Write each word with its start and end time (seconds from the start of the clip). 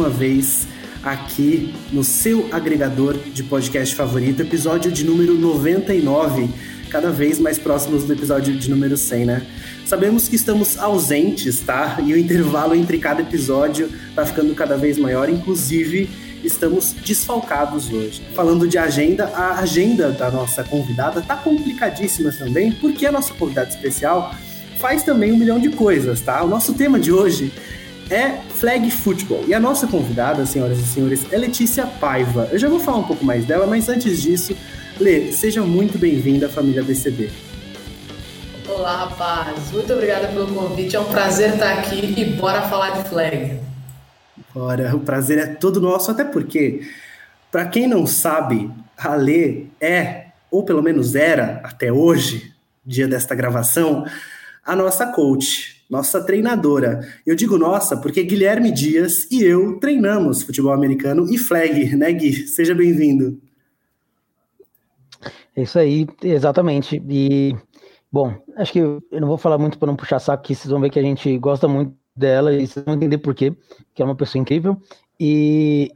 uma 0.00 0.08
vez 0.08 0.66
aqui 1.02 1.74
no 1.92 2.02
seu 2.02 2.48
agregador 2.52 3.18
de 3.18 3.42
podcast 3.42 3.94
favorito, 3.94 4.40
episódio 4.40 4.90
de 4.90 5.04
número 5.04 5.34
99, 5.34 6.48
cada 6.88 7.10
vez 7.10 7.38
mais 7.38 7.58
próximos 7.58 8.04
do 8.04 8.12
episódio 8.14 8.56
de 8.56 8.70
número 8.70 8.96
100, 8.96 9.24
né? 9.26 9.46
Sabemos 9.84 10.26
que 10.26 10.36
estamos 10.36 10.78
ausentes, 10.78 11.60
tá? 11.60 11.98
E 12.02 12.14
o 12.14 12.16
intervalo 12.16 12.74
entre 12.74 12.96
cada 12.96 13.20
episódio 13.20 13.90
tá 14.14 14.24
ficando 14.24 14.54
cada 14.54 14.74
vez 14.74 14.96
maior, 14.96 15.28
inclusive 15.28 16.08
estamos 16.42 16.94
desfalcados 17.04 17.92
hoje. 17.92 18.22
Falando 18.34 18.66
de 18.66 18.78
agenda, 18.78 19.26
a 19.34 19.58
agenda 19.58 20.10
da 20.10 20.30
nossa 20.30 20.64
convidada 20.64 21.20
tá 21.20 21.36
complicadíssima 21.36 22.32
também, 22.32 22.72
porque 22.72 23.04
a 23.04 23.12
nossa 23.12 23.34
convidada 23.34 23.68
especial 23.68 24.34
faz 24.78 25.02
também 25.02 25.30
um 25.30 25.36
milhão 25.36 25.58
de 25.58 25.68
coisas, 25.68 26.22
tá? 26.22 26.42
O 26.42 26.48
nosso 26.48 26.72
tema 26.72 26.98
de 26.98 27.12
hoje 27.12 27.52
é 28.10 28.40
flag 28.56 28.90
football. 28.90 29.44
E 29.46 29.54
a 29.54 29.60
nossa 29.60 29.86
convidada, 29.86 30.44
senhoras 30.44 30.78
e 30.78 30.82
senhores, 30.82 31.32
é 31.32 31.38
Letícia 31.38 31.86
Paiva. 31.86 32.48
Eu 32.50 32.58
já 32.58 32.68
vou 32.68 32.80
falar 32.80 32.98
um 32.98 33.04
pouco 33.04 33.24
mais 33.24 33.46
dela, 33.46 33.66
mas 33.66 33.88
antes 33.88 34.20
disso, 34.20 34.56
Lê, 34.98 35.32
seja 35.32 35.62
muito 35.62 35.96
bem-vinda 35.96 36.46
à 36.46 36.48
família 36.48 36.82
BCB. 36.82 37.30
Olá, 38.68 39.04
rapaz. 39.04 39.70
Muito 39.70 39.92
obrigada 39.92 40.28
pelo 40.28 40.52
convite. 40.52 40.96
É 40.96 41.00
um 41.00 41.04
prazer 41.04 41.54
estar 41.54 41.78
aqui 41.78 42.14
e 42.20 42.24
bora 42.32 42.62
falar 42.62 43.00
de 43.00 43.08
flag. 43.08 43.60
Bora, 44.52 44.94
o 44.94 45.00
prazer 45.00 45.38
é 45.38 45.46
todo 45.46 45.80
nosso, 45.80 46.10
até 46.10 46.24
porque, 46.24 46.80
para 47.52 47.66
quem 47.66 47.86
não 47.86 48.06
sabe, 48.06 48.70
a 48.98 49.14
Lê 49.14 49.66
é, 49.80 50.26
ou 50.50 50.64
pelo 50.64 50.82
menos 50.82 51.14
era 51.14 51.60
até 51.62 51.92
hoje, 51.92 52.52
dia 52.84 53.06
desta 53.06 53.34
gravação, 53.36 54.04
a 54.64 54.74
nossa 54.74 55.06
coach, 55.06 55.79
nossa 55.90 56.24
treinadora. 56.24 57.00
Eu 57.26 57.34
digo 57.34 57.58
nossa 57.58 57.96
porque 57.96 58.22
Guilherme 58.22 58.70
Dias 58.70 59.30
e 59.30 59.42
eu 59.42 59.78
treinamos 59.80 60.42
futebol 60.42 60.72
americano 60.72 61.26
e 61.28 61.36
flag, 61.36 61.96
né, 61.96 62.12
Gui? 62.12 62.46
Seja 62.46 62.74
bem-vindo. 62.74 63.40
É 65.56 65.62
isso 65.62 65.78
aí, 65.78 66.06
exatamente. 66.22 67.02
E, 67.08 67.56
bom, 68.10 68.32
acho 68.56 68.72
que 68.72 68.78
eu 68.78 69.02
não 69.12 69.26
vou 69.26 69.36
falar 69.36 69.58
muito 69.58 69.78
para 69.78 69.88
não 69.88 69.96
puxar 69.96 70.20
saco, 70.20 70.44
que 70.44 70.54
vocês 70.54 70.70
vão 70.70 70.80
ver 70.80 70.90
que 70.90 70.98
a 70.98 71.02
gente 71.02 71.36
gosta 71.38 71.66
muito 71.66 71.92
dela 72.14 72.54
e 72.54 72.66
vocês 72.66 72.84
vão 72.84 72.94
entender 72.94 73.18
por 73.18 73.34
quê, 73.34 73.52
que 73.92 74.00
é 74.00 74.04
uma 74.04 74.14
pessoa 74.14 74.40
incrível. 74.40 74.80
E 75.18 75.90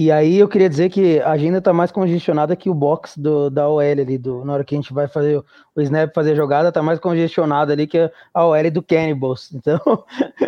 e 0.00 0.12
aí 0.12 0.38
eu 0.38 0.46
queria 0.46 0.68
dizer 0.68 0.90
que 0.90 1.18
a 1.18 1.32
agenda 1.32 1.60
tá 1.60 1.72
mais 1.72 1.90
congestionada 1.90 2.54
que 2.54 2.70
o 2.70 2.74
box 2.74 3.18
do, 3.18 3.50
da 3.50 3.68
OL 3.68 3.80
ali, 3.80 4.16
do, 4.16 4.44
na 4.44 4.52
hora 4.52 4.64
que 4.64 4.72
a 4.72 4.78
gente 4.78 4.92
vai 4.92 5.08
fazer 5.08 5.42
o 5.74 5.80
snap, 5.80 6.14
fazer 6.14 6.30
a 6.30 6.36
jogada, 6.36 6.70
tá 6.70 6.80
mais 6.80 7.00
congestionada 7.00 7.72
ali 7.72 7.84
que 7.84 7.98
a 8.32 8.46
OL 8.46 8.70
do 8.70 8.80
Cannibals. 8.80 9.50
Então, 9.58 9.80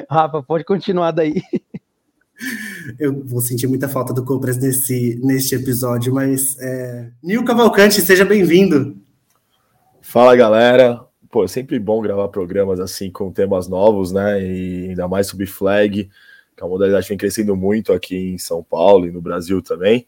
Rafa, 0.09 0.41
pode 0.41 0.63
continuar 0.63 1.11
daí. 1.11 1.43
Eu 2.97 3.25
vou 3.27 3.41
sentir 3.41 3.67
muita 3.67 3.89
falta 3.89 4.15
do 4.15 4.25
Cobras 4.25 4.57
nesse, 4.57 5.19
neste 5.21 5.57
episódio, 5.57 6.15
mas 6.15 6.57
é... 6.61 7.11
Nil 7.21 7.45
Cavalcante, 7.45 8.01
seja 8.03 8.25
bem-vindo. 8.25 8.99
Fala 10.01 10.37
galera, 10.37 11.05
pô, 11.29 11.43
é 11.43 11.49
sempre 11.49 11.77
bom 11.81 12.01
gravar 12.01 12.29
programas 12.29 12.79
assim 12.79 13.11
com 13.11 13.33
temas 13.33 13.67
novos, 13.67 14.13
né? 14.13 14.41
E 14.41 14.91
ainda 14.91 15.09
mais 15.09 15.27
sobre 15.27 15.47
flag 15.47 16.09
que 16.61 16.65
a 16.65 16.69
modalidade 16.69 17.09
vem 17.09 17.17
crescendo 17.17 17.57
muito 17.57 17.91
aqui 17.91 18.35
em 18.35 18.39
São 18.39 18.63
Paulo 18.63 19.07
e 19.07 19.11
no 19.11 19.23
Brasil 19.23 19.63
também. 19.63 20.07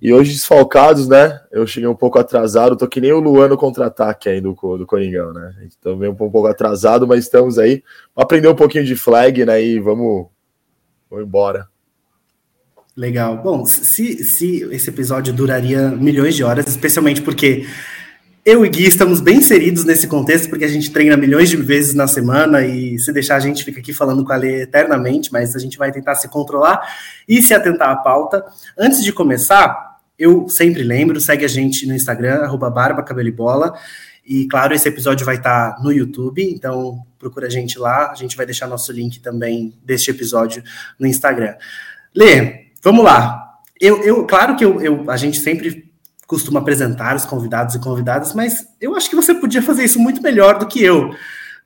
E 0.00 0.12
hoje, 0.12 0.32
desfalcados, 0.32 1.08
né? 1.08 1.40
Eu 1.50 1.66
cheguei 1.66 1.88
um 1.88 1.94
pouco 1.94 2.18
atrasado, 2.18 2.76
tô 2.76 2.86
que 2.86 3.00
nem 3.00 3.10
o 3.10 3.18
Luan 3.18 3.48
no 3.48 3.56
contra-ataque 3.56 4.28
aí 4.28 4.40
do, 4.40 4.52
do 4.52 4.86
Coringão, 4.86 5.32
né? 5.32 5.54
A 5.56 5.62
gente 5.62 5.78
também 5.78 6.10
um 6.10 6.14
pouco 6.14 6.46
atrasado, 6.46 7.06
mas 7.06 7.24
estamos 7.24 7.58
aí 7.58 7.82
aprender 8.14 8.48
um 8.48 8.54
pouquinho 8.54 8.84
de 8.84 8.94
flag, 8.94 9.44
né? 9.46 9.62
E 9.64 9.80
vamos, 9.80 10.26
vamos 11.10 11.26
embora. 11.26 11.66
Legal. 12.94 13.42
Bom, 13.42 13.64
se, 13.64 14.22
se 14.22 14.68
esse 14.70 14.90
episódio 14.90 15.32
duraria 15.32 15.88
milhões 15.88 16.36
de 16.36 16.44
horas, 16.44 16.66
especialmente 16.66 17.22
porque 17.22 17.66
eu 18.48 18.64
e 18.64 18.68
Gui 18.70 18.86
estamos 18.86 19.20
bem 19.20 19.36
inseridos 19.36 19.84
nesse 19.84 20.06
contexto, 20.06 20.48
porque 20.48 20.64
a 20.64 20.68
gente 20.68 20.90
treina 20.90 21.18
milhões 21.18 21.50
de 21.50 21.56
vezes 21.58 21.92
na 21.92 22.08
semana 22.08 22.64
e 22.64 22.98
se 22.98 23.12
deixar 23.12 23.36
a 23.36 23.40
gente 23.40 23.62
fica 23.62 23.78
aqui 23.78 23.92
falando 23.92 24.24
com 24.24 24.32
a 24.32 24.36
Lê 24.36 24.62
eternamente, 24.62 25.30
mas 25.30 25.54
a 25.54 25.58
gente 25.58 25.76
vai 25.76 25.92
tentar 25.92 26.14
se 26.14 26.28
controlar 26.28 26.80
e 27.28 27.42
se 27.42 27.52
atentar 27.52 27.90
à 27.90 27.96
pauta. 27.96 28.42
Antes 28.78 29.04
de 29.04 29.12
começar, 29.12 29.98
eu 30.18 30.48
sempre 30.48 30.82
lembro, 30.82 31.20
segue 31.20 31.44
a 31.44 31.48
gente 31.48 31.86
no 31.86 31.94
Instagram, 31.94 32.36
arroba 32.36 32.70
barba, 32.70 33.02
cabelo 33.02 33.28
e 33.28 33.32
bola. 33.32 33.74
E 34.24 34.46
claro, 34.46 34.72
esse 34.72 34.88
episódio 34.88 35.26
vai 35.26 35.36
estar 35.36 35.76
no 35.82 35.92
YouTube, 35.92 36.42
então 36.42 37.04
procura 37.18 37.48
a 37.48 37.50
gente 37.50 37.78
lá. 37.78 38.10
A 38.10 38.14
gente 38.14 38.34
vai 38.34 38.46
deixar 38.46 38.66
nosso 38.66 38.90
link 38.92 39.20
também 39.20 39.74
deste 39.84 40.10
episódio 40.10 40.62
no 40.98 41.06
Instagram. 41.06 41.54
Lê, 42.16 42.68
vamos 42.82 43.04
lá. 43.04 43.58
Eu, 43.78 44.02
eu 44.02 44.26
claro 44.26 44.56
que 44.56 44.64
eu, 44.64 44.80
eu, 44.80 45.10
a 45.10 45.18
gente 45.18 45.38
sempre 45.38 45.87
costuma 46.28 46.60
apresentar 46.60 47.16
os 47.16 47.24
convidados 47.24 47.74
e 47.74 47.78
convidadas, 47.80 48.34
mas 48.34 48.68
eu 48.78 48.94
acho 48.94 49.08
que 49.08 49.16
você 49.16 49.34
podia 49.34 49.62
fazer 49.62 49.84
isso 49.84 49.98
muito 49.98 50.22
melhor 50.22 50.58
do 50.58 50.68
que 50.68 50.84
eu. 50.84 51.14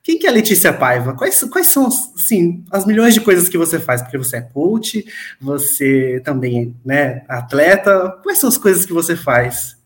Quem 0.01 0.17
que 0.17 0.25
é 0.25 0.29
a 0.29 0.33
Letícia 0.33 0.71
Paiva? 0.71 1.13
Quais, 1.13 1.43
quais 1.43 1.67
são, 1.67 1.91
sim, 1.91 2.63
as 2.71 2.85
milhões 2.85 3.13
de 3.13 3.21
coisas 3.21 3.49
que 3.49 3.57
você 3.57 3.77
faz? 3.77 4.01
Porque 4.01 4.17
você 4.17 4.37
é 4.37 4.41
coach, 4.41 5.05
você 5.39 6.21
também 6.23 6.73
né, 6.83 7.23
atleta. 7.27 8.17
Quais 8.23 8.39
são 8.39 8.47
as 8.49 8.57
coisas 8.57 8.85
que 8.85 8.93
você 8.93 9.17
faz? 9.17 9.77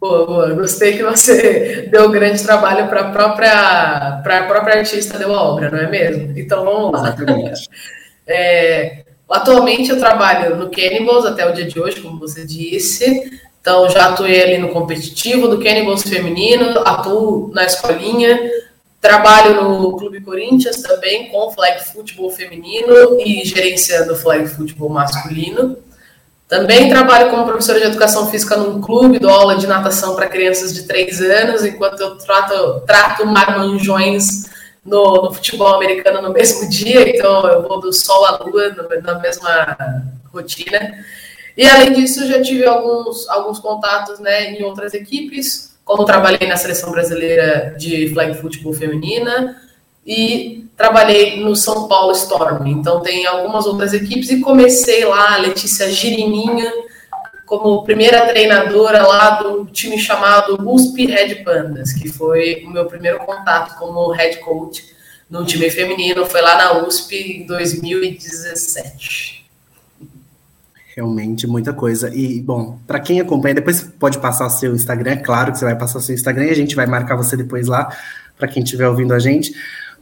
Boa, 0.00 0.26
boa. 0.26 0.54
Gostei 0.54 0.96
que 0.96 1.04
você 1.04 1.86
deu 1.90 2.08
um 2.08 2.12
grande 2.12 2.42
trabalho 2.42 2.88
para 2.88 3.02
a 3.02 3.12
própria, 3.12 4.20
própria 4.22 4.78
artista 4.78 5.16
deu 5.16 5.32
a 5.32 5.42
obra, 5.42 5.70
não 5.70 5.78
é 5.78 5.88
mesmo? 5.88 6.36
Então 6.36 6.64
vamos 6.64 6.92
lá. 6.92 7.08
Exatamente. 7.08 7.68
É, 8.28 9.05
Atualmente 9.28 9.90
eu 9.90 9.98
trabalho 9.98 10.56
no 10.56 10.70
Cannibals 10.70 11.26
até 11.26 11.48
o 11.48 11.52
dia 11.52 11.66
de 11.66 11.80
hoje, 11.80 12.00
como 12.00 12.18
você 12.18 12.46
disse. 12.46 13.40
Então 13.60 13.90
já 13.90 14.06
atuei 14.06 14.40
ali 14.42 14.58
no 14.58 14.68
competitivo 14.68 15.48
do 15.48 15.58
Cannibals 15.58 16.02
feminino, 16.02 16.80
atuo 16.84 17.50
na 17.52 17.64
escolinha, 17.64 18.38
trabalho 19.00 19.60
no 19.60 19.96
Clube 19.96 20.20
Corinthians 20.20 20.76
também 20.82 21.28
com 21.30 21.50
flag 21.50 21.84
football 21.84 22.30
feminino 22.30 23.20
e 23.20 23.44
gerenciando 23.44 24.14
flag 24.14 24.46
football 24.46 24.90
masculino. 24.90 25.76
Também 26.48 26.88
trabalho 26.88 27.28
como 27.30 27.44
professora 27.44 27.80
de 27.80 27.86
educação 27.86 28.30
física 28.30 28.56
num 28.56 28.80
clube, 28.80 29.18
dou 29.18 29.32
aula 29.32 29.56
de 29.56 29.66
natação 29.66 30.14
para 30.14 30.28
crianças 30.28 30.72
de 30.72 30.84
3 30.84 31.20
anos, 31.22 31.64
enquanto 31.64 32.00
eu 32.00 32.16
trato, 32.18 32.82
trato 32.86 33.26
marmanjões 33.26 34.44
no, 34.86 35.22
no, 35.22 35.34
futebol 35.34 35.74
americano 35.74 36.22
no 36.22 36.32
mesmo 36.32 36.68
dia, 36.70 37.08
então 37.08 37.46
eu 37.46 37.62
vou 37.62 37.80
do 37.80 37.92
sol 37.92 38.24
à 38.24 38.38
lua 38.38 38.70
no, 38.70 39.02
na 39.02 39.18
mesma 39.18 39.76
rotina. 40.32 41.04
E 41.56 41.66
além 41.66 41.92
disso, 41.92 42.26
já 42.26 42.40
tive 42.40 42.66
alguns, 42.66 43.28
alguns 43.28 43.58
contatos 43.58 44.18
né, 44.20 44.52
em 44.52 44.62
outras 44.62 44.94
equipes, 44.94 45.74
como 45.84 46.04
trabalhei 46.04 46.46
na 46.48 46.56
seleção 46.56 46.90
brasileira 46.90 47.74
de 47.78 48.08
flag 48.12 48.34
football 48.40 48.74
feminina 48.74 49.60
e 50.06 50.66
trabalhei 50.76 51.40
no 51.40 51.56
São 51.56 51.88
Paulo 51.88 52.12
Storm. 52.12 52.66
Então 52.66 53.00
tem 53.00 53.26
algumas 53.26 53.66
outras 53.66 53.92
equipes 53.92 54.30
e 54.30 54.40
comecei 54.40 55.04
lá, 55.04 55.36
Letícia 55.38 55.90
Girininha, 55.90 56.70
como 57.46 57.84
primeira 57.84 58.26
treinadora 58.26 59.06
lá 59.06 59.40
do 59.40 59.66
time 59.66 59.98
chamado 59.98 60.58
USP 60.68 61.06
Red 61.06 61.36
Pandas, 61.36 61.92
que 61.92 62.08
foi 62.08 62.64
o 62.66 62.70
meu 62.70 62.86
primeiro 62.86 63.20
contato 63.20 63.78
como 63.78 64.10
head 64.10 64.38
coach 64.40 64.84
no 65.30 65.44
time 65.44 65.70
feminino, 65.70 66.26
foi 66.26 66.42
lá 66.42 66.56
na 66.56 66.86
USP 66.86 67.42
em 67.42 67.46
2017. 67.46 69.46
Realmente 70.96 71.46
muita 71.46 71.72
coisa. 71.72 72.12
E, 72.14 72.40
bom, 72.40 72.78
para 72.86 72.98
quem 72.98 73.20
acompanha, 73.20 73.54
depois 73.54 73.82
pode 73.82 74.18
passar 74.18 74.48
seu 74.48 74.74
Instagram, 74.74 75.12
é 75.12 75.16
claro 75.16 75.52
que 75.52 75.58
você 75.58 75.64
vai 75.64 75.76
passar 75.76 76.00
seu 76.00 76.14
Instagram 76.14 76.46
e 76.46 76.50
a 76.50 76.56
gente 76.56 76.74
vai 76.74 76.86
marcar 76.86 77.16
você 77.16 77.36
depois 77.36 77.68
lá, 77.68 77.96
para 78.36 78.48
quem 78.48 78.62
estiver 78.62 78.88
ouvindo 78.88 79.14
a 79.14 79.18
gente. 79.18 79.52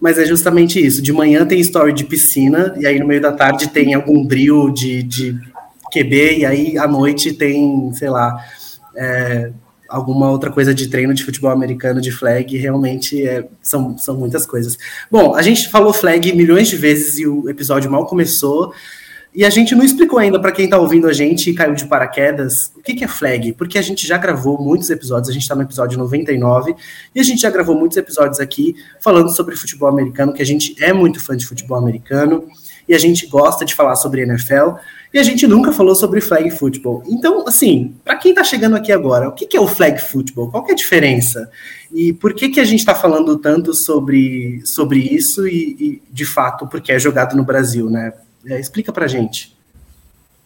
Mas 0.00 0.18
é 0.18 0.24
justamente 0.24 0.84
isso. 0.84 1.02
De 1.02 1.12
manhã 1.12 1.46
tem 1.46 1.60
story 1.60 1.92
de 1.92 2.04
piscina, 2.04 2.74
e 2.78 2.86
aí 2.86 2.98
no 2.98 3.06
meio 3.06 3.20
da 3.20 3.32
tarde 3.32 3.68
tem 3.68 3.94
algum 3.94 4.24
brilho 4.24 4.72
de, 4.72 5.02
de 5.02 5.38
QB, 5.94 6.38
e 6.38 6.46
aí 6.46 6.78
à 6.78 6.88
noite 6.88 7.32
tem, 7.32 7.92
sei 7.94 8.10
lá, 8.10 8.36
é, 8.96 9.52
alguma 9.88 10.30
outra 10.30 10.50
coisa 10.50 10.74
de 10.74 10.88
treino 10.88 11.14
de 11.14 11.24
futebol 11.24 11.50
americano 11.50 12.00
de 12.00 12.10
flag, 12.10 12.56
realmente 12.56 13.26
é, 13.26 13.46
são, 13.62 13.96
são 13.96 14.16
muitas 14.16 14.44
coisas. 14.44 14.76
Bom, 15.10 15.34
a 15.34 15.42
gente 15.42 15.68
falou 15.68 15.92
flag 15.92 16.32
milhões 16.32 16.68
de 16.68 16.76
vezes 16.76 17.18
e 17.18 17.26
o 17.26 17.48
episódio 17.48 17.90
mal 17.90 18.06
começou, 18.06 18.72
E 19.34 19.44
a 19.44 19.50
gente 19.50 19.74
não 19.74 19.84
explicou 19.84 20.20
ainda 20.20 20.38
para 20.38 20.52
quem 20.52 20.66
está 20.66 20.78
ouvindo 20.78 21.08
a 21.08 21.12
gente 21.12 21.50
e 21.50 21.54
caiu 21.54 21.74
de 21.74 21.86
paraquedas 21.86 22.70
o 22.76 22.80
que, 22.80 22.94
que 22.94 23.02
é 23.02 23.08
flag, 23.08 23.52
porque 23.54 23.76
a 23.76 23.82
gente 23.82 24.06
já 24.06 24.16
gravou 24.16 24.62
muitos 24.62 24.88
episódios, 24.90 25.28
a 25.28 25.32
gente 25.32 25.42
está 25.42 25.56
no 25.56 25.62
episódio 25.62 25.98
99, 25.98 26.76
e 27.12 27.18
a 27.18 27.22
gente 27.24 27.42
já 27.42 27.50
gravou 27.50 27.74
muitos 27.74 27.96
episódios 27.96 28.38
aqui 28.38 28.76
falando 29.00 29.34
sobre 29.34 29.56
futebol 29.56 29.88
americano, 29.88 30.32
que 30.32 30.40
a 30.40 30.46
gente 30.46 30.76
é 30.80 30.92
muito 30.92 31.18
fã 31.18 31.36
de 31.36 31.44
futebol 31.44 31.76
americano, 31.76 32.44
e 32.88 32.94
a 32.94 32.98
gente 32.98 33.26
gosta 33.26 33.64
de 33.64 33.74
falar 33.74 33.96
sobre 33.96 34.22
NFL, 34.22 34.76
e 35.12 35.18
a 35.18 35.22
gente 35.24 35.48
nunca 35.48 35.72
falou 35.72 35.96
sobre 35.96 36.20
flag 36.20 36.48
football. 36.50 37.02
Então, 37.06 37.44
assim, 37.48 37.96
para 38.04 38.16
quem 38.16 38.30
está 38.30 38.44
chegando 38.44 38.76
aqui 38.76 38.92
agora, 38.92 39.28
o 39.28 39.32
que, 39.32 39.46
que 39.46 39.56
é 39.56 39.60
o 39.60 39.66
flag 39.66 40.00
football? 40.00 40.48
Qual 40.48 40.64
é 40.68 40.72
a 40.72 40.76
diferença? 40.76 41.50
E 41.92 42.12
por 42.12 42.34
que, 42.34 42.50
que 42.50 42.60
a 42.60 42.64
gente 42.64 42.80
está 42.80 42.94
falando 42.94 43.36
tanto 43.38 43.74
sobre, 43.74 44.60
sobre 44.64 45.00
isso 45.00 45.48
e, 45.48 45.76
e, 45.80 46.02
de 46.08 46.24
fato, 46.24 46.68
porque 46.68 46.92
é 46.92 46.98
jogado 47.00 47.36
no 47.36 47.44
Brasil, 47.44 47.90
né? 47.90 48.12
É, 48.46 48.58
explica 48.58 48.92
para 48.92 49.06
gente. 49.06 49.54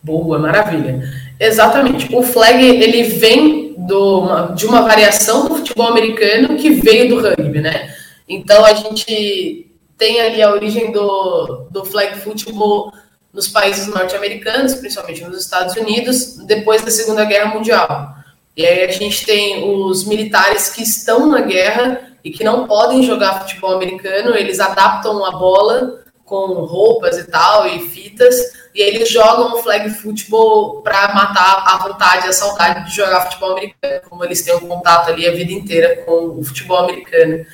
Boa, 0.02 0.38
maravilha. 0.38 1.02
Exatamente. 1.38 2.14
O 2.14 2.22
flag 2.22 2.64
ele 2.64 3.02
vem 3.04 3.74
do, 3.76 4.52
de 4.54 4.66
uma 4.66 4.82
variação 4.82 5.48
do 5.48 5.56
futebol 5.56 5.88
americano 5.88 6.56
que 6.56 6.70
veio 6.70 7.08
do 7.08 7.20
rugby, 7.20 7.60
né? 7.60 7.94
Então 8.28 8.64
a 8.64 8.74
gente 8.74 9.70
tem 9.96 10.20
ali 10.20 10.40
a 10.42 10.52
origem 10.52 10.92
do, 10.92 11.66
do 11.70 11.84
flag 11.84 12.20
football 12.20 12.92
nos 13.32 13.48
países 13.48 13.86
norte-americanos, 13.88 14.74
principalmente 14.74 15.24
nos 15.24 15.42
Estados 15.42 15.76
Unidos, 15.76 16.36
depois 16.46 16.82
da 16.82 16.90
Segunda 16.90 17.24
Guerra 17.24 17.54
Mundial. 17.54 18.14
E 18.56 18.64
aí 18.64 18.84
a 18.84 18.92
gente 18.92 19.24
tem 19.24 19.64
os 19.64 20.04
militares 20.04 20.68
que 20.70 20.82
estão 20.82 21.26
na 21.26 21.40
guerra 21.40 22.00
e 22.24 22.30
que 22.30 22.44
não 22.44 22.66
podem 22.66 23.02
jogar 23.02 23.40
futebol 23.40 23.74
americano, 23.74 24.34
eles 24.34 24.60
adaptam 24.60 25.24
a 25.24 25.30
bola 25.32 26.00
com 26.28 26.46
roupas 26.64 27.16
e 27.16 27.24
tal, 27.24 27.66
e 27.66 27.88
fitas, 27.88 28.36
e 28.74 28.82
eles 28.82 29.10
jogam 29.10 29.62
flag 29.62 29.88
football 29.90 30.82
para 30.82 31.14
matar 31.14 31.64
a 31.66 31.78
vontade 31.88 32.28
a 32.28 32.32
saudade 32.32 32.88
de 32.88 32.94
jogar 32.94 33.22
futebol 33.22 33.52
americano, 33.52 34.00
como 34.08 34.24
eles 34.24 34.42
têm 34.42 34.54
um 34.54 34.60
contato 34.60 35.08
ali 35.08 35.26
a 35.26 35.32
vida 35.32 35.52
inteira 35.52 36.04
com 36.04 36.38
o 36.38 36.44
futebol 36.44 36.78
americano. 36.78 37.44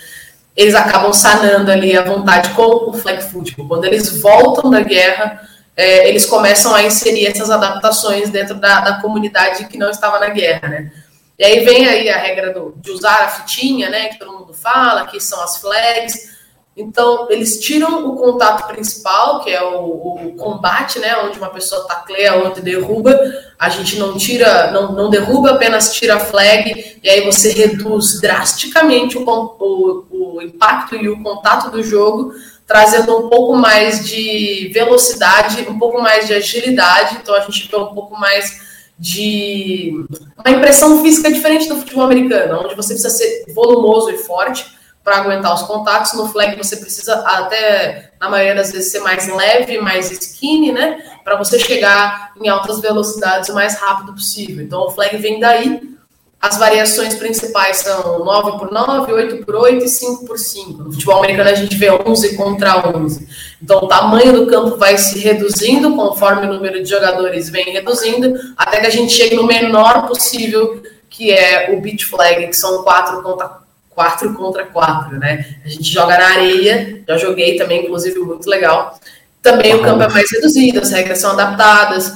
Eles 0.56 0.74
acabam 0.74 1.12
sanando 1.12 1.70
ali 1.70 1.96
a 1.96 2.02
vontade 2.02 2.50
com 2.50 2.90
o 2.90 2.92
flag 2.92 3.22
football. 3.22 3.68
Quando 3.68 3.84
eles 3.84 4.20
voltam 4.20 4.70
da 4.70 4.80
guerra, 4.80 5.40
é, 5.76 6.08
eles 6.08 6.26
começam 6.26 6.74
a 6.74 6.82
inserir 6.82 7.26
essas 7.26 7.50
adaptações 7.50 8.30
dentro 8.30 8.56
da, 8.56 8.80
da, 8.80 9.00
comunidade 9.00 9.66
que 9.66 9.78
não 9.78 9.90
estava 9.90 10.20
na 10.20 10.28
guerra, 10.28 10.68
né? 10.68 10.92
E 11.36 11.44
aí 11.44 11.64
vem 11.64 11.86
aí 11.88 12.08
a 12.08 12.16
regra 12.16 12.52
do, 12.52 12.74
de 12.76 12.92
usar 12.92 13.24
a 13.24 13.28
fitinha, 13.28 13.90
né, 13.90 14.08
que 14.08 14.20
todo 14.20 14.38
mundo 14.38 14.54
fala, 14.54 15.06
que 15.06 15.18
são 15.18 15.42
as 15.42 15.56
flags, 15.56 16.33
então, 16.76 17.28
eles 17.30 17.60
tiram 17.60 18.08
o 18.08 18.16
contato 18.16 18.66
principal, 18.66 19.44
que 19.44 19.50
é 19.50 19.62
o, 19.62 20.26
o 20.26 20.34
combate, 20.36 20.98
né? 20.98 21.16
Onde 21.18 21.38
uma 21.38 21.50
pessoa 21.50 21.86
tacleia, 21.86 22.34
outra 22.34 22.60
derruba. 22.60 23.16
A 23.56 23.68
gente 23.68 23.96
não 23.96 24.16
tira, 24.16 24.72
não, 24.72 24.90
não 24.90 25.08
derruba, 25.08 25.52
apenas 25.52 25.94
tira 25.94 26.16
a 26.16 26.20
flag, 26.20 26.98
e 27.00 27.08
aí 27.08 27.24
você 27.24 27.52
reduz 27.52 28.20
drasticamente 28.20 29.16
o, 29.16 29.22
o, 29.24 30.04
o 30.10 30.42
impacto 30.42 30.96
e 30.96 31.08
o 31.08 31.22
contato 31.22 31.70
do 31.70 31.80
jogo, 31.80 32.32
trazendo 32.66 33.16
um 33.18 33.28
pouco 33.28 33.54
mais 33.54 34.04
de 34.04 34.68
velocidade, 34.74 35.64
um 35.68 35.78
pouco 35.78 36.02
mais 36.02 36.26
de 36.26 36.34
agilidade. 36.34 37.18
Então, 37.22 37.36
a 37.36 37.40
gente 37.40 37.68
vê 37.70 37.76
um 37.76 37.94
pouco 37.94 38.18
mais 38.18 38.64
de 38.98 39.92
uma 40.36 40.56
impressão 40.56 41.02
física 41.04 41.30
diferente 41.30 41.68
do 41.68 41.76
futebol 41.76 42.04
americano, 42.04 42.62
onde 42.64 42.74
você 42.74 42.94
precisa 42.94 43.10
ser 43.10 43.44
volumoso 43.54 44.10
e 44.10 44.18
forte 44.18 44.73
para 45.04 45.18
aguentar 45.18 45.54
os 45.54 45.62
contatos. 45.62 46.14
No 46.14 46.26
flag 46.28 46.56
você 46.56 46.78
precisa 46.78 47.16
até, 47.26 48.12
na 48.18 48.30
maioria 48.30 48.54
das 48.54 48.72
vezes, 48.72 48.90
ser 48.90 49.00
mais 49.00 49.28
leve, 49.28 49.78
mais 49.78 50.10
skinny, 50.10 50.72
né? 50.72 50.98
Para 51.22 51.36
você 51.36 51.58
chegar 51.58 52.32
em 52.40 52.48
altas 52.48 52.80
velocidades 52.80 53.50
o 53.50 53.54
mais 53.54 53.78
rápido 53.78 54.14
possível. 54.14 54.64
Então 54.64 54.86
o 54.86 54.90
flag 54.90 55.16
vem 55.18 55.38
daí. 55.38 55.94
As 56.40 56.58
variações 56.58 57.14
principais 57.14 57.78
são 57.78 58.22
9 58.22 58.58
por 58.58 58.70
9, 58.70 59.12
8 59.12 59.46
por 59.46 59.56
8 59.56 59.82
e 59.82 59.88
5 59.88 60.26
por 60.26 60.38
5. 60.38 60.82
No 60.82 60.92
futebol 60.92 61.18
americano 61.18 61.48
a 61.48 61.54
gente 61.54 61.74
vê 61.74 61.90
11 61.90 62.36
contra 62.36 62.86
11. 62.94 63.26
Então 63.62 63.78
o 63.78 63.88
tamanho 63.88 64.32
do 64.34 64.46
campo 64.46 64.76
vai 64.76 64.98
se 64.98 65.18
reduzindo 65.18 65.96
conforme 65.96 66.46
o 66.46 66.52
número 66.52 66.82
de 66.82 66.90
jogadores 66.90 67.48
vem 67.48 67.72
reduzindo, 67.72 68.34
até 68.58 68.80
que 68.80 68.86
a 68.86 68.90
gente 68.90 69.10
chegue 69.10 69.36
no 69.36 69.44
menor 69.44 70.06
possível, 70.06 70.82
que 71.08 71.32
é 71.32 71.72
o 71.72 71.80
beat 71.80 72.04
flag, 72.04 72.46
que 72.46 72.56
são 72.56 72.82
4 72.82 73.22
contra 73.22 73.63
4 73.94 74.34
contra 74.34 74.66
4, 74.66 75.18
né? 75.18 75.56
A 75.64 75.68
gente 75.68 75.92
joga 75.92 76.18
na 76.18 76.26
areia, 76.26 77.02
já 77.06 77.16
joguei 77.16 77.56
também, 77.56 77.84
inclusive, 77.84 78.18
muito 78.20 78.48
legal. 78.48 78.98
Também 79.40 79.74
o 79.74 79.82
campo 79.82 80.02
é 80.02 80.08
mais 80.08 80.30
reduzido, 80.30 80.80
as 80.80 80.90
regras 80.90 81.18
são 81.18 81.32
adaptadas, 81.32 82.12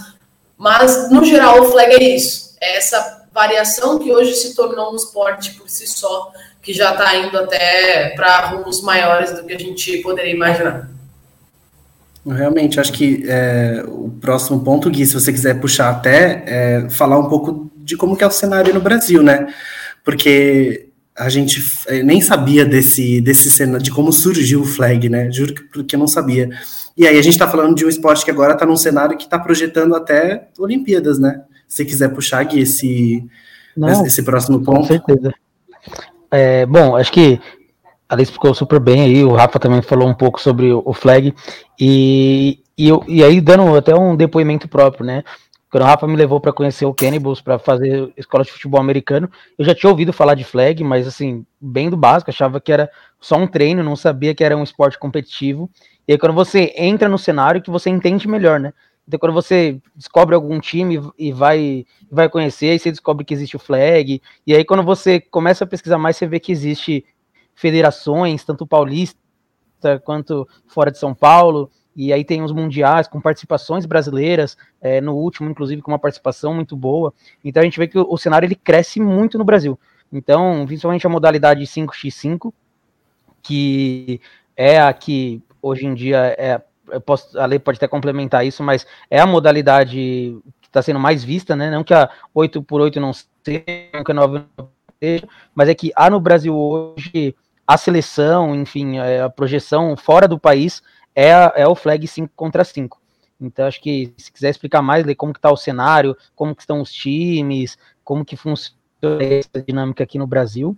mas 0.57 1.11
no 1.11 1.25
geral 1.25 1.61
o 1.61 1.71
flag 1.71 1.95
é 1.95 2.17
isso, 2.17 2.57
é 2.61 2.79
essa 2.79 3.27
variação 3.33 3.99
que 3.99 4.11
hoje 4.11 4.35
se 4.35 4.55
tornou 4.55 4.93
um 4.93 4.97
esporte 4.97 5.53
por 5.55 5.69
si 5.69 5.87
só, 5.87 6.33
que 6.61 6.73
já 6.73 6.93
está 6.93 7.15
indo 7.17 7.39
até 7.39 8.11
para 8.17 8.47
rumos 8.47 8.83
maiores 8.83 9.33
do 9.33 9.45
que 9.45 9.53
a 9.53 9.59
gente 9.59 9.99
poderia 9.99 10.33
imaginar. 10.33 10.91
Realmente, 12.27 12.81
acho 12.81 12.93
que 12.93 13.25
é, 13.27 13.85
o 13.87 14.11
próximo 14.21 14.63
ponto, 14.63 14.91
Gui, 14.91 15.07
se 15.07 15.15
você 15.15 15.33
quiser 15.33 15.61
puxar 15.61 15.91
até, 15.91 16.43
é 16.47 16.91
falar 16.91 17.19
um 17.19 17.29
pouco 17.29 17.71
de 17.77 17.97
como 17.97 18.17
que 18.17 18.25
é 18.25 18.27
o 18.27 18.31
cenário 18.31 18.75
no 18.75 18.81
Brasil, 18.81 19.23
né? 19.23 19.47
Porque 20.05 20.88
a 21.19 21.29
gente 21.29 21.61
eh, 21.88 22.03
nem 22.03 22.20
sabia 22.20 22.65
desse, 22.65 23.20
desse 23.20 23.50
cena, 23.50 23.79
de 23.79 23.91
como 23.91 24.12
surgiu 24.12 24.61
o 24.61 24.65
flag, 24.65 25.09
né? 25.09 25.31
Juro 25.32 25.55
que 25.55 25.62
porque 25.65 25.97
eu 25.97 26.00
não 26.00 26.06
sabia. 26.06 26.49
E 26.97 27.06
aí 27.06 27.19
a 27.19 27.23
gente 27.23 27.35
está 27.35 27.49
falando 27.49 27.75
de 27.75 27.85
um 27.85 27.88
esporte 27.88 28.25
que 28.25 28.31
agora 28.31 28.53
está 28.53 28.65
num 28.65 28.76
cenário 28.76 29.17
que 29.17 29.25
está 29.25 29.38
projetando 29.38 29.94
até 29.94 30.49
Olimpíadas, 30.59 31.19
né? 31.19 31.43
Se 31.67 31.85
quiser 31.85 32.09
puxar 32.11 32.41
aqui 32.41 32.61
esse, 32.61 33.25
não, 33.76 34.06
esse 34.06 34.23
próximo 34.23 34.62
ponto. 34.62 34.81
Com 34.81 34.87
certeza. 34.87 35.35
É, 36.31 36.65
bom, 36.67 36.97
acho 36.97 37.11
que 37.12 37.41
a 38.09 38.14
Alice 38.14 38.32
ficou 38.32 38.55
super 38.55 38.79
bem 38.79 39.03
aí, 39.03 39.25
o 39.25 39.35
Rafa 39.35 39.59
também 39.59 39.82
falou 39.82 40.09
um 40.09 40.14
pouco 40.14 40.41
sobre 40.41 40.73
o 40.73 40.94
flag, 40.94 41.35
e, 41.79 42.59
e, 42.76 42.88
eu, 42.88 43.05
e 43.06 43.23
aí 43.23 43.41
dando 43.41 43.76
até 43.76 43.94
um 43.94 44.17
depoimento 44.17 44.67
próprio, 44.69 45.05
né? 45.05 45.25
Quando 45.70 45.82
o 45.82 45.87
Rafa 45.87 46.06
me 46.06 46.17
levou 46.17 46.41
para 46.41 46.53
conhecer 46.53 46.87
o 46.87 46.94
Cannibals 46.94 47.43
para 47.43 47.59
fazer 47.59 48.11
escola 48.17 48.43
de 48.43 48.50
futebol 48.50 48.81
americano, 48.81 49.31
eu 49.59 49.65
já 49.65 49.75
tinha 49.75 49.91
ouvido 49.91 50.12
falar 50.12 50.35
de 50.35 50.43
flag, 50.43 50.82
mas 50.82 51.06
assim, 51.06 51.44
bem 51.61 51.91
do 51.91 51.97
básico, 51.97 52.31
achava 52.31 52.61
que 52.61 52.73
era 52.73 52.91
só 53.20 53.37
um 53.37 53.47
treino, 53.47 53.82
não 53.82 53.94
sabia 53.94 54.35
que 54.35 54.43
era 54.43 54.56
um 54.56 54.62
esporte 54.62 54.99
competitivo. 54.99 55.70
E 56.06 56.12
aí 56.12 56.19
quando 56.19 56.32
você 56.32 56.73
entra 56.76 57.09
no 57.09 57.19
cenário 57.19 57.61
que 57.61 57.70
você 57.70 57.91
entende 57.91 58.26
melhor, 58.26 58.59
né? 58.59 58.73
Então 59.06 59.20
quando 59.20 59.35
você 59.35 59.79
descobre 59.94 60.35
algum 60.35 60.59
time 60.59 61.00
e 61.19 61.32
vai 61.32 61.85
vai 62.11 62.31
conhecer, 62.31 62.71
aí 62.71 62.79
você 62.79 62.91
descobre 62.91 63.25
que 63.25 63.35
existe 63.35 63.56
o 63.56 63.59
flag, 63.59 64.23
e 64.47 64.55
aí 64.55 64.64
quando 64.64 64.82
você 64.82 65.21
começa 65.21 65.64
a 65.64 65.67
pesquisar 65.67 65.99
mais, 65.99 66.17
você 66.17 66.26
vê 66.26 66.41
que 66.41 66.53
existe 66.53 67.05
federações, 67.55 68.44
tanto 68.44 68.67
paulista 68.67 69.19
quanto 70.05 70.49
fora 70.67 70.91
de 70.91 70.99
São 70.99 71.14
Paulo, 71.14 71.71
e 71.99 72.12
aí 72.12 72.25
tem 72.25 72.43
os 72.45 72.53
mundiais 72.53 73.09
com 73.09 73.21
participações 73.21 73.85
brasileiras, 73.85 74.57
é, 74.81 75.00
no 75.00 75.17
último, 75.17 75.50
inclusive, 75.50 75.83
com 75.83 75.90
uma 75.90 75.99
participação 75.99 76.55
muito 76.55 76.76
boa. 76.76 77.12
Então 77.45 77.61
a 77.61 77.64
gente 77.64 77.76
vê 77.76 77.88
que 77.88 77.99
o, 77.99 78.07
o 78.09 78.17
cenário 78.17 78.47
ele 78.47 78.55
cresce 78.55 79.00
muito 79.00 79.37
no 79.37 79.45
Brasil. 79.45 79.76
Então, 80.12 80.64
principalmente 80.64 81.05
a 81.05 81.11
modalidade 81.11 81.64
5x5, 81.64 82.52
que 83.43 84.21
é 84.57 84.81
a 84.81 84.93
que 84.93 85.43
hoje 85.61 85.87
em 85.87 85.95
dia 85.95 86.37
é. 86.38 86.62
Posso, 87.05 87.38
a 87.38 87.45
lei 87.45 87.59
pode 87.59 87.76
até 87.76 87.88
complementar 87.88 88.47
isso, 88.47 88.62
mas 88.62 88.87
é 89.11 89.21
a 89.21 89.26
modalidade 89.26 89.97
que 90.62 90.69
está 90.69 90.81
sendo 90.81 91.00
mais 91.00 91.25
vista, 91.25 91.57
né? 91.57 91.69
Não 91.69 91.83
que 91.83 91.93
a 91.93 92.09
8x8 92.35 92.97
não 92.97 93.12
seja, 93.12 93.26
que 94.07 94.11
a 94.12 94.14
9 94.14 94.45
não 94.57 94.69
seja, 95.02 95.28
mas 95.52 95.69
é 95.69 95.75
que 95.75 95.93
há 95.97 96.09
no 96.09 96.21
Brasil 96.21 96.57
hoje 96.57 97.35
a 97.67 97.76
seleção, 97.76 98.55
enfim, 98.55 98.97
é, 98.97 99.21
a 99.21 99.28
projeção 99.28 99.95
fora 99.95 100.26
do 100.26 100.38
país 100.38 100.83
é, 101.15 101.31
é 101.57 101.67
o 101.67 101.75
flag 101.75 102.07
5 102.07 102.33
contra 102.35 102.65
5. 102.65 103.00
Então, 103.41 103.67
acho 103.67 103.81
que 103.81 104.12
se 104.17 104.33
quiser 104.33 104.50
explicar 104.50 104.83
mais 104.83 105.05
como 105.17 105.33
que 105.33 105.38
está 105.38 105.50
o 105.50 105.57
cenário, 105.57 106.17
como 106.35 106.55
que 106.55 106.62
estão 106.62 106.81
os 106.81 106.93
times, 106.93 107.79
como 108.03 108.25
que 108.25 108.37
funciona 108.37 108.77
essa 109.21 109.62
dinâmica 109.65 110.03
aqui 110.03 110.19
no 110.19 110.27
Brasil. 110.27 110.77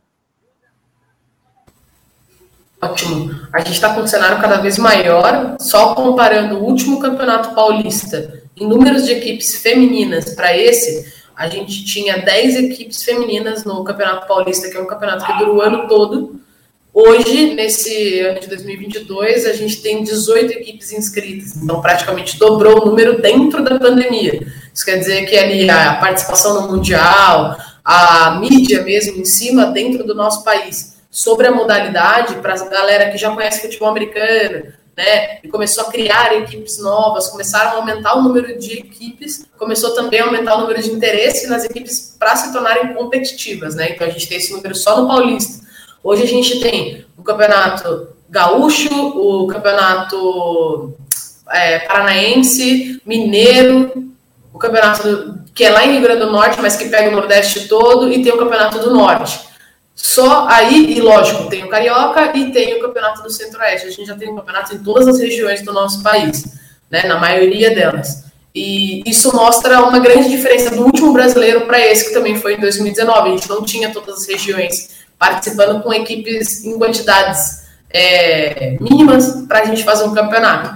Ótimo. 2.82 3.30
A 3.52 3.58
gente 3.58 3.72
está 3.72 3.94
com 3.94 4.00
um 4.00 4.06
cenário 4.06 4.40
cada 4.40 4.58
vez 4.58 4.78
maior, 4.78 5.56
só 5.58 5.94
comparando 5.94 6.56
o 6.56 6.64
último 6.64 6.98
campeonato 7.00 7.54
paulista 7.54 8.42
em 8.56 8.66
números 8.66 9.04
de 9.04 9.12
equipes 9.12 9.56
femininas 9.56 10.34
para 10.34 10.56
esse, 10.56 11.20
a 11.34 11.48
gente 11.48 11.84
tinha 11.86 12.18
10 12.18 12.56
equipes 12.56 13.02
femininas 13.02 13.64
no 13.64 13.82
Campeonato 13.82 14.26
Paulista, 14.26 14.68
que 14.68 14.76
é 14.76 14.80
um 14.80 14.86
campeonato 14.86 15.24
que 15.24 15.38
dura 15.38 15.52
o 15.52 15.60
ano 15.62 15.88
todo, 15.88 16.38
Hoje, 16.92 17.54
nesse 17.54 18.20
ano 18.20 18.40
de 18.40 18.48
2022, 18.48 19.46
a 19.46 19.52
gente 19.52 19.80
tem 19.80 20.02
18 20.02 20.52
equipes 20.54 20.92
inscritas, 20.92 21.56
então 21.56 21.80
praticamente 21.80 22.36
dobrou 22.36 22.82
o 22.82 22.86
número 22.86 23.22
dentro 23.22 23.62
da 23.62 23.78
pandemia. 23.78 24.44
Isso 24.74 24.84
quer 24.84 24.98
dizer 24.98 25.24
que 25.26 25.36
ali 25.36 25.70
a 25.70 25.94
participação 25.94 26.60
no 26.60 26.68
Mundial, 26.72 27.56
a 27.84 28.38
mídia 28.40 28.82
mesmo 28.82 29.20
em 29.20 29.24
cima, 29.24 29.66
dentro 29.66 30.04
do 30.04 30.16
nosso 30.16 30.42
país, 30.42 30.96
sobre 31.08 31.46
a 31.46 31.52
modalidade, 31.52 32.34
para 32.36 32.54
a 32.54 32.68
galera 32.68 33.10
que 33.10 33.18
já 33.18 33.30
conhece 33.30 33.62
futebol 33.62 33.88
americano, 33.88 34.72
né, 34.96 35.38
e 35.44 35.48
começou 35.48 35.84
a 35.84 35.90
criar 35.90 36.34
equipes 36.36 36.78
novas, 36.78 37.28
começaram 37.28 37.70
a 37.70 37.74
aumentar 37.76 38.18
o 38.18 38.22
número 38.22 38.58
de 38.58 38.78
equipes, 38.78 39.46
começou 39.56 39.94
também 39.94 40.20
a 40.20 40.24
aumentar 40.24 40.56
o 40.56 40.62
número 40.62 40.82
de 40.82 40.90
interesse 40.90 41.46
nas 41.46 41.64
equipes 41.64 42.16
para 42.18 42.34
se 42.34 42.52
tornarem 42.52 42.92
competitivas, 42.94 43.76
né? 43.76 43.92
Então 43.92 44.06
a 44.06 44.10
gente 44.10 44.28
tem 44.28 44.38
esse 44.38 44.52
número 44.52 44.74
só 44.74 45.00
no 45.00 45.06
Paulista. 45.06 45.69
Hoje 46.02 46.22
a 46.22 46.26
gente 46.26 46.60
tem 46.60 47.04
o 47.16 47.22
campeonato 47.22 48.08
gaúcho, 48.28 48.88
o 48.92 49.46
campeonato 49.46 50.94
é, 51.50 51.80
paranaense, 51.80 53.00
mineiro, 53.04 54.12
o 54.52 54.58
campeonato 54.58 55.40
que 55.54 55.64
é 55.64 55.70
lá 55.70 55.84
em 55.84 55.92
Rio 55.92 56.02
Grande 56.02 56.20
do 56.20 56.32
Norte, 56.32 56.60
mas 56.60 56.76
que 56.76 56.88
pega 56.88 57.08
o 57.08 57.12
Nordeste 57.12 57.68
todo, 57.68 58.10
e 58.10 58.22
tem 58.22 58.32
o 58.32 58.38
campeonato 58.38 58.78
do 58.78 58.94
Norte. 58.94 59.40
Só 59.94 60.46
aí, 60.48 60.96
e 60.96 61.00
lógico, 61.00 61.48
tem 61.50 61.64
o 61.64 61.68
Carioca 61.68 62.34
e 62.34 62.50
tem 62.50 62.74
o 62.74 62.80
Campeonato 62.80 63.22
do 63.22 63.28
Centro-Oeste. 63.28 63.88
A 63.88 63.90
gente 63.90 64.06
já 64.06 64.16
tem 64.16 64.30
um 64.30 64.36
campeonato 64.36 64.74
em 64.74 64.78
todas 64.78 65.06
as 65.06 65.20
regiões 65.20 65.62
do 65.62 65.72
nosso 65.74 66.02
país, 66.02 66.44
né, 66.90 67.02
na 67.02 67.18
maioria 67.18 67.74
delas. 67.74 68.24
E 68.54 69.02
isso 69.08 69.34
mostra 69.36 69.82
uma 69.82 69.98
grande 69.98 70.30
diferença 70.30 70.74
do 70.74 70.84
último 70.84 71.12
brasileiro 71.12 71.66
para 71.66 71.78
esse, 71.78 72.08
que 72.08 72.14
também 72.14 72.34
foi 72.36 72.54
em 72.54 72.60
2019. 72.60 73.28
A 73.28 73.32
gente 73.32 73.48
não 73.48 73.62
tinha 73.62 73.92
todas 73.92 74.22
as 74.22 74.26
regiões 74.26 74.99
participando 75.20 75.82
com 75.82 75.92
equipes 75.92 76.64
em 76.64 76.78
quantidades 76.78 77.66
é, 77.90 78.78
mínimas 78.80 79.44
para 79.46 79.60
a 79.60 79.64
gente 79.66 79.84
fazer 79.84 80.04
um 80.04 80.14
campeonato. 80.14 80.74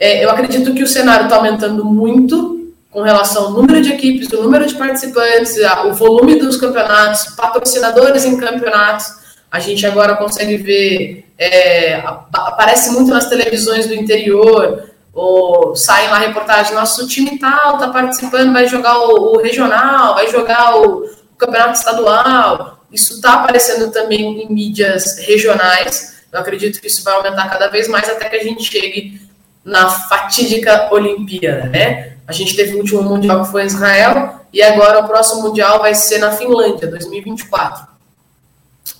É, 0.00 0.24
eu 0.24 0.30
acredito 0.30 0.72
que 0.72 0.82
o 0.82 0.86
cenário 0.86 1.24
está 1.24 1.36
aumentando 1.36 1.84
muito 1.84 2.72
com 2.90 3.02
relação 3.02 3.44
ao 3.44 3.50
número 3.50 3.82
de 3.82 3.92
equipes, 3.92 4.32
o 4.32 4.42
número 4.42 4.66
de 4.66 4.74
participantes, 4.74 5.56
o 5.84 5.92
volume 5.92 6.36
dos 6.36 6.56
campeonatos, 6.56 7.34
patrocinadores 7.34 8.24
em 8.24 8.38
campeonatos. 8.38 9.06
A 9.50 9.60
gente 9.60 9.86
agora 9.86 10.16
consegue 10.16 10.56
ver, 10.56 11.28
é, 11.36 12.02
aparece 12.32 12.90
muito 12.90 13.10
nas 13.10 13.28
televisões 13.28 13.86
do 13.86 13.94
interior, 13.94 14.90
ou 15.12 15.76
saem 15.76 16.08
lá 16.08 16.18
reportagem, 16.18 16.74
nosso 16.74 17.06
time 17.06 17.38
tal 17.38 17.74
está 17.74 17.88
participando, 17.88 18.52
vai 18.52 18.66
jogar 18.66 18.98
o, 18.98 19.34
o, 19.34 19.42
regional, 19.42 20.14
vai 20.14 20.30
jogar 20.30 20.76
o, 20.78 21.04
o 21.04 21.36
campeonato 21.36 21.78
estadual. 21.78 22.83
Isso 22.94 23.14
está 23.14 23.34
aparecendo 23.34 23.90
também 23.90 24.42
em 24.42 24.52
mídias 24.52 25.18
regionais. 25.18 26.22
Eu 26.32 26.40
acredito 26.40 26.80
que 26.80 26.86
isso 26.86 27.02
vai 27.02 27.14
aumentar 27.14 27.50
cada 27.50 27.66
vez 27.68 27.88
mais 27.88 28.08
até 28.08 28.28
que 28.28 28.36
a 28.36 28.42
gente 28.42 28.62
chegue 28.62 29.20
na 29.64 29.88
fatídica 29.88 30.88
Olimpíada, 30.92 31.64
né? 31.64 32.14
A 32.26 32.32
gente 32.32 32.54
teve 32.54 32.74
o 32.74 32.78
último 32.78 33.02
Mundial 33.02 33.44
que 33.44 33.50
foi 33.50 33.64
em 33.64 33.66
Israel, 33.66 34.40
e 34.52 34.62
agora 34.62 35.00
o 35.00 35.06
próximo 35.08 35.42
Mundial 35.42 35.80
vai 35.80 35.94
ser 35.94 36.18
na 36.18 36.32
Finlândia, 36.32 36.86
2024. 36.88 37.86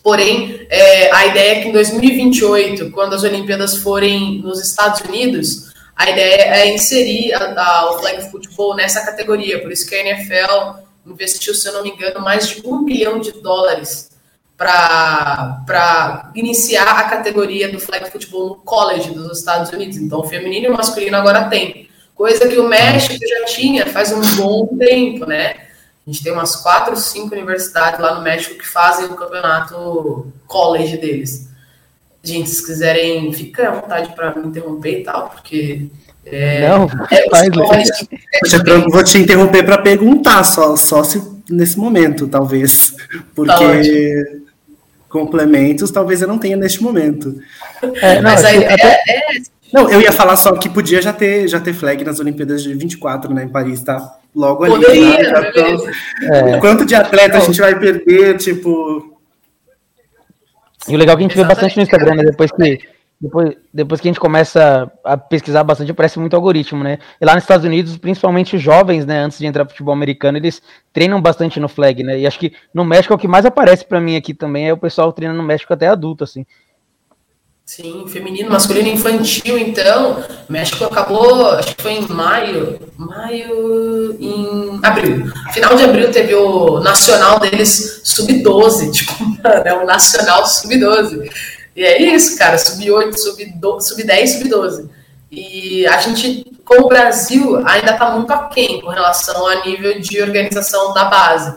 Porém, 0.03 0.67
é, 0.69 1.13
a 1.13 1.27
ideia 1.27 1.59
é 1.59 1.63
que 1.63 1.69
em 1.69 1.73
2028, 1.73 2.91
quando 2.91 3.15
as 3.15 3.23
Olimpíadas 3.23 3.77
forem 3.79 4.41
nos 4.43 4.61
Estados 4.61 5.01
Unidos, 5.03 5.73
a 5.97 6.11
ideia 6.11 6.55
é 6.57 6.75
inserir 6.75 7.33
a, 7.33 7.61
a, 7.61 7.91
o 7.91 7.99
flag 7.99 8.31
football 8.31 8.75
nessa 8.75 9.05
categoria. 9.05 9.63
Por 9.63 9.71
isso 9.71 9.89
que 9.89 9.95
a 9.95 10.01
NFL 10.01 10.84
investiu, 11.07 11.55
se 11.55 11.69
eu 11.69 11.73
não 11.75 11.83
me 11.83 11.91
engano, 11.91 12.21
mais 12.21 12.49
de 12.49 12.67
um 12.67 12.85
bilhão 12.85 13.21
de 13.21 13.33
dólares 13.33 14.11
para 14.57 16.31
iniciar 16.35 16.99
a 16.99 17.05
categoria 17.05 17.71
do 17.71 17.81
flag 17.81 18.11
football 18.11 18.49
no 18.49 18.55
college 18.57 19.11
dos 19.11 19.39
Estados 19.39 19.71
Unidos. 19.71 19.97
Então, 19.97 20.21
o 20.21 20.25
feminino 20.25 20.67
e 20.67 20.69
o 20.69 20.77
masculino 20.77 21.17
agora 21.17 21.49
tem 21.49 21.89
coisa 22.15 22.49
que 22.49 22.59
o 22.59 22.69
México 22.69 23.19
já 23.27 23.45
tinha 23.47 23.87
faz 23.87 24.13
um 24.13 24.21
bom 24.37 24.67
tempo, 24.79 25.27
né? 25.27 25.57
A 26.07 26.11
gente 26.11 26.23
tem 26.23 26.33
umas 26.33 26.57
quatro, 26.57 26.97
cinco 26.97 27.35
universidades 27.35 27.99
lá 27.99 28.15
no 28.15 28.23
México 28.23 28.59
que 28.59 28.67
fazem 28.67 29.07
o 29.07 29.15
campeonato 29.15 30.31
college 30.47 30.99
deles. 30.99 31.49
Gente, 32.23 32.51
se 32.51 32.65
quiserem, 32.65 33.33
fica 33.33 33.69
à 33.69 33.81
vontade 33.81 34.15
para 34.15 34.35
me 34.35 34.47
interromper 34.47 35.01
e 35.01 35.05
tal, 35.05 35.31
porque. 35.31 35.91
É, 36.27 36.69
Não, 36.69 36.89
é, 37.11 37.29
faz, 37.31 37.49
vou, 37.55 38.91
vou 38.91 39.05
te 39.05 39.19
interromper 39.19 39.65
para 39.65 39.79
perguntar, 39.79 40.45
só, 40.45 40.77
só 40.77 41.03
se 41.05 41.23
nesse 41.51 41.79
momento, 41.79 42.27
talvez. 42.27 42.95
Porque 43.35 44.25
tá 44.39 44.45
complementos 45.15 45.93
talvez 45.93 46.23
eu 46.23 46.27
não 46.27 46.39
tenha 46.39 46.57
neste 46.57 46.83
momento. 46.83 47.39
É, 48.03 48.17
não, 48.17 48.23
Mas 48.23 48.45
a 48.45 48.53
ideia 48.53 48.75
até... 48.75 48.95
é 49.09 49.55
não, 49.73 49.91
eu 49.91 50.01
ia 50.01 50.13
falar 50.13 50.37
só 50.37 50.53
que 50.53 50.69
podia 50.69 51.03
já 51.03 51.13
ter, 51.13 51.49
já 51.49 51.59
ter 51.59 51.73
flag 51.73 52.05
nas 52.05 52.21
Olimpíadas 52.21 52.63
de 52.63 52.73
24, 52.75 53.35
né, 53.35 53.43
em 53.43 53.49
Paris, 53.49 53.83
tá? 53.83 54.19
Logo 54.35 54.63
ali. 54.63 54.75
Poderia, 54.75 55.33
né? 55.33 56.53
é. 56.53 56.59
Quanto 56.59 56.85
de 56.85 56.95
atleta 56.95 57.39
a 57.39 57.41
gente 57.41 57.61
vai 57.61 57.77
perder, 57.77 58.37
tipo... 58.37 59.19
E 60.87 60.95
o 60.95 60.99
legal 60.99 61.15
é 61.15 61.17
que 61.17 61.25
a 61.25 61.29
gente 61.29 61.37
vê 61.37 61.45
bastante 61.45 61.77
no 61.77 61.83
Instagram, 61.83 62.15
né, 62.15 62.23
depois 62.25 62.53
que, 62.53 62.79
depois, 63.25 63.57
depois 63.73 64.01
que 64.03 64.09
a 64.09 64.11
gente 64.11 64.21
começa 64.21 64.93
a 65.03 65.17
pesquisar 65.17 65.65
bastante, 65.65 65.91
aparece 65.91 66.19
muito 66.19 66.37
algoritmo, 66.37 66.85
né? 66.85 66.99
E 67.19 67.25
lá 67.25 67.35
nos 67.35 67.45
Estados 67.45 67.65
Unidos, 67.65 67.97
principalmente 67.97 68.55
os 68.55 68.61
jovens, 68.61 69.07
né, 69.07 69.21
antes 69.21 69.39
de 69.39 69.47
entrar 69.47 69.65
pro 69.65 69.73
futebol 69.73 69.95
americano, 69.95 70.37
eles 70.37 70.61
treinam 70.93 71.23
bastante 71.23 71.59
no 71.59 71.67
flag, 71.67 72.03
né? 72.03 72.19
E 72.19 72.27
acho 72.27 72.39
que 72.39 72.53
no 72.75 72.85
México 72.85 73.15
é 73.15 73.17
o 73.17 73.19
que 73.19 73.27
mais 73.27 73.47
aparece 73.47 73.87
para 73.87 73.99
mim 73.99 74.15
aqui 74.15 74.35
também, 74.35 74.69
é 74.69 74.75
o 74.75 74.77
pessoal 74.77 75.11
treinando 75.11 75.41
no 75.41 75.47
México 75.47 75.73
até 75.73 75.87
adulto, 75.87 76.23
assim. 76.23 76.45
Sim, 77.65 78.05
feminino, 78.07 78.51
masculino 78.51 78.89
infantil, 78.89 79.57
então. 79.59 80.23
México 80.51 80.85
acabou, 80.85 81.47
acho 81.53 81.75
que 81.75 81.83
foi 81.83 81.93
em 81.93 82.07
maio. 82.09 82.79
Maio. 82.99 84.15
em 84.21 84.79
abril. 84.83 85.33
Final 85.51 85.75
de 85.75 85.85
abril 85.85 86.13
teve 86.13 86.35
o 86.35 86.81
nacional 86.81 87.41
deles 87.41 88.03
sub-12, 88.05 88.93
tipo, 88.93 89.15
é 89.65 89.73
o 89.73 89.87
nacional 89.87 90.47
sub-12. 90.47 91.31
E 91.77 91.85
é 91.85 92.01
isso, 92.01 92.39
cara, 92.39 92.57
sub-8, 92.57 93.17
sub-10, 93.17 94.27
sub-12. 94.27 94.89
E 95.31 95.87
a 95.87 95.99
gente, 95.99 96.45
como 96.65 96.87
o 96.87 96.89
Brasil, 96.89 97.57
ainda 97.67 97.93
está 97.93 98.11
muito 98.11 98.33
aquém 98.33 98.81
com 98.81 98.89
relação 98.89 99.47
a 99.49 99.65
nível 99.65 100.01
de 100.01 100.23
organização 100.23 100.95
da 100.95 101.07
base. 101.07 101.55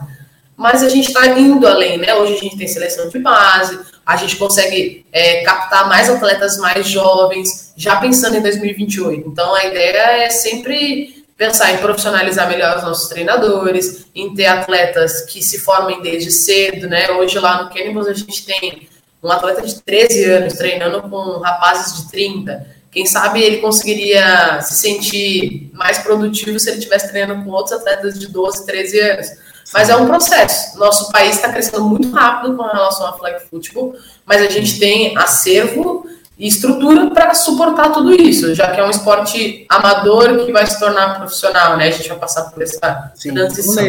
Mas 0.55 0.81
a 0.81 0.89
gente 0.89 1.09
está 1.09 1.27
indo 1.27 1.67
além, 1.67 1.99
né? 1.99 2.15
Hoje 2.15 2.33
a 2.33 2.37
gente 2.37 2.57
tem 2.57 2.67
seleção 2.67 3.09
de 3.09 3.19
base, 3.19 3.79
a 4.03 4.15
gente 4.15 4.37
consegue 4.37 5.05
é, 5.11 5.43
captar 5.43 5.87
mais 5.87 6.09
atletas 6.09 6.57
mais 6.57 6.87
jovens, 6.87 7.73
já 7.77 7.97
pensando 7.97 8.37
em 8.37 8.41
2028. 8.41 9.29
Então, 9.29 9.53
a 9.53 9.65
ideia 9.65 10.23
é 10.23 10.29
sempre 10.31 11.23
pensar 11.37 11.71
em 11.73 11.77
profissionalizar 11.77 12.49
melhor 12.49 12.77
os 12.77 12.83
nossos 12.83 13.07
treinadores, 13.07 14.07
em 14.15 14.33
ter 14.33 14.47
atletas 14.47 15.21
que 15.21 15.43
se 15.43 15.59
formem 15.59 16.01
desde 16.01 16.31
cedo, 16.31 16.87
né? 16.87 17.11
Hoje 17.11 17.37
lá 17.37 17.63
no 17.63 17.69
Cannibals 17.69 18.07
a 18.07 18.13
gente 18.13 18.43
tem 18.43 18.89
um 19.23 19.31
atleta 19.31 19.61
de 19.61 19.81
13 19.81 20.23
anos 20.25 20.53
treinando 20.53 21.01
com 21.03 21.39
rapazes 21.39 22.03
de 22.03 22.11
30. 22.11 22.77
Quem 22.91 23.05
sabe 23.05 23.41
ele 23.41 23.57
conseguiria 23.57 24.61
se 24.61 24.75
sentir 24.75 25.69
mais 25.73 25.97
produtivo 25.99 26.59
se 26.59 26.69
ele 26.69 26.77
estivesse 26.77 27.09
treinando 27.09 27.43
com 27.43 27.51
outros 27.51 27.73
atletas 27.73 28.17
de 28.17 28.27
12, 28.27 28.65
13 28.65 28.99
anos. 28.99 29.27
Mas 29.73 29.89
é 29.89 29.95
um 29.95 30.07
processo. 30.07 30.77
Nosso 30.79 31.11
país 31.11 31.35
está 31.35 31.51
crescendo 31.51 31.83
muito 31.83 32.09
rápido 32.11 32.55
com 32.55 32.63
relação 32.63 33.07
ao 33.07 33.17
flag 33.17 33.39
football, 33.49 33.93
mas 34.25 34.41
a 34.41 34.49
gente 34.49 34.79
tem 34.79 35.17
acervo 35.17 36.07
e 36.39 36.47
estrutura 36.47 37.09
para 37.09 37.33
suportar 37.33 37.91
tudo 37.91 38.13
isso, 38.13 38.53
já 38.53 38.71
que 38.71 38.79
é 38.79 38.85
um 38.85 38.89
esporte 38.89 39.65
amador 39.67 40.45
que 40.45 40.51
vai 40.51 40.65
se 40.65 40.79
tornar 40.79 41.17
profissional, 41.17 41.75
né? 41.75 41.87
A 41.87 41.91
gente 41.91 42.07
vai 42.07 42.17
passar 42.17 42.43
por 42.43 42.61
essa 42.61 43.11
Sim, 43.15 43.33
transição. 43.33 43.83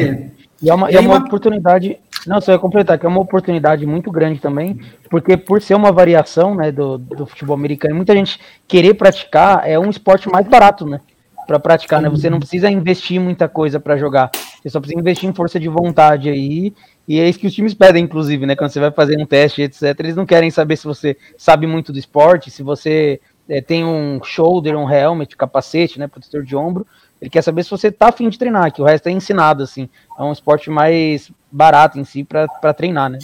E 0.61 0.68
é 0.68 0.75
uma, 0.75 0.90
e 0.90 0.97
é 0.97 1.00
uma 1.00 1.18
oportunidade, 1.18 1.99
não, 2.26 2.40
só 2.40 2.52
ia 2.52 2.58
completar, 2.58 2.98
que 2.98 3.06
é 3.06 3.08
uma 3.08 3.20
oportunidade 3.20 3.87
muito 3.87 4.10
grande 4.10 4.40
também, 4.40 4.80
porque 5.10 5.37
por 5.37 5.62
ser 5.62 5.75
uma 5.75 5.92
variação 5.92 6.54
né, 6.54 6.72
do, 6.72 6.98
do 6.98 7.26
futebol 7.26 7.56
americano, 7.56 7.94
muita 7.94 8.14
gente 8.14 8.40
querer 8.66 8.94
praticar 8.94 9.68
é 9.68 9.78
um 9.78 9.90
esporte 9.90 10.28
mais 10.28 10.46
barato, 10.46 10.87
né? 10.87 11.00
Para 11.46 11.58
praticar, 11.58 12.02
né? 12.02 12.10
Você 12.10 12.28
não 12.28 12.38
precisa 12.38 12.70
investir 12.70 13.18
muita 13.18 13.48
coisa 13.48 13.80
para 13.80 13.96
jogar. 13.96 14.30
Você 14.60 14.68
só 14.68 14.80
precisa 14.80 15.00
investir 15.00 15.28
em 15.28 15.32
força 15.32 15.58
de 15.58 15.66
vontade 15.66 16.28
aí. 16.28 16.75
E 17.06 17.18
é 17.18 17.26
isso 17.26 17.38
que 17.38 17.46
os 17.46 17.54
times 17.54 17.72
pedem, 17.72 18.04
inclusive, 18.04 18.44
né? 18.44 18.54
Quando 18.54 18.70
você 18.70 18.80
vai 18.80 18.90
fazer 18.90 19.18
um 19.18 19.25
teste, 19.25 19.62
etc. 19.62 19.82
Eles 20.00 20.14
não 20.14 20.26
querem 20.26 20.50
saber 20.50 20.76
se 20.76 20.84
você 20.84 21.16
sabe 21.38 21.66
muito 21.66 21.90
do 21.90 21.98
esporte, 21.98 22.50
se 22.50 22.62
você 22.62 23.18
é, 23.48 23.62
tem 23.62 23.82
um 23.82 24.22
shoulder, 24.22 24.76
um 24.76 24.90
helmet, 24.90 25.34
capacete, 25.34 25.98
né? 25.98 26.06
Protetor 26.06 26.44
de 26.44 26.54
ombro. 26.54 26.87
Ele 27.20 27.30
quer 27.30 27.42
saber 27.42 27.64
se 27.64 27.70
você 27.70 27.90
tá 27.90 28.08
afim 28.08 28.28
de 28.28 28.38
treinar, 28.38 28.72
que 28.72 28.80
o 28.80 28.84
resto 28.84 29.08
é 29.08 29.10
ensinado, 29.10 29.62
assim. 29.62 29.88
É 30.18 30.22
um 30.22 30.32
esporte 30.32 30.70
mais 30.70 31.30
barato 31.50 31.98
em 31.98 32.04
si 32.04 32.25
para 32.25 32.75
treinar, 32.75 33.10
né? 33.10 33.18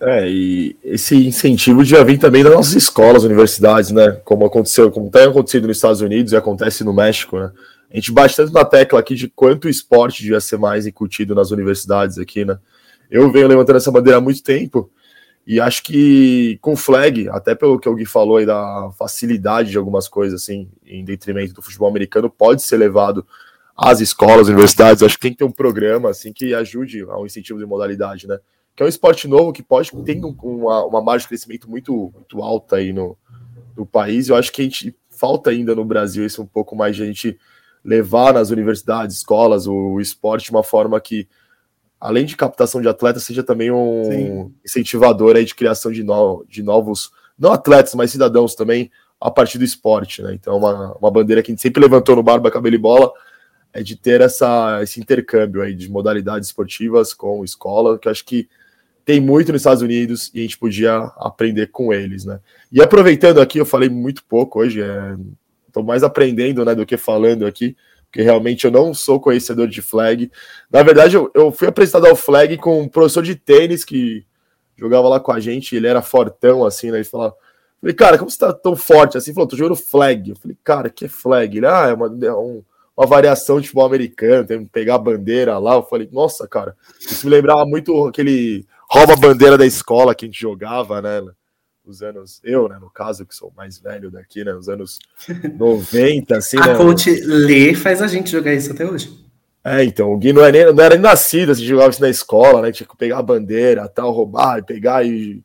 É, 0.00 0.26
e 0.28 0.76
esse 0.82 1.14
incentivo 1.26 1.84
já 1.84 2.02
vem 2.02 2.16
também 2.16 2.42
das 2.42 2.54
nossas 2.54 2.74
escolas, 2.74 3.24
universidades, 3.24 3.90
né? 3.90 4.12
Como 4.24 4.46
aconteceu, 4.46 4.90
como 4.90 5.10
tem 5.10 5.24
acontecido 5.24 5.66
nos 5.66 5.76
Estados 5.76 6.00
Unidos 6.00 6.32
e 6.32 6.36
acontece 6.36 6.82
no 6.82 6.92
México, 6.92 7.38
né? 7.38 7.50
A 7.92 7.96
gente 7.96 8.12
bate 8.12 8.36
tanto 8.36 8.52
na 8.52 8.64
tecla 8.64 9.00
aqui 9.00 9.14
de 9.14 9.28
quanto 9.28 9.66
o 9.66 9.68
esporte 9.68 10.22
devia 10.22 10.40
ser 10.40 10.58
mais 10.58 10.86
incutido 10.86 11.34
nas 11.34 11.50
universidades 11.50 12.18
aqui, 12.18 12.44
né? 12.44 12.56
Eu 13.10 13.30
venho 13.30 13.48
levantando 13.48 13.76
essa 13.76 13.90
bandeira 13.90 14.18
há 14.18 14.20
muito 14.20 14.42
tempo 14.42 14.88
e 15.52 15.58
acho 15.58 15.82
que 15.82 16.60
com 16.60 16.76
flag, 16.76 17.28
até 17.28 17.56
pelo 17.56 17.76
que 17.76 17.88
o 17.88 17.94
Gui 17.96 18.06
falou 18.06 18.36
aí 18.36 18.46
da 18.46 18.88
facilidade 18.96 19.72
de 19.72 19.76
algumas 19.76 20.06
coisas, 20.06 20.40
assim, 20.40 20.70
em 20.86 21.04
detrimento 21.04 21.52
do 21.52 21.60
futebol 21.60 21.88
americano, 21.88 22.30
pode 22.30 22.62
ser 22.62 22.76
levado 22.76 23.26
às 23.76 24.00
escolas, 24.00 24.46
universidades. 24.46 25.02
Acho 25.02 25.16
que 25.16 25.22
tem 25.22 25.32
que 25.32 25.38
ter 25.38 25.44
um 25.44 25.50
programa, 25.50 26.08
assim, 26.08 26.32
que 26.32 26.54
ajude 26.54 27.02
ao 27.02 27.26
incentivo 27.26 27.58
de 27.58 27.66
modalidade, 27.66 28.28
né? 28.28 28.38
Que 28.76 28.84
é 28.84 28.86
um 28.86 28.88
esporte 28.88 29.26
novo 29.26 29.52
que 29.52 29.60
pode 29.60 29.90
ter 30.04 30.20
uma, 30.22 30.84
uma 30.84 31.02
margem 31.02 31.24
de 31.24 31.28
crescimento 31.30 31.68
muito, 31.68 32.12
muito 32.14 32.40
alta 32.40 32.76
aí 32.76 32.92
no, 32.92 33.18
no 33.76 33.84
país. 33.84 34.28
Eu 34.28 34.36
acho 34.36 34.52
que 34.52 34.60
a 34.60 34.64
gente 34.64 34.94
falta 35.08 35.50
ainda 35.50 35.74
no 35.74 35.84
Brasil 35.84 36.24
isso 36.24 36.40
um 36.40 36.46
pouco 36.46 36.76
mais 36.76 36.94
de 36.94 37.02
a 37.02 37.06
gente 37.06 37.36
levar 37.84 38.34
nas 38.34 38.50
universidades, 38.50 39.16
escolas, 39.16 39.66
o, 39.66 39.74
o 39.74 40.00
esporte 40.00 40.44
de 40.44 40.52
uma 40.52 40.62
forma 40.62 41.00
que, 41.00 41.26
além 42.00 42.24
de 42.24 42.36
captação 42.36 42.80
de 42.80 42.88
atletas, 42.88 43.24
seja 43.24 43.42
também 43.42 43.70
um 43.70 44.04
Sim. 44.04 44.54
incentivador 44.64 45.36
aí 45.36 45.44
de 45.44 45.54
criação 45.54 45.92
de, 45.92 46.02
no, 46.02 46.44
de 46.48 46.62
novos, 46.62 47.10
não 47.38 47.52
atletas, 47.52 47.94
mas 47.94 48.10
cidadãos 48.10 48.54
também, 48.54 48.90
a 49.20 49.30
partir 49.30 49.58
do 49.58 49.64
esporte, 49.64 50.22
né? 50.22 50.32
Então, 50.32 50.56
uma, 50.56 50.96
uma 50.96 51.10
bandeira 51.10 51.42
que 51.42 51.50
a 51.50 51.52
gente 51.52 51.60
sempre 51.60 51.82
levantou 51.82 52.16
no 52.16 52.22
Barba 52.22 52.50
Cabelo 52.50 52.74
e 52.74 52.78
Bola 52.78 53.12
é 53.72 53.82
de 53.82 53.96
ter 53.96 54.20
essa, 54.20 54.82
esse 54.82 54.98
intercâmbio 54.98 55.62
aí 55.62 55.74
de 55.74 55.90
modalidades 55.90 56.48
esportivas 56.48 57.12
com 57.12 57.44
escola, 57.44 57.98
que 57.98 58.08
acho 58.08 58.24
que 58.24 58.48
tem 59.04 59.20
muito 59.20 59.52
nos 59.52 59.60
Estados 59.60 59.82
Unidos 59.82 60.30
e 60.34 60.38
a 60.38 60.42
gente 60.42 60.58
podia 60.58 60.96
aprender 61.16 61.68
com 61.68 61.92
eles, 61.92 62.24
né? 62.24 62.40
E 62.72 62.80
aproveitando 62.80 63.40
aqui, 63.40 63.58
eu 63.58 63.66
falei 63.66 63.88
muito 63.88 64.24
pouco 64.24 64.60
hoje, 64.60 64.80
estou 65.66 65.82
é, 65.82 65.86
mais 65.86 66.02
aprendendo 66.02 66.64
né, 66.64 66.74
do 66.74 66.86
que 66.86 66.96
falando 66.96 67.46
aqui, 67.46 67.76
porque 68.10 68.22
realmente 68.22 68.64
eu 68.64 68.72
não 68.72 68.92
sou 68.92 69.20
conhecedor 69.20 69.68
de 69.68 69.80
flag. 69.80 70.30
Na 70.68 70.82
verdade, 70.82 71.14
eu, 71.14 71.30
eu 71.32 71.52
fui 71.52 71.68
apresentado 71.68 72.06
ao 72.06 72.16
flag 72.16 72.56
com 72.58 72.82
um 72.82 72.88
professor 72.88 73.22
de 73.22 73.36
tênis 73.36 73.84
que 73.84 74.26
jogava 74.76 75.08
lá 75.08 75.20
com 75.20 75.30
a 75.30 75.38
gente, 75.38 75.76
ele 75.76 75.86
era 75.86 76.02
fortão, 76.02 76.64
assim, 76.64 76.90
né? 76.90 76.98
Ele 76.98 77.04
falava, 77.04 77.36
falei, 77.80 77.94
cara, 77.94 78.18
como 78.18 78.28
você 78.28 78.38
tá 78.38 78.52
tão 78.52 78.74
forte 78.74 79.16
assim? 79.16 79.32
Falou, 79.32 79.48
tô 79.48 79.56
jogando 79.56 79.76
flag. 79.76 80.30
Eu 80.30 80.36
falei, 80.36 80.56
cara, 80.64 80.90
que 80.90 81.04
é 81.04 81.08
flag? 81.08 81.56
Ele, 81.56 81.66
ah, 81.66 81.86
é 81.88 81.94
uma, 81.94 82.06
é 82.26 82.32
um, 82.34 82.64
uma 82.96 83.06
variação 83.06 83.60
de 83.60 83.68
futebol 83.68 83.86
americano, 83.86 84.46
tem 84.46 84.64
que 84.64 84.70
pegar 84.70 84.96
a 84.96 84.98
bandeira 84.98 85.56
lá. 85.58 85.74
Eu 85.74 85.84
falei, 85.84 86.08
nossa, 86.10 86.48
cara, 86.48 86.76
isso 87.00 87.24
me 87.26 87.30
lembrava 87.30 87.64
muito 87.64 88.06
aquele 88.08 88.66
rouba 88.90 89.12
a 89.12 89.16
bandeira 89.16 89.56
da 89.56 89.66
escola 89.66 90.16
que 90.16 90.24
a 90.24 90.28
gente 90.28 90.40
jogava, 90.40 91.00
né? 91.00 91.22
Os 91.84 92.02
anos, 92.02 92.40
eu, 92.44 92.68
né, 92.68 92.78
no 92.78 92.90
caso, 92.90 93.24
que 93.26 93.34
sou 93.34 93.52
mais 93.56 93.78
velho 93.78 94.10
daqui, 94.10 94.44
né? 94.44 94.54
Os 94.54 94.68
anos 94.68 94.98
90, 95.56 96.36
assim. 96.36 96.58
a 96.58 96.66
né, 96.66 96.76
coach 96.76 97.10
Lê 97.24 97.74
faz 97.74 98.02
a 98.02 98.06
gente 98.06 98.30
jogar 98.30 98.52
isso 98.52 98.72
até 98.72 98.86
hoje. 98.86 99.18
É, 99.62 99.84
então, 99.84 100.10
o 100.12 100.16
Gui 100.16 100.32
não 100.32 100.42
era, 100.42 100.52
nem, 100.52 100.74
não 100.74 100.82
era 100.82 100.94
nem 100.94 101.02
nascido, 101.02 101.52
assim, 101.52 101.64
jogava 101.64 101.90
isso 101.90 102.00
na 102.00 102.08
escola, 102.08 102.62
né? 102.62 102.72
Tinha 102.72 102.86
que 102.86 102.96
pegar 102.96 103.18
a 103.18 103.22
bandeira, 103.22 103.88
tal, 103.88 104.10
roubar 104.10 104.58
e 104.58 104.62
pegar, 104.62 105.04
e, 105.04 105.42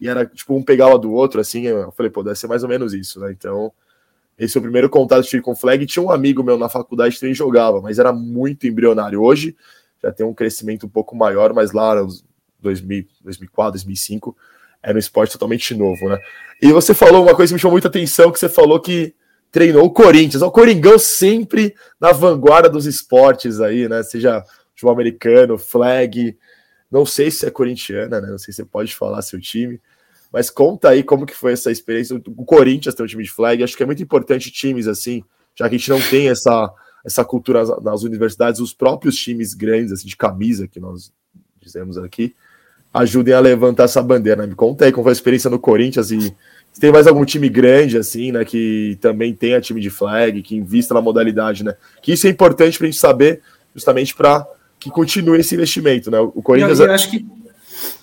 e 0.00 0.08
era 0.08 0.24
tipo 0.24 0.54
um 0.54 0.62
pegava 0.62 0.98
do 0.98 1.12
outro, 1.12 1.40
assim. 1.40 1.66
Eu 1.66 1.92
falei, 1.92 2.10
pô, 2.10 2.22
deve 2.22 2.38
ser 2.38 2.46
mais 2.46 2.62
ou 2.62 2.68
menos 2.68 2.94
isso, 2.94 3.20
né? 3.20 3.30
Então, 3.30 3.72
esse 4.38 4.56
é 4.56 4.60
o 4.60 4.62
primeiro 4.62 4.88
contato 4.88 5.22
que 5.24 5.30
tive 5.30 5.42
com 5.42 5.54
flag. 5.54 5.84
Tinha 5.84 6.02
um 6.02 6.10
amigo 6.10 6.42
meu 6.42 6.56
na 6.56 6.68
faculdade 6.68 7.14
que 7.14 7.20
também 7.20 7.34
jogava, 7.34 7.80
mas 7.80 7.98
era 7.98 8.12
muito 8.12 8.66
embrionário. 8.66 9.20
Hoje 9.20 9.56
já 10.02 10.12
tem 10.12 10.24
um 10.24 10.32
crescimento 10.32 10.86
um 10.86 10.88
pouco 10.88 11.16
maior, 11.16 11.52
mas 11.52 11.72
lá, 11.72 12.02
uns 12.02 12.24
2000, 12.60 13.04
2004, 13.22 13.72
2005, 13.72 14.36
era 14.82 14.96
um 14.96 14.98
esporte 14.98 15.32
totalmente 15.32 15.74
novo, 15.74 16.08
né? 16.08 16.18
E 16.62 16.72
você 16.72 16.94
falou 16.94 17.22
uma 17.22 17.34
coisa 17.34 17.50
que 17.50 17.54
me 17.54 17.60
chamou 17.60 17.74
muita 17.74 17.88
atenção, 17.88 18.32
que 18.32 18.38
você 18.38 18.48
falou 18.48 18.80
que 18.80 19.14
treinou 19.50 19.84
o 19.84 19.90
Corinthians. 19.90 20.42
O 20.42 20.50
Coringão 20.50 20.98
sempre 20.98 21.74
na 22.00 22.12
vanguarda 22.12 22.68
dos 22.68 22.86
esportes 22.86 23.60
aí, 23.60 23.88
né? 23.88 24.02
Seja 24.02 24.44
futebol 24.70 24.92
americano, 24.92 25.58
flag. 25.58 26.36
Não 26.90 27.04
sei 27.04 27.30
se 27.30 27.46
é 27.46 27.50
corintiana, 27.50 28.20
né? 28.20 28.28
Não 28.28 28.38
sei 28.38 28.52
se 28.52 28.56
você 28.56 28.64
pode 28.64 28.94
falar 28.94 29.22
seu 29.22 29.40
time. 29.40 29.80
Mas 30.32 30.50
conta 30.50 30.90
aí 30.90 31.02
como 31.02 31.26
que 31.26 31.34
foi 31.34 31.52
essa 31.52 31.70
experiência. 31.70 32.16
O 32.16 32.44
Corinthians 32.44 32.94
tem 32.94 33.04
um 33.04 33.08
time 33.08 33.24
de 33.24 33.30
flag. 33.30 33.62
Acho 33.62 33.76
que 33.76 33.82
é 33.82 33.86
muito 33.86 34.02
importante 34.02 34.50
times 34.50 34.86
assim, 34.86 35.22
já 35.54 35.68
que 35.68 35.74
a 35.74 35.78
gente 35.78 35.90
não 35.90 36.00
tem 36.00 36.28
essa, 36.28 36.72
essa 37.04 37.24
cultura 37.24 37.64
nas 37.80 38.02
universidades, 38.02 38.60
os 38.60 38.74
próprios 38.74 39.16
times 39.16 39.54
grandes 39.54 39.92
assim, 39.92 40.06
de 40.06 40.16
camisa 40.16 40.68
que 40.68 40.78
nós 40.78 41.12
dizemos 41.60 41.98
aqui, 41.98 42.34
ajudem 42.92 43.34
a 43.34 43.40
levantar 43.40 43.84
essa 43.84 44.02
bandeira. 44.02 44.42
Né? 44.42 44.48
Me 44.48 44.54
conta 44.54 44.84
aí 44.84 44.92
como 44.92 45.04
foi 45.04 45.12
a 45.12 45.14
experiência 45.14 45.50
no 45.50 45.58
Corinthians 45.58 46.10
e 46.10 46.34
se 46.72 46.80
tem 46.80 46.92
mais 46.92 47.06
algum 47.06 47.24
time 47.24 47.48
grande, 47.48 47.98
assim, 47.98 48.30
né, 48.30 48.44
que 48.44 48.96
também 49.00 49.34
tenha 49.34 49.60
time 49.60 49.80
de 49.80 49.90
flag, 49.90 50.42
que 50.42 50.56
invista 50.56 50.94
na 50.94 51.00
modalidade, 51.00 51.64
né? 51.64 51.74
Que 52.02 52.12
isso 52.12 52.26
é 52.26 52.30
importante 52.30 52.78
para 52.78 52.86
a 52.86 52.90
gente 52.90 53.00
saber, 53.00 53.40
justamente 53.74 54.14
para 54.14 54.46
que 54.78 54.90
continue 54.90 55.40
esse 55.40 55.54
investimento, 55.54 56.10
né? 56.10 56.20
O 56.20 56.42
Corinthians. 56.42 56.78
Eu, 56.78 56.86
eu 56.86 56.92
acho 56.92 57.10
que. 57.10 57.26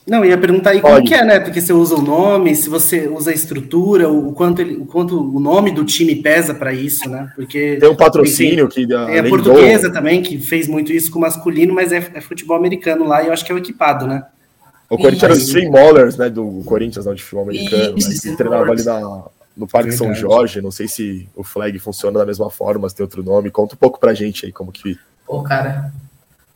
Não, 0.07 0.23
ia 0.23 0.37
perguntar 0.37 0.71
aí 0.71 0.81
Pode. 0.81 0.93
como 0.93 1.07
que 1.07 1.13
é, 1.13 1.25
né? 1.25 1.39
Porque 1.39 1.59
você 1.59 1.73
usa 1.73 1.95
o 1.95 2.01
nome, 2.01 2.55
se 2.55 2.69
você 2.69 3.07
usa 3.07 3.31
a 3.31 3.33
estrutura, 3.33 4.09
o 4.09 4.33
quanto, 4.33 4.61
ele, 4.61 4.75
o, 4.75 4.85
quanto 4.85 5.19
o 5.19 5.39
nome 5.39 5.71
do 5.71 5.83
time 5.83 6.15
pesa 6.15 6.53
para 6.53 6.73
isso, 6.73 7.09
né? 7.09 7.31
Porque 7.35 7.77
tem 7.77 7.89
um 7.89 7.95
patrocínio 7.95 8.67
tem, 8.69 8.87
que 8.87 8.93
é 8.93 9.19
a 9.19 9.23
portuguesa 9.23 9.89
do... 9.89 9.93
também 9.93 10.21
que 10.21 10.37
fez 10.37 10.67
muito 10.67 10.93
isso 10.93 11.09
com 11.09 11.17
o 11.17 11.21
masculino, 11.21 11.73
mas 11.73 11.91
é, 11.91 12.11
é 12.13 12.21
futebol 12.21 12.55
americano 12.55 13.05
lá 13.05 13.23
e 13.23 13.27
eu 13.27 13.33
acho 13.33 13.43
que 13.43 13.51
é 13.51 13.55
o 13.55 13.57
equipado, 13.57 14.05
né? 14.05 14.23
O 14.95 14.97
Corinthians 14.97 15.23
era 15.23 15.33
os 15.33 15.39
Stream 15.39 15.71
Maulers, 15.71 16.17
né? 16.17 16.29
Do 16.29 16.63
Corinthians, 16.65 17.05
não, 17.05 17.13
de 17.13 17.23
futebol 17.23 17.43
americano. 17.43 17.97
Isso, 17.97 18.09
né, 18.09 18.15
que 18.31 18.37
treinava 18.37 18.71
ali 18.71 18.83
na, 18.83 19.23
no 19.55 19.67
Parque 19.67 19.91
São 19.91 20.13
Jorge. 20.13 20.61
Não 20.61 20.71
sei 20.71 20.87
se 20.87 21.27
o 21.35 21.43
flag 21.43 21.77
funciona 21.79 22.19
da 22.19 22.25
mesma 22.25 22.49
forma, 22.49 22.89
se 22.89 22.95
tem 22.95 23.03
outro 23.03 23.23
nome. 23.23 23.51
Conta 23.51 23.75
um 23.75 23.77
pouco 23.77 23.99
pra 23.99 24.13
gente 24.13 24.45
aí 24.45 24.51
como 24.51 24.71
que. 24.71 24.97
Pô, 25.25 25.41
cara. 25.43 25.91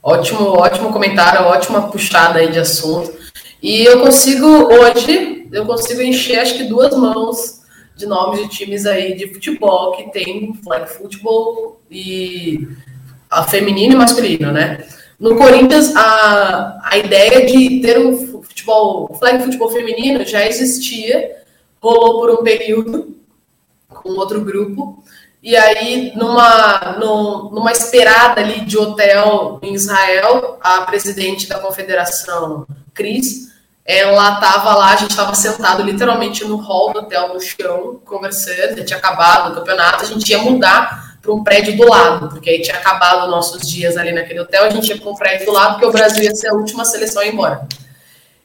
Ótimo, 0.02 0.58
ótimo 0.58 0.94
comentário, 0.94 1.42
ótima 1.42 1.90
puxada 1.90 2.40
aí 2.40 2.52
de 2.52 2.60
assunto. 2.60 3.14
E 3.62 3.84
eu 3.84 4.00
consigo, 4.00 4.46
hoje, 4.46 5.48
eu 5.52 5.66
consigo 5.66 6.02
encher 6.02 6.40
acho 6.40 6.56
que 6.56 6.64
duas 6.64 6.96
mãos 6.96 7.60
de 7.98 8.06
nomes 8.06 8.42
de 8.42 8.48
times 8.48 8.86
aí 8.86 9.14
de 9.14 9.34
futebol 9.34 9.92
que 9.98 10.10
tem 10.12 10.54
flag 10.64 10.90
futebol 10.90 11.82
e 11.92 12.66
a 13.30 13.44
feminino 13.44 13.94
e 13.94 13.98
masculino, 13.98 14.54
né? 14.54 14.86
No 15.20 15.36
Corinthians, 15.36 15.94
a, 15.96 16.80
a 16.82 16.98
ideia 16.98 17.46
de 17.46 17.82
ter 17.82 18.00
um 18.00 18.42
futebol, 18.42 19.14
flag 19.20 19.44
futebol 19.44 19.70
feminino 19.70 20.26
já 20.26 20.46
existia, 20.46 21.44
rolou 21.82 22.22
por 22.22 22.32
um 22.32 22.44
período 22.44 23.18
com 23.90 24.10
outro 24.12 24.42
grupo, 24.42 25.04
e 25.42 25.56
aí, 25.56 26.14
numa, 26.16 26.98
numa 27.00 27.72
esperada 27.72 28.42
ali 28.42 28.62
de 28.62 28.78
hotel 28.78 29.60
em 29.62 29.74
Israel, 29.74 30.58
a 30.62 30.82
presidente 30.82 31.48
da 31.48 31.60
confederação, 31.60 32.66
Cris, 32.94 33.50
ela 33.86 34.36
estava 34.36 34.76
lá, 34.76 34.94
a 34.94 34.96
gente 34.98 35.12
estava 35.12 35.34
sentado 35.34 35.82
literalmente 35.82 36.46
no 36.46 36.58
hall 36.58 36.94
do 36.94 37.00
hotel, 37.00 37.34
no 37.34 37.40
chão, 37.40 38.00
conversando, 38.06 38.78
já 38.78 38.86
tinha 38.86 39.00
acabado 39.00 39.52
o 39.52 39.56
campeonato, 39.56 40.04
a 40.04 40.08
gente 40.08 40.30
ia 40.30 40.40
mudar 40.40 41.09
para 41.22 41.34
um 41.34 41.44
prédio 41.44 41.76
do 41.76 41.88
lado, 41.88 42.30
porque 42.30 42.50
aí 42.50 42.62
tinha 42.62 42.78
acabado 42.78 43.30
nossos 43.30 43.68
dias 43.70 43.98
ali 43.98 44.12
naquele 44.12 44.40
hotel, 44.40 44.66
a 44.66 44.70
gente 44.70 44.90
ia 44.90 44.98
para 44.98 45.10
um 45.10 45.16
prédio 45.16 45.46
do 45.46 45.52
lado, 45.52 45.74
porque 45.74 45.86
o 45.86 45.92
Brasil 45.92 46.24
ia 46.24 46.34
ser 46.34 46.48
a 46.48 46.54
última 46.54 46.86
seleção 46.86 47.22
a 47.22 47.26
ir 47.26 47.34
embora. 47.34 47.68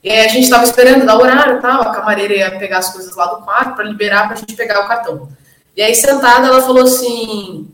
E 0.02 0.10
aí 0.10 0.26
a 0.26 0.28
gente 0.28 0.44
estava 0.44 0.64
esperando 0.64 1.06
dar 1.06 1.16
horário 1.16 1.62
tal, 1.62 1.80
a 1.82 1.94
camareira 1.94 2.34
ia 2.34 2.58
pegar 2.58 2.78
as 2.78 2.92
coisas 2.92 3.16
lá 3.16 3.26
do 3.26 3.42
quarto 3.42 3.76
para 3.76 3.84
liberar 3.84 4.24
para 4.24 4.34
a 4.34 4.38
gente 4.38 4.54
pegar 4.54 4.84
o 4.84 4.88
cartão. 4.88 5.28
E 5.76 5.82
aí, 5.82 5.94
sentada, 5.94 6.46
ela 6.46 6.62
falou 6.62 6.82
assim: 6.82 7.68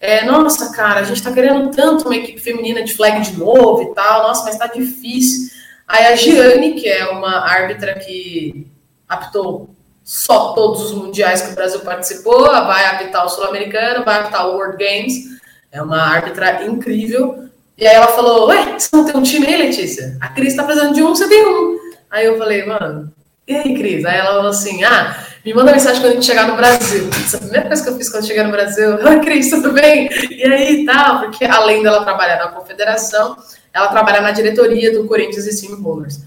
é, 0.00 0.24
Nossa, 0.24 0.72
cara, 0.72 1.00
a 1.00 1.04
gente 1.04 1.18
está 1.18 1.32
querendo 1.32 1.70
tanto 1.70 2.06
uma 2.06 2.16
equipe 2.16 2.40
feminina 2.40 2.82
de 2.82 2.94
flag 2.94 3.20
de 3.20 3.36
novo 3.36 3.82
e 3.82 3.94
tal, 3.94 4.22
nossa, 4.22 4.44
mas 4.44 4.54
está 4.54 4.66
difícil. 4.66 5.52
Aí 5.86 6.06
a 6.06 6.16
Giane, 6.16 6.72
que 6.74 6.88
é 6.88 7.06
uma 7.10 7.40
árbitra 7.46 7.94
que 7.94 8.66
apitou 9.08 9.73
só 10.04 10.52
todos 10.52 10.82
os 10.82 10.92
mundiais 10.92 11.40
que 11.40 11.52
o 11.52 11.54
Brasil 11.54 11.80
participou, 11.80 12.44
vai 12.44 12.84
apitar 12.86 13.24
o 13.24 13.28
Sul-Americano, 13.28 14.04
vai 14.04 14.20
apitar 14.20 14.46
o 14.46 14.52
World 14.52 14.76
Games, 14.76 15.14
é 15.72 15.82
uma 15.82 16.00
árbitra 16.00 16.64
incrível. 16.64 17.48
E 17.76 17.86
aí 17.86 17.94
ela 17.96 18.08
falou: 18.08 18.48
Ué, 18.48 18.78
você 18.78 18.88
não 18.92 19.06
tem 19.06 19.16
um 19.16 19.22
time 19.22 19.46
aí, 19.46 19.56
Letícia? 19.56 20.16
A 20.20 20.28
Cris 20.28 20.54
tá 20.54 20.62
precisando 20.62 20.94
de 20.94 21.02
um, 21.02 21.14
você 21.14 21.26
tem 21.26 21.44
um. 21.46 21.78
Aí 22.10 22.26
eu 22.26 22.38
falei, 22.38 22.64
mano, 22.64 23.12
e 23.46 23.54
aí, 23.54 23.76
Cris? 23.76 24.04
Aí 24.04 24.18
ela 24.18 24.36
falou 24.36 24.50
assim: 24.50 24.84
Ah, 24.84 25.24
me 25.44 25.52
manda 25.52 25.72
mensagem 25.72 26.00
quando 26.00 26.12
a 26.12 26.14
gente 26.14 26.26
chegar 26.26 26.48
no 26.48 26.56
Brasil. 26.56 27.08
Essa 27.24 27.36
é 27.36 27.38
a 27.38 27.42
primeira 27.42 27.66
coisa 27.66 27.82
que 27.82 27.90
eu 27.90 27.96
fiz 27.96 28.08
quando 28.08 28.26
chegar 28.26 28.44
no 28.44 28.52
Brasil. 28.52 28.98
Ah, 29.06 29.18
Cris, 29.18 29.50
tudo 29.50 29.72
bem? 29.72 30.08
E 30.30 30.44
aí, 30.44 30.84
tá? 30.86 31.18
Porque 31.18 31.44
além 31.44 31.82
dela 31.82 32.04
trabalhar 32.04 32.36
na 32.36 32.48
confederação, 32.48 33.36
ela 33.72 33.88
trabalha 33.88 34.20
na 34.20 34.30
diretoria 34.30 34.92
do 34.92 35.06
Corinthians 35.06 35.46
e 35.46 35.52
Steam 35.52 35.82
Rollers. 35.82 36.20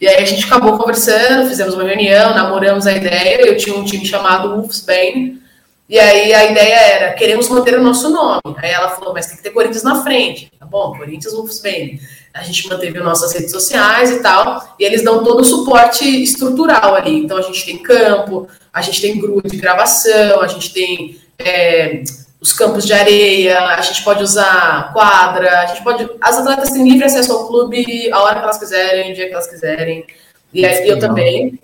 E 0.00 0.06
aí 0.06 0.22
a 0.22 0.26
gente 0.26 0.44
acabou 0.44 0.78
conversando, 0.78 1.48
fizemos 1.48 1.74
uma 1.74 1.82
reunião, 1.82 2.34
namoramos 2.34 2.86
a 2.86 2.92
ideia. 2.92 3.40
Eu 3.46 3.56
tinha 3.56 3.76
um 3.76 3.84
time 3.84 4.06
chamado 4.06 4.54
Wolfsbane. 4.54 5.42
E 5.88 5.98
aí 5.98 6.34
a 6.34 6.50
ideia 6.50 6.74
era, 6.74 7.14
queremos 7.14 7.48
manter 7.48 7.78
o 7.78 7.82
nosso 7.82 8.10
nome. 8.10 8.40
Aí 8.58 8.70
ela 8.70 8.90
falou, 8.90 9.12
mas 9.14 9.26
tem 9.26 9.36
que 9.36 9.42
ter 9.42 9.50
Corinthians 9.50 9.82
na 9.82 10.02
frente. 10.02 10.52
Tá 10.58 10.66
bom, 10.66 10.96
Corinthians 10.96 11.34
Wolfsbane. 11.34 12.00
A 12.32 12.42
gente 12.42 12.68
manteve 12.68 13.00
nossas 13.00 13.32
redes 13.32 13.50
sociais 13.50 14.10
e 14.10 14.22
tal. 14.22 14.76
E 14.78 14.84
eles 14.84 15.02
dão 15.02 15.24
todo 15.24 15.40
o 15.40 15.44
suporte 15.44 16.04
estrutural 16.22 16.94
ali. 16.94 17.24
Então 17.24 17.36
a 17.36 17.42
gente 17.42 17.64
tem 17.64 17.78
campo, 17.78 18.46
a 18.72 18.80
gente 18.82 19.00
tem 19.00 19.18
grupo 19.18 19.48
de 19.48 19.56
gravação, 19.56 20.40
a 20.42 20.46
gente 20.46 20.72
tem 20.72 21.18
é, 21.38 22.02
os 22.40 22.52
campos 22.52 22.86
de 22.86 22.92
areia, 22.92 23.58
a 23.58 23.80
gente 23.80 24.02
pode 24.02 24.22
usar 24.22 24.92
quadra, 24.92 25.60
a 25.60 25.66
gente 25.66 25.82
pode. 25.82 26.08
As 26.20 26.38
atletas 26.38 26.70
têm 26.70 26.88
livre 26.88 27.04
acesso 27.04 27.32
ao 27.32 27.48
clube 27.48 28.10
a 28.12 28.22
hora 28.22 28.36
que 28.36 28.44
elas 28.44 28.58
quiserem, 28.58 29.10
o 29.10 29.14
dia 29.14 29.26
que 29.26 29.32
elas 29.32 29.48
quiserem. 29.48 30.06
E 30.52 30.64
aí, 30.64 30.88
eu 30.88 30.98
também. 30.98 31.58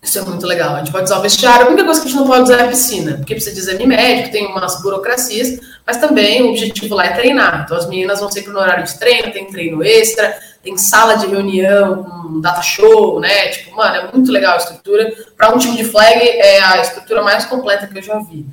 Isso 0.00 0.20
é 0.20 0.22
muito 0.22 0.46
legal. 0.46 0.76
A 0.76 0.78
gente 0.78 0.92
pode 0.92 1.04
usar 1.04 1.18
o 1.18 1.22
vestiário. 1.22 1.66
A 1.66 1.68
única 1.68 1.84
coisa 1.84 2.00
que 2.00 2.06
a 2.06 2.10
gente 2.10 2.20
não 2.20 2.28
pode 2.28 2.42
usar 2.44 2.60
é 2.60 2.64
a 2.64 2.68
piscina, 2.68 3.16
porque 3.16 3.34
precisa 3.34 3.52
de 3.52 3.60
exame 3.60 3.86
médico, 3.88 4.30
tem 4.30 4.46
umas 4.46 4.80
burocracias, 4.80 5.58
mas 5.84 5.96
também 5.96 6.42
o 6.42 6.50
objetivo 6.50 6.94
lá 6.94 7.06
é 7.06 7.12
treinar. 7.12 7.64
Então 7.64 7.76
as 7.76 7.88
meninas 7.88 8.20
vão 8.20 8.30
sempre 8.30 8.52
no 8.52 8.60
horário 8.60 8.84
de 8.84 8.96
treino, 8.96 9.32
tem 9.32 9.46
treino 9.46 9.82
extra, 9.82 10.38
tem 10.62 10.78
sala 10.78 11.16
de 11.16 11.26
reunião, 11.26 12.04
com 12.04 12.40
data 12.40 12.62
show, 12.62 13.18
né? 13.18 13.48
Tipo, 13.48 13.74
mano, 13.74 13.96
é 13.96 14.12
muito 14.12 14.30
legal 14.30 14.54
a 14.54 14.58
estrutura. 14.58 15.12
Para 15.36 15.52
um 15.52 15.58
time 15.58 15.76
de 15.76 15.84
flag, 15.84 16.20
é 16.20 16.60
a 16.60 16.80
estrutura 16.80 17.22
mais 17.22 17.44
completa 17.44 17.88
que 17.88 17.98
eu 17.98 18.02
já 18.02 18.18
vi. 18.20 18.46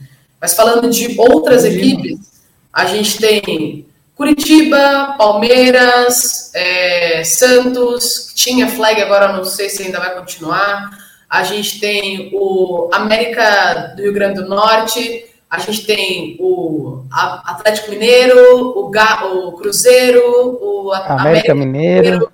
Mas 0.44 0.56
falando 0.56 0.90
de 0.90 1.16
outras 1.18 1.64
equipes, 1.64 2.20
a 2.74 2.84
gente 2.84 3.18
tem 3.18 3.86
Curitiba, 4.14 5.16
Palmeiras, 5.18 6.52
é, 6.54 7.24
Santos, 7.24 8.34
tinha 8.36 8.68
flag, 8.68 9.02
agora 9.02 9.32
não 9.32 9.46
sei 9.46 9.70
se 9.70 9.84
ainda 9.84 10.02
vai 10.02 10.14
continuar. 10.14 10.90
A 11.30 11.44
gente 11.44 11.80
tem 11.80 12.30
o 12.34 12.90
América 12.92 13.94
do 13.96 14.02
Rio 14.02 14.12
Grande 14.12 14.42
do 14.42 14.50
Norte, 14.50 15.28
a 15.50 15.60
gente 15.60 15.86
tem 15.86 16.36
o 16.42 17.06
Atlético 17.10 17.92
Mineiro, 17.92 18.78
o, 18.78 18.90
Ga, 18.90 19.26
o 19.26 19.54
Cruzeiro, 19.54 20.60
o 20.62 20.92
América, 20.92 21.22
América 21.22 21.56
Mineiro. 21.56 22.04
Mineiro. 22.04 22.32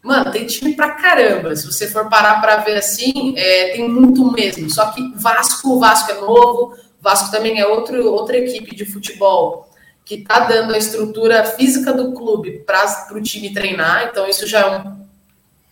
Mano, 0.00 0.30
tem 0.30 0.46
time 0.46 0.74
pra 0.74 0.90
caramba. 0.90 1.56
Se 1.56 1.66
você 1.66 1.88
for 1.88 2.08
parar 2.08 2.40
para 2.40 2.58
ver 2.58 2.76
assim, 2.76 3.34
é, 3.36 3.72
tem 3.72 3.88
muito 3.88 4.30
mesmo. 4.30 4.70
Só 4.70 4.92
que 4.92 5.12
Vasco, 5.16 5.70
o 5.70 5.80
Vasco 5.80 6.12
é 6.12 6.20
novo, 6.20 6.76
Vasco 7.02 7.32
também 7.32 7.58
é 7.58 7.66
outro, 7.66 8.06
outra 8.12 8.38
equipe 8.38 8.76
de 8.76 8.86
futebol 8.86 9.68
que 10.04 10.14
está 10.14 10.40
dando 10.40 10.72
a 10.72 10.78
estrutura 10.78 11.44
física 11.44 11.92
do 11.92 12.12
clube 12.12 12.62
para 12.64 12.86
o 13.12 13.20
time 13.20 13.52
treinar, 13.52 14.08
então 14.08 14.28
isso 14.28 14.46
já 14.46 14.60
é 14.60 14.78
um. 14.78 15.02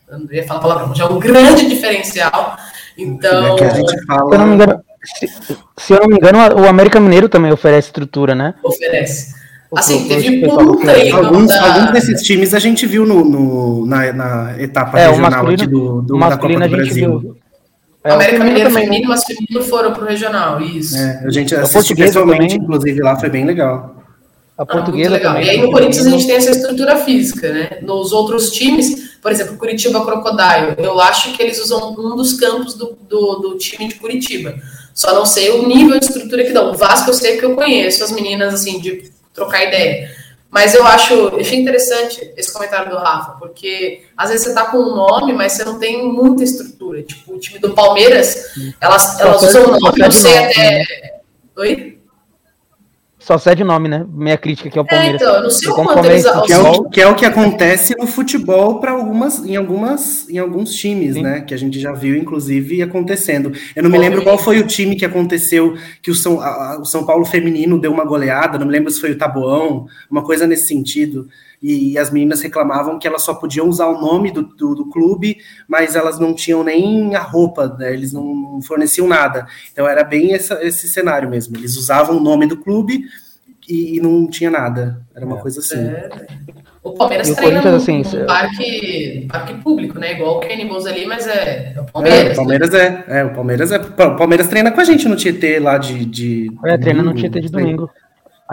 Eu 0.08 0.18
não 0.18 0.32
ia 0.32 0.44
falar 0.44 0.60
palavrão, 0.60 0.94
já 0.94 1.04
é 1.04 1.06
um 1.08 1.20
grande 1.20 1.68
diferencial. 1.68 2.56
Então. 2.98 3.56
É 3.58 3.70
fala... 4.06 4.28
se, 4.28 4.34
eu 4.34 4.38
não 4.38 4.46
me 4.48 4.54
engano, 4.54 4.84
se, 5.04 5.28
se, 5.78 5.92
eu 5.92 6.00
não 6.00 6.08
me 6.08 6.16
engano, 6.16 6.60
o 6.60 6.68
América 6.68 6.98
Mineiro 6.98 7.28
também 7.28 7.52
oferece 7.52 7.88
estrutura, 7.88 8.34
né? 8.34 8.54
Oferece. 8.62 9.38
Assim, 9.76 10.08
teve 10.08 10.44
um 10.48 10.76
treino. 10.80 11.16
Alguns, 11.16 11.46
da... 11.46 11.74
alguns 11.74 11.92
desses 11.92 12.22
times 12.22 12.54
a 12.54 12.58
gente 12.58 12.86
viu 12.86 13.06
no, 13.06 13.24
no 13.24 13.86
na, 13.86 14.12
na, 14.12 14.60
etapa 14.60 14.98
é, 14.98 15.08
regional 15.08 15.46
aqui 15.46 15.66
do, 15.66 16.02
do 16.02 16.18
da 16.18 16.36
Copa 16.36 16.48
do 16.48 16.68
Brasil. 16.68 17.18
Viu. 17.20 17.39
É, 18.02 18.12
América 18.12 18.44
Mineiro 18.44 18.70
feminino 18.70 19.04
e 19.04 19.08
masculino 19.08 19.62
foram 19.62 19.92
para 19.92 20.02
o 20.02 20.06
regional, 20.06 20.60
isso. 20.60 20.96
É, 20.96 21.22
a 21.24 21.30
gente 21.30 21.54
assistiu 21.54 21.94
pessoalmente, 21.96 22.56
inclusive, 22.56 23.00
lá 23.00 23.18
foi 23.18 23.28
bem 23.28 23.44
legal. 23.44 23.94
A 24.56 24.62
ah, 24.62 24.66
portuguesa 24.66 25.16
ah, 25.16 25.20
também. 25.20 25.46
E 25.46 25.50
aí 25.50 25.60
no 25.60 25.70
Corinthians 25.70 26.06
a 26.06 26.10
gente 26.10 26.26
tem 26.26 26.36
essa 26.36 26.50
estrutura 26.50 26.96
física, 26.96 27.52
né? 27.52 27.78
Nos 27.82 28.12
outros 28.12 28.50
times, 28.50 29.18
por 29.20 29.30
exemplo, 29.30 29.56
Curitiba 29.56 30.04
Crocodile, 30.04 30.76
eu 30.78 31.00
acho 31.00 31.32
que 31.32 31.42
eles 31.42 31.58
usam 31.62 31.92
um 31.92 32.16
dos 32.16 32.34
campos 32.34 32.74
do, 32.74 32.96
do, 33.08 33.36
do, 33.36 33.58
time 33.58 33.88
de 33.88 33.94
Curitiba. 33.94 34.54
Só 34.94 35.14
não 35.14 35.24
sei 35.24 35.50
o 35.50 35.66
nível 35.66 35.98
de 35.98 36.06
estrutura 36.06 36.44
que 36.44 36.52
dão. 36.52 36.72
O 36.72 36.76
Vasco 36.76 37.10
eu 37.10 37.14
sei 37.14 37.36
que 37.36 37.44
eu 37.44 37.54
conheço 37.54 38.04
as 38.04 38.10
meninas, 38.12 38.52
assim, 38.52 38.80
de 38.80 39.10
trocar 39.32 39.64
ideia. 39.64 40.10
Mas 40.50 40.74
eu 40.74 40.84
acho, 40.84 41.36
achei 41.36 41.60
interessante 41.60 42.32
esse 42.36 42.52
comentário 42.52 42.90
do 42.90 42.96
Rafa, 42.96 43.32
porque 43.38 44.02
às 44.16 44.30
vezes 44.30 44.46
você 44.46 44.54
tá 44.54 44.64
com 44.64 44.78
um 44.78 44.96
nome, 44.96 45.32
mas 45.32 45.52
você 45.52 45.64
não 45.64 45.78
tem 45.78 46.04
muita 46.04 46.42
estrutura. 46.42 47.02
Tipo, 47.02 47.34
o 47.34 47.38
time 47.38 47.60
do 47.60 47.72
Palmeiras, 47.72 48.50
elas, 48.80 49.20
elas 49.20 49.42
usam 49.42 49.66
o 49.66 49.78
nome, 49.78 49.98
não 49.98 50.10
sei 50.10 50.36
até. 50.38 50.78
Né? 50.78 50.84
Oi? 51.56 51.99
Só 53.30 53.38
cede 53.38 53.62
nome, 53.62 53.88
né? 53.88 54.04
Minha 54.12 54.36
crítica 54.36 54.68
aqui 54.68 54.76
ao 54.76 54.84
é, 54.84 54.88
Palmeiras. 54.88 55.22
É, 55.22 55.24
então, 55.24 55.42
não 55.44 55.50
sei 55.50 55.70
o 55.70 55.74
quanto 55.76 56.04
eles... 56.04 56.24
que, 56.24 56.52
é 56.52 56.58
o, 56.58 56.84
que 56.90 57.00
é 57.00 57.06
o 57.06 57.14
que 57.14 57.24
acontece 57.24 57.94
no 57.96 58.04
futebol 58.08 58.80
para 58.80 58.90
algumas, 58.90 59.44
em 59.46 59.54
algumas, 59.54 60.28
em 60.28 60.36
alguns 60.36 60.74
times, 60.74 61.14
Sim. 61.14 61.22
né? 61.22 61.40
Que 61.40 61.54
a 61.54 61.56
gente 61.56 61.78
já 61.78 61.92
viu, 61.92 62.16
inclusive, 62.16 62.82
acontecendo. 62.82 63.52
Eu 63.76 63.84
não 63.84 63.90
me 63.90 63.98
lembro 63.98 64.24
qual 64.24 64.36
foi 64.36 64.58
o 64.58 64.66
time 64.66 64.96
que 64.96 65.04
aconteceu 65.04 65.76
que 66.02 66.10
o 66.10 66.14
São, 66.14 66.40
a, 66.40 66.80
o 66.80 66.84
São 66.84 67.06
Paulo 67.06 67.24
feminino 67.24 67.80
deu 67.80 67.92
uma 67.92 68.04
goleada. 68.04 68.58
Não 68.58 68.66
me 68.66 68.72
lembro 68.72 68.90
se 68.90 69.00
foi 69.00 69.12
o 69.12 69.16
Taboão, 69.16 69.86
uma 70.10 70.24
coisa 70.24 70.44
nesse 70.44 70.66
sentido 70.66 71.28
e, 71.62 71.99
as 71.99 72.11
meninas 72.11 72.40
reclamavam 72.40 72.99
que 72.99 73.07
elas 73.07 73.23
só 73.23 73.35
podiam 73.35 73.68
usar 73.68 73.87
o 73.87 74.01
nome 74.01 74.31
do, 74.31 74.42
do, 74.42 74.75
do 74.75 74.87
clube, 74.87 75.38
mas 75.68 75.94
elas 75.94 76.18
não 76.18 76.35
tinham 76.35 76.64
nem 76.64 77.14
a 77.14 77.20
roupa, 77.20 77.77
né? 77.79 77.92
eles 77.92 78.12
não 78.12 78.61
forneciam 78.62 79.07
nada. 79.07 79.46
Então 79.73 79.87
era 79.87 80.03
bem 80.03 80.33
essa, 80.33 80.59
esse 80.64 80.88
cenário 80.88 81.29
mesmo. 81.29 81.57
Eles 81.57 81.77
usavam 81.77 82.16
o 82.16 82.20
nome 82.20 82.46
do 82.46 82.57
clube 82.57 83.05
e, 83.68 83.96
e 83.96 84.01
não 84.01 84.27
tinha 84.27 84.51
nada. 84.51 85.03
Era 85.14 85.27
uma 85.27 85.38
é. 85.38 85.40
coisa 85.40 85.61
assim. 85.61 85.79
É. 85.79 86.09
O 86.83 86.92
Palmeiras 86.92 87.29
e 87.29 87.37
treina 87.37 87.61
no, 87.61 87.77
assim, 87.77 88.03
no 88.03 88.27
parque, 88.27 89.27
parque 89.31 89.55
público, 89.62 89.99
né? 89.99 90.12
Igual 90.12 90.38
o 90.38 90.40
Kenny 90.40 90.64
Bulls 90.64 90.87
ali, 90.87 91.05
mas 91.05 91.27
é, 91.27 91.75
é 91.77 91.81
o 91.81 91.85
Palmeiras. 91.85 92.31
É, 92.31 92.33
o 92.33 92.37
Palmeiras 92.37 92.75
é, 92.75 93.05
é. 93.07 93.25
O 93.25 93.35
Palmeiras 93.35 93.73
é. 93.73 93.77
O 93.77 94.16
Palmeiras 94.16 94.49
treina 94.49 94.73
com 94.73 94.81
a 94.81 94.85
gente 94.85 95.07
no 95.07 95.14
Tietê 95.14 95.59
lá 95.59 95.77
de. 95.77 96.07
de 96.07 96.51
é, 96.64 96.79
treina 96.79 97.03
no 97.03 97.12
Tietê 97.12 97.38
de 97.38 97.51
domingo. 97.51 97.90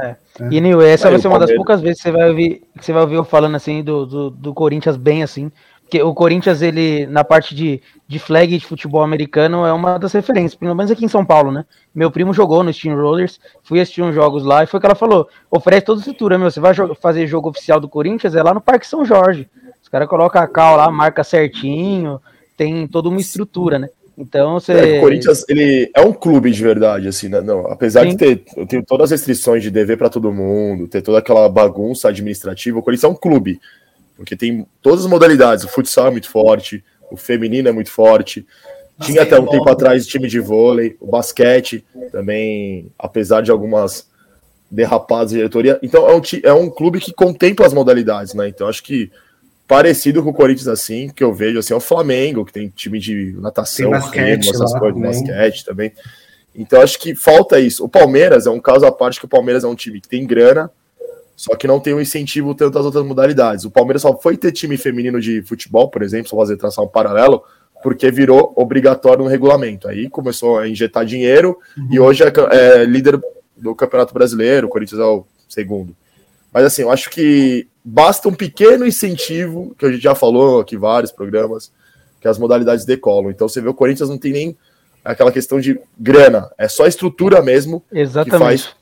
É. 0.01 0.15
é. 0.41 0.47
E 0.51 0.61
Nil, 0.61 0.81
essa 0.81 1.09
vai 1.09 1.19
ser 1.19 1.27
uma 1.27 1.39
das 1.39 1.53
poucas 1.53 1.81
vezes 1.81 1.97
que 1.97 2.03
você 2.03 2.11
vai 2.11 2.29
ouvir, 2.29 2.61
que 2.77 2.85
você 2.85 2.93
vai 2.93 3.01
ouvir 3.01 3.15
eu 3.15 3.23
falando 3.23 3.55
assim 3.55 3.83
do, 3.83 4.05
do, 4.05 4.29
do, 4.29 4.53
Corinthians 4.53 4.97
bem 4.97 5.23
assim. 5.23 5.51
Porque 5.81 6.01
o 6.03 6.13
Corinthians, 6.13 6.61
ele, 6.61 7.05
na 7.07 7.23
parte 7.23 7.55
de, 7.55 7.81
de 8.05 8.19
flag 8.19 8.57
de 8.57 8.65
futebol 8.65 9.01
americano, 9.01 9.65
é 9.65 9.71
uma 9.71 9.97
das 9.97 10.11
referências, 10.11 10.53
pelo 10.53 10.75
menos 10.75 10.91
aqui 10.91 11.05
em 11.05 11.07
São 11.07 11.25
Paulo, 11.25 11.49
né? 11.49 11.65
Meu 11.95 12.11
primo 12.11 12.33
jogou 12.33 12.61
no 12.61 12.73
Steam 12.73 12.93
Rollers, 12.93 13.39
fui 13.63 13.79
assistir 13.79 14.01
uns 14.01 14.13
jogos 14.13 14.43
lá 14.43 14.63
e 14.63 14.67
foi 14.67 14.79
o 14.79 14.81
que 14.81 14.85
ela 14.85 14.95
falou: 14.95 15.29
oferece 15.49 15.85
toda 15.85 15.99
a 15.99 16.01
estrutura, 16.01 16.37
meu. 16.37 16.51
Você 16.51 16.59
vai 16.59 16.73
fazer 16.99 17.25
jogo 17.25 17.49
oficial 17.49 17.79
do 17.79 17.87
Corinthians, 17.87 18.35
é 18.35 18.43
lá 18.43 18.53
no 18.53 18.59
Parque 18.59 18.85
São 18.85 19.05
Jorge. 19.05 19.49
Os 19.81 19.87
caras 19.87 20.09
colocam 20.09 20.41
a 20.41 20.47
cal 20.47 20.75
lá, 20.75 20.91
marca 20.91 21.23
certinho, 21.23 22.19
tem 22.57 22.85
toda 22.85 23.07
uma 23.07 23.21
estrutura, 23.21 23.79
né? 23.79 23.89
Então 24.17 24.59
você. 24.59 24.73
É, 24.73 24.97
o 24.97 25.01
Corinthians 25.01 25.45
ele 25.47 25.91
é 25.95 26.01
um 26.01 26.11
clube 26.11 26.49
de 26.49 26.63
verdade, 26.63 27.07
assim, 27.07 27.29
né? 27.29 27.39
Não, 27.39 27.67
apesar 27.67 28.03
Sim. 28.03 28.09
de 28.09 28.17
ter 28.17 28.43
eu 28.55 28.65
tenho 28.65 28.83
todas 28.83 29.05
as 29.05 29.11
restrições 29.11 29.61
de 29.61 29.69
dever 29.69 29.97
para 29.97 30.09
todo 30.09 30.33
mundo, 30.33 30.87
ter 30.87 31.03
toda 31.03 31.19
aquela 31.19 31.47
bagunça 31.47 32.09
administrativa, 32.09 32.79
o 32.79 32.81
Corinthians 32.81 33.03
é 33.03 33.13
um 33.13 33.15
clube, 33.15 33.59
porque 34.15 34.35
tem 34.35 34.65
todas 34.81 35.05
as 35.05 35.11
modalidades. 35.11 35.63
O 35.63 35.67
futsal 35.67 36.07
é 36.07 36.11
muito 36.11 36.29
forte, 36.29 36.83
o 37.11 37.15
feminino 37.15 37.69
é 37.69 37.71
muito 37.71 37.91
forte. 37.91 38.45
Tinha 39.01 39.21
até 39.21 39.39
um 39.39 39.45
tempo 39.45 39.69
atrás 39.69 40.07
time 40.07 40.27
de 40.27 40.39
vôlei, 40.39 40.97
o 40.99 41.05
basquete 41.05 41.85
também, 42.11 42.91
apesar 42.97 43.41
de 43.41 43.51
algumas 43.51 44.09
derrapadas 44.71 45.29
de 45.29 45.37
diretoria. 45.37 45.79
Então 45.83 46.09
é 46.09 46.15
um, 46.15 46.21
é 46.43 46.53
um 46.53 46.69
clube 46.71 46.99
que 46.99 47.13
contempla 47.13 47.67
as 47.67 47.73
modalidades, 47.73 48.33
né? 48.33 48.47
Então 48.47 48.67
acho 48.67 48.81
que 48.81 49.11
parecido 49.67 50.23
com 50.23 50.29
o 50.29 50.33
Corinthians, 50.33 50.67
assim, 50.67 51.09
que 51.09 51.23
eu 51.23 51.33
vejo, 51.33 51.59
assim, 51.59 51.73
é 51.73 51.77
o 51.77 51.81
Flamengo, 51.81 52.45
que 52.45 52.53
tem 52.53 52.69
time 52.69 52.99
de 52.99 53.35
natação, 53.39 53.91
basquete, 53.91 54.45
remo, 54.45 54.49
essas 54.49 54.79
coisas, 54.79 55.01
basquete 55.01 55.65
também. 55.65 55.91
Então, 56.55 56.81
acho 56.81 56.97
que 56.97 57.13
falta 57.13 57.59
isso. 57.59 57.83
O 57.83 57.89
Palmeiras 57.89 58.47
é 58.47 58.49
um 58.49 58.59
caso 58.59 58.85
à 58.85 58.91
parte 58.91 59.19
que 59.19 59.25
o 59.25 59.29
Palmeiras 59.29 59.63
é 59.63 59.67
um 59.67 59.75
time 59.75 59.99
que 59.99 60.07
tem 60.07 60.25
grana, 60.25 60.71
só 61.35 61.55
que 61.55 61.67
não 61.67 61.79
tem 61.79 61.93
um 61.93 62.01
incentivo 62.01 62.55
tanto 62.55 62.79
as 62.79 62.85
outras 62.85 63.05
modalidades. 63.05 63.65
O 63.65 63.69
Palmeiras 63.69 64.01
só 64.01 64.17
foi 64.17 64.37
ter 64.37 64.51
time 64.51 64.77
feminino 64.77 65.19
de 65.19 65.41
futebol, 65.43 65.89
por 65.89 66.01
exemplo, 66.01 66.29
só 66.29 66.37
fazer 66.37 66.57
traçar 66.57 66.83
um 66.83 66.87
paralelo, 66.87 67.43
porque 67.83 68.09
virou 68.09 68.53
obrigatório 68.55 69.23
no 69.23 69.29
regulamento. 69.29 69.87
Aí 69.87 70.09
começou 70.09 70.57
a 70.57 70.67
injetar 70.67 71.05
dinheiro 71.05 71.59
uhum. 71.77 71.87
e 71.91 71.99
hoje 71.99 72.23
é, 72.23 72.31
é 72.51 72.85
líder 72.85 73.19
do 73.55 73.75
Campeonato 73.75 74.13
Brasileiro, 74.13 74.65
o 74.65 74.69
Corinthians 74.69 74.99
é 74.99 75.05
o 75.05 75.25
segundo. 75.47 75.95
Mas 76.53 76.65
assim, 76.65 76.81
eu 76.81 76.91
acho 76.91 77.09
que 77.09 77.67
basta 77.83 78.27
um 78.27 78.33
pequeno 78.33 78.85
incentivo, 78.85 79.75
que 79.77 79.85
a 79.85 79.91
gente 79.91 80.01
já 80.01 80.15
falou 80.15 80.59
aqui 80.59 80.75
vários 80.75 81.11
programas, 81.11 81.71
que 82.19 82.27
as 82.27 82.37
modalidades 82.37 82.85
decolam. 82.85 83.31
Então 83.31 83.47
você 83.47 83.61
vê 83.61 83.69
o 83.69 83.73
Corinthians 83.73 84.09
não 84.09 84.17
tem 84.17 84.33
nem 84.33 84.57
aquela 85.03 85.31
questão 85.31 85.59
de 85.59 85.79
grana, 85.97 86.49
é 86.57 86.67
só 86.67 86.83
a 86.83 86.87
estrutura 86.87 87.41
mesmo 87.41 87.83
Exatamente. 87.91 88.31
que 88.31 88.37
faz 88.37 88.75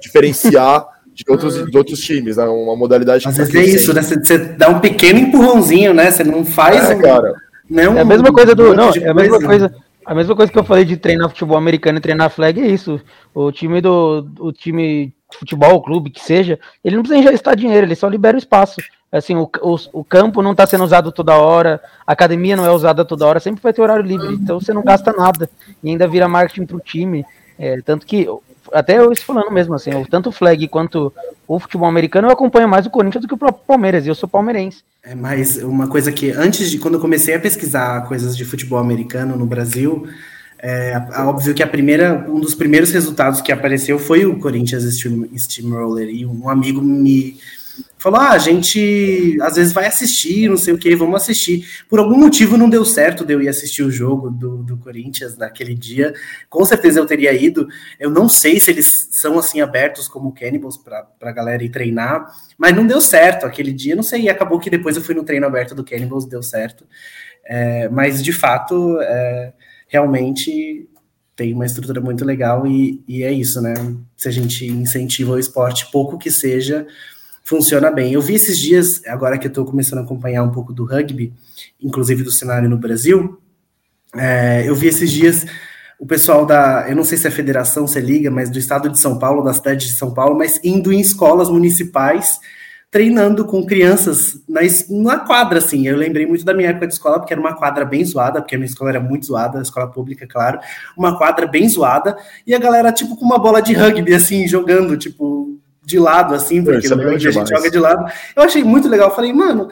diferenciar 0.00 0.86
de 1.14 1.24
outros, 1.28 1.70
de 1.70 1.78
outros 1.78 2.00
times, 2.00 2.36
né? 2.36 2.44
Uma 2.44 2.76
modalidade 2.76 3.26
Às 3.26 3.36
vezes 3.36 3.54
é 3.54 3.64
isso, 3.64 3.94
né? 3.94 4.02
Você, 4.02 4.18
você, 4.18 4.38
dá 4.38 4.68
um 4.68 4.80
pequeno 4.80 5.18
empurrãozinho, 5.18 5.94
né? 5.94 6.10
Você 6.10 6.24
não 6.24 6.44
faz. 6.44 6.90
É, 6.90 6.94
um, 6.94 7.00
cara. 7.00 7.34
Não, 7.68 7.96
é 7.96 8.00
a 8.00 8.04
mesma 8.04 8.32
coisa 8.32 8.54
do. 8.54 8.74
Não, 8.74 8.90
é 8.90 9.08
a 9.08 9.14
mesma 9.14 9.40
coisa. 9.40 9.74
A 10.04 10.14
mesma 10.14 10.34
coisa 10.34 10.50
que 10.50 10.58
eu 10.58 10.64
falei 10.64 10.84
de 10.84 10.96
treinar 10.96 11.28
futebol 11.28 11.56
americano 11.56 11.98
e 11.98 12.00
treinar 12.00 12.28
flag 12.28 12.60
é 12.60 12.66
isso. 12.66 13.00
O 13.32 13.52
time 13.52 13.80
do 13.80 14.26
o 14.40 14.52
time 14.52 15.14
futebol, 15.38 15.82
clube, 15.82 16.10
que 16.10 16.20
seja, 16.20 16.58
ele 16.84 16.96
não 16.96 17.02
precisa 17.02 17.30
gastar 17.30 17.54
dinheiro, 17.54 17.86
ele 17.86 17.94
só 17.94 18.08
libera 18.08 18.36
o 18.36 18.38
espaço. 18.38 18.80
Assim, 19.10 19.36
o, 19.36 19.48
o, 19.60 19.76
o 19.92 20.04
campo 20.04 20.40
não 20.40 20.52
está 20.52 20.66
sendo 20.66 20.84
usado 20.84 21.12
toda 21.12 21.36
hora, 21.36 21.80
a 22.06 22.12
academia 22.12 22.56
não 22.56 22.64
é 22.64 22.70
usada 22.70 23.04
toda 23.04 23.26
hora, 23.26 23.40
sempre 23.40 23.62
vai 23.62 23.72
ter 23.72 23.82
horário 23.82 24.04
livre, 24.04 24.34
então 24.34 24.58
você 24.58 24.72
não 24.72 24.82
gasta 24.82 25.12
nada 25.12 25.50
e 25.84 25.90
ainda 25.90 26.08
vira 26.08 26.26
marketing 26.26 26.64
para 26.64 26.76
o 26.76 26.80
time. 26.80 27.24
É, 27.58 27.80
tanto 27.82 28.06
que, 28.06 28.26
até 28.72 28.98
eu 28.98 29.14
falando 29.16 29.50
mesmo, 29.50 29.74
assim, 29.74 29.90
tanto 30.10 30.30
o 30.30 30.32
flag 30.32 30.66
quanto 30.68 31.12
o 31.46 31.60
futebol 31.60 31.86
americano, 31.86 32.28
eu 32.28 32.32
acompanho 32.32 32.66
mais 32.66 32.86
o 32.86 32.90
Corinthians 32.90 33.20
do 33.20 33.28
que 33.28 33.34
o 33.34 33.38
próprio 33.38 33.66
Palmeiras, 33.66 34.06
e 34.06 34.08
eu 34.08 34.14
sou 34.14 34.28
palmeirense. 34.28 34.82
É, 35.04 35.14
mas 35.14 35.58
uma 35.58 35.88
coisa 35.88 36.10
que, 36.10 36.30
antes 36.30 36.70
de, 36.70 36.78
quando 36.78 36.94
eu 36.94 37.00
comecei 37.00 37.34
a 37.34 37.40
pesquisar 37.40 38.08
coisas 38.08 38.34
de 38.34 38.44
futebol 38.46 38.78
americano 38.78 39.36
no 39.36 39.44
Brasil, 39.44 40.08
é, 40.64 40.96
óbvio 41.22 41.52
que 41.54 41.62
a 41.62 41.66
primeira, 41.66 42.24
um 42.28 42.38
dos 42.38 42.54
primeiros 42.54 42.92
resultados 42.92 43.40
que 43.40 43.50
apareceu 43.50 43.98
foi 43.98 44.24
o 44.24 44.38
Corinthians 44.38 44.84
Steam, 44.94 45.28
Steamroller, 45.36 46.08
e 46.08 46.24
um 46.24 46.48
amigo 46.48 46.80
me 46.80 47.36
falou: 47.98 48.20
ah, 48.20 48.30
a 48.30 48.38
gente 48.38 49.36
às 49.42 49.56
vezes 49.56 49.72
vai 49.72 49.86
assistir, 49.86 50.48
não 50.48 50.56
sei 50.56 50.72
o 50.72 50.78
que, 50.78 50.94
vamos 50.94 51.16
assistir. 51.16 51.66
Por 51.88 51.98
algum 51.98 52.16
motivo 52.16 52.56
não 52.56 52.70
deu 52.70 52.84
certo 52.84 53.24
de 53.24 53.34
eu 53.34 53.42
ir 53.42 53.48
assistir 53.48 53.82
o 53.82 53.90
jogo 53.90 54.30
do, 54.30 54.62
do 54.62 54.76
Corinthians 54.76 55.36
naquele 55.36 55.74
dia. 55.74 56.14
Com 56.48 56.64
certeza 56.64 57.00
eu 57.00 57.06
teria 57.06 57.32
ido. 57.32 57.66
Eu 57.98 58.10
não 58.10 58.28
sei 58.28 58.60
se 58.60 58.70
eles 58.70 59.08
são 59.10 59.40
assim 59.40 59.60
abertos 59.60 60.06
como 60.06 60.28
o 60.28 60.32
Cannibals 60.32 60.76
para 60.76 61.08
a 61.22 61.32
galera 61.32 61.64
ir 61.64 61.70
treinar, 61.70 62.24
mas 62.56 62.72
não 62.72 62.86
deu 62.86 63.00
certo 63.00 63.46
aquele 63.46 63.72
dia, 63.72 63.96
não 63.96 64.04
sei. 64.04 64.22
E 64.22 64.30
acabou 64.30 64.60
que 64.60 64.70
depois 64.70 64.94
eu 64.94 65.02
fui 65.02 65.16
no 65.16 65.24
treino 65.24 65.44
aberto 65.44 65.74
do 65.74 65.82
Cannibals, 65.82 66.24
deu 66.24 66.40
certo. 66.40 66.86
É, 67.44 67.88
mas 67.88 68.22
de 68.22 68.32
fato. 68.32 69.00
É, 69.00 69.52
realmente 69.92 70.88
tem 71.36 71.52
uma 71.52 71.66
estrutura 71.66 72.00
muito 72.00 72.24
legal 72.24 72.66
e, 72.66 73.02
e 73.06 73.22
é 73.22 73.30
isso, 73.30 73.60
né? 73.60 73.74
Se 74.16 74.28
a 74.28 74.30
gente 74.30 74.66
incentiva 74.66 75.32
o 75.32 75.38
esporte, 75.38 75.90
pouco 75.92 76.16
que 76.16 76.30
seja, 76.30 76.86
funciona 77.44 77.90
bem. 77.90 78.14
Eu 78.14 78.22
vi 78.22 78.34
esses 78.34 78.58
dias, 78.58 79.02
agora 79.06 79.38
que 79.38 79.46
eu 79.46 79.50
estou 79.50 79.66
começando 79.66 79.98
a 79.98 80.02
acompanhar 80.02 80.42
um 80.42 80.50
pouco 80.50 80.72
do 80.72 80.86
rugby, 80.86 81.34
inclusive 81.80 82.22
do 82.22 82.32
cenário 82.32 82.70
no 82.70 82.78
Brasil, 82.78 83.38
é, 84.16 84.66
eu 84.66 84.74
vi 84.74 84.88
esses 84.88 85.10
dias 85.10 85.44
o 85.98 86.06
pessoal 86.06 86.44
da, 86.44 86.86
eu 86.88 86.96
não 86.96 87.04
sei 87.04 87.16
se 87.16 87.26
é 87.26 87.30
a 87.30 87.32
federação, 87.32 87.86
se 87.86 87.96
é 87.96 88.00
liga, 88.00 88.28
mas 88.28 88.50
do 88.50 88.58
estado 88.58 88.88
de 88.88 88.98
São 88.98 89.20
Paulo, 89.20 89.44
da 89.44 89.54
cidade 89.54 89.86
de 89.86 89.92
São 89.92 90.12
Paulo, 90.12 90.36
mas 90.36 90.58
indo 90.64 90.92
em 90.92 91.00
escolas 91.00 91.48
municipais, 91.48 92.40
treinando 92.92 93.46
com 93.46 93.64
crianças 93.64 94.38
na, 94.46 94.60
na 94.90 95.18
quadra, 95.20 95.58
assim. 95.58 95.88
Eu 95.88 95.96
lembrei 95.96 96.26
muito 96.26 96.44
da 96.44 96.52
minha 96.52 96.68
época 96.68 96.86
de 96.86 96.92
escola, 96.92 97.18
porque 97.18 97.32
era 97.32 97.40
uma 97.40 97.54
quadra 97.54 97.86
bem 97.86 98.04
zoada, 98.04 98.42
porque 98.42 98.54
a 98.54 98.58
minha 98.58 98.68
escola 98.68 98.90
era 98.90 99.00
muito 99.00 99.24
zoada, 99.24 99.58
a 99.58 99.62
escola 99.62 99.90
pública, 99.90 100.26
claro, 100.26 100.60
uma 100.94 101.16
quadra 101.16 101.46
bem 101.46 101.66
zoada, 101.66 102.14
e 102.46 102.54
a 102.54 102.58
galera, 102.58 102.92
tipo, 102.92 103.16
com 103.16 103.24
uma 103.24 103.38
bola 103.38 103.62
de 103.62 103.72
rugby, 103.72 104.14
assim, 104.14 104.46
jogando, 104.46 104.94
tipo, 104.98 105.58
de 105.82 105.98
lado, 105.98 106.34
assim, 106.34 106.62
porque 106.62 106.86
no 106.86 106.96
rugby 106.96 107.28
a 107.28 107.30
gente 107.30 107.48
joga 107.48 107.70
de 107.70 107.78
lado. 107.78 108.12
Eu 108.36 108.42
achei 108.42 108.62
muito 108.62 108.90
legal, 108.90 109.14
falei, 109.14 109.32
mano, 109.32 109.70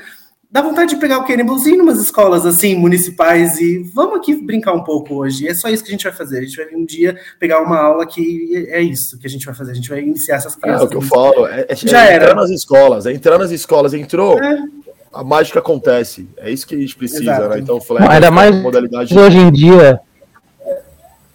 dá 0.50 0.60
vontade 0.60 0.94
de 0.94 1.00
pegar 1.00 1.18
o 1.18 1.24
Cannibals 1.24 1.64
e 1.64 1.74
ir 1.74 1.80
umas 1.80 2.00
escolas 2.00 2.44
assim, 2.44 2.74
municipais, 2.74 3.60
e 3.60 3.78
vamos 3.94 4.16
aqui 4.16 4.34
brincar 4.34 4.72
um 4.72 4.82
pouco 4.82 5.14
hoje. 5.14 5.46
É 5.46 5.54
só 5.54 5.68
isso 5.68 5.84
que 5.84 5.90
a 5.90 5.92
gente 5.92 6.02
vai 6.02 6.12
fazer. 6.12 6.38
A 6.38 6.42
gente 6.42 6.56
vai 6.56 6.66
vir 6.66 6.76
um 6.76 6.84
dia 6.84 7.16
pegar 7.38 7.62
uma 7.62 7.78
aula 7.78 8.04
que 8.04 8.66
é 8.68 8.80
isso 8.82 9.18
que 9.18 9.26
a 9.26 9.30
gente 9.30 9.46
vai 9.46 9.54
fazer. 9.54 9.70
A 9.70 9.74
gente 9.74 9.88
vai 9.88 10.00
iniciar 10.00 10.36
essas 10.36 10.56
crianças. 10.56 10.82
É, 10.82 10.84
o 10.84 10.88
que 10.88 10.96
eu 10.96 11.02
falo, 11.02 11.46
é, 11.46 11.66
é, 11.68 11.76
já 11.76 12.04
é 12.04 12.14
era. 12.14 12.24
entrar 12.24 12.34
nas 12.34 12.50
escolas, 12.50 13.06
é 13.06 13.12
entrar 13.12 13.38
nas 13.38 13.50
escolas, 13.52 13.94
entrou. 13.94 14.42
É. 14.42 14.64
A 15.12 15.24
mágica 15.24 15.58
acontece. 15.58 16.28
É 16.36 16.50
isso 16.50 16.66
que 16.66 16.74
a 16.74 16.78
gente 16.78 16.96
precisa, 16.96 17.22
Exato. 17.22 17.48
né? 17.48 17.58
Então, 17.58 17.80
Flash, 17.80 18.08
ainda 18.08 18.30
mais 18.30 18.54
modalidade 18.54 19.16
hoje 19.16 19.38
em 19.38 19.50
dia. 19.50 20.00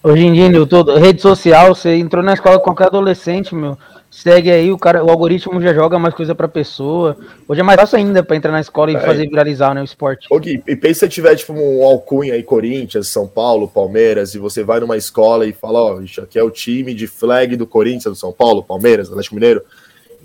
Hoje 0.02 0.24
em 0.24 0.34
dia, 0.34 0.48
Nilton, 0.50 0.84
rede 0.98 1.22
social, 1.22 1.74
você 1.74 1.96
entrou 1.96 2.24
na 2.24 2.34
escola 2.34 2.58
com 2.58 2.66
qualquer 2.66 2.86
adolescente, 2.86 3.56
meu 3.56 3.78
segue 4.16 4.50
aí, 4.50 4.72
o 4.72 4.78
cara, 4.78 5.04
o 5.04 5.10
algoritmo 5.10 5.62
já 5.62 5.74
joga 5.74 6.00
mais 6.00 6.16
coisa 6.16 6.34
pra 6.34 6.48
pessoa. 6.48 7.18
Hoje 7.48 7.60
é 7.60 7.64
mais 7.64 7.80
fácil 7.80 7.98
ainda 7.98 8.24
pra 8.24 8.38
entrar 8.38 8.52
na 8.52 8.62
escola 8.62 8.90
e 8.92 8.96
é. 8.96 9.00
fazer 9.00 9.28
viralizar 9.28 9.76
né, 9.76 9.82
o 9.82 9.84
esporte. 9.84 10.28
Gui, 10.40 10.64
e 10.66 10.76
pensa 10.76 11.02
se 11.02 11.10
tiver 11.10 11.36
tipo 11.36 11.52
um 11.52 11.84
alcunha 11.84 12.34
aí, 12.34 12.42
Corinthians, 12.42 13.10
São 13.10 13.28
Paulo, 13.28 13.68
Palmeiras, 13.68 14.34
e 14.34 14.40
você 14.40 14.64
vai 14.64 14.80
numa 14.80 14.96
escola 14.96 15.46
e 15.46 15.52
fala, 15.52 15.82
ó, 15.82 16.00
isso 16.00 16.22
aqui 16.22 16.40
é 16.40 16.44
o 16.44 16.50
time 16.50 16.94
de 16.94 17.08
flag 17.08 17.58
do 17.58 17.68
Corinthians, 17.68 18.06
do 18.06 18.16
São 18.16 18.32
Paulo, 18.32 18.64
Palmeiras, 18.64 19.10
Atlético 19.10 19.36
Mineiro. 19.36 19.62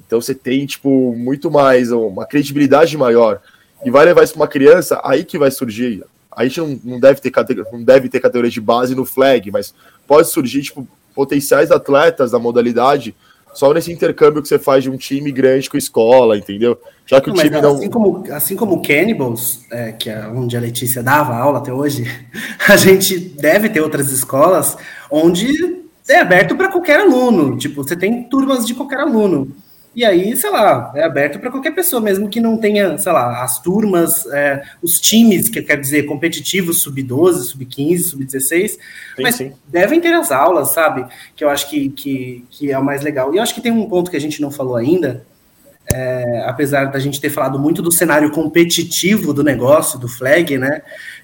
Então 0.06 0.20
você 0.20 0.36
tem, 0.36 0.64
tipo, 0.66 1.12
muito 1.16 1.50
mais, 1.50 1.90
uma 1.90 2.24
credibilidade 2.26 2.96
maior. 2.96 3.40
E 3.84 3.90
vai 3.90 4.04
levar 4.04 4.22
isso 4.22 4.34
pra 4.34 4.42
uma 4.42 4.48
criança, 4.48 5.00
aí 5.02 5.24
que 5.24 5.36
vai 5.36 5.50
surgir. 5.50 6.04
A 6.30 6.44
gente 6.44 6.60
não, 6.60 6.80
não, 6.84 7.00
deve 7.00 7.20
ter, 7.20 7.32
não 7.72 7.82
deve 7.82 8.08
ter 8.08 8.20
categoria 8.20 8.50
de 8.50 8.60
base 8.60 8.94
no 8.94 9.04
flag, 9.04 9.50
mas 9.50 9.74
pode 10.06 10.28
surgir, 10.28 10.62
tipo, 10.62 10.86
potenciais 11.12 11.72
atletas 11.72 12.30
da 12.30 12.38
modalidade 12.38 13.14
só 13.54 13.72
nesse 13.72 13.92
intercâmbio 13.92 14.42
que 14.42 14.48
você 14.48 14.58
faz 14.58 14.84
de 14.84 14.90
um 14.90 14.96
time 14.96 15.30
grande 15.30 15.68
com 15.68 15.76
escola, 15.76 16.36
entendeu? 16.36 16.78
Já 17.06 17.20
que 17.20 17.28
não, 17.28 17.36
o 17.36 17.38
time 17.38 17.60
não. 17.60 17.74
Assim 17.74 17.90
como, 17.90 18.24
assim 18.32 18.56
como 18.56 18.74
o 18.76 18.82
Cannibals, 18.82 19.64
é, 19.70 19.92
que 19.92 20.08
é 20.08 20.26
onde 20.28 20.56
a 20.56 20.60
Letícia 20.60 21.02
dava 21.02 21.34
aula 21.34 21.58
até 21.58 21.72
hoje, 21.72 22.04
a 22.68 22.76
gente 22.76 23.18
deve 23.18 23.68
ter 23.68 23.80
outras 23.80 24.10
escolas 24.12 24.76
onde 25.10 25.80
é 26.08 26.18
aberto 26.20 26.56
para 26.56 26.68
qualquer 26.68 27.00
aluno. 27.00 27.56
Tipo, 27.56 27.82
você 27.82 27.96
tem 27.96 28.24
turmas 28.24 28.66
de 28.66 28.74
qualquer 28.74 29.00
aluno. 29.00 29.48
E 29.94 30.04
aí, 30.04 30.36
sei 30.36 30.50
lá, 30.50 30.92
é 30.94 31.02
aberto 31.02 31.40
para 31.40 31.50
qualquer 31.50 31.72
pessoa, 31.72 32.00
mesmo 32.00 32.28
que 32.28 32.40
não 32.40 32.56
tenha, 32.56 32.96
sei 32.96 33.10
lá, 33.10 33.42
as 33.42 33.58
turmas, 33.60 34.24
é, 34.26 34.62
os 34.80 35.00
times, 35.00 35.48
que 35.48 35.60
quer 35.62 35.80
dizer, 35.80 36.04
competitivos, 36.04 36.82
sub-12, 36.82 37.50
sub-15, 37.50 37.98
sub-16, 37.98 38.78
mas 39.18 39.34
sim. 39.34 39.52
devem 39.66 40.00
ter 40.00 40.14
as 40.14 40.30
aulas, 40.30 40.68
sabe? 40.68 41.04
Que 41.34 41.42
eu 41.42 41.50
acho 41.50 41.68
que, 41.68 41.88
que, 41.90 42.44
que 42.50 42.70
é 42.70 42.78
o 42.78 42.84
mais 42.84 43.02
legal. 43.02 43.34
E 43.34 43.38
eu 43.38 43.42
acho 43.42 43.52
que 43.52 43.60
tem 43.60 43.72
um 43.72 43.88
ponto 43.88 44.12
que 44.12 44.16
a 44.16 44.20
gente 44.20 44.40
não 44.40 44.52
falou 44.52 44.76
ainda, 44.76 45.26
é, 45.92 46.44
apesar 46.46 46.84
da 46.84 47.00
gente 47.00 47.20
ter 47.20 47.30
falado 47.30 47.58
muito 47.58 47.82
do 47.82 47.90
cenário 47.90 48.30
competitivo 48.30 49.34
do 49.34 49.42
negócio, 49.42 49.98
do 49.98 50.06
flag, 50.06 50.56
né? 50.56 50.82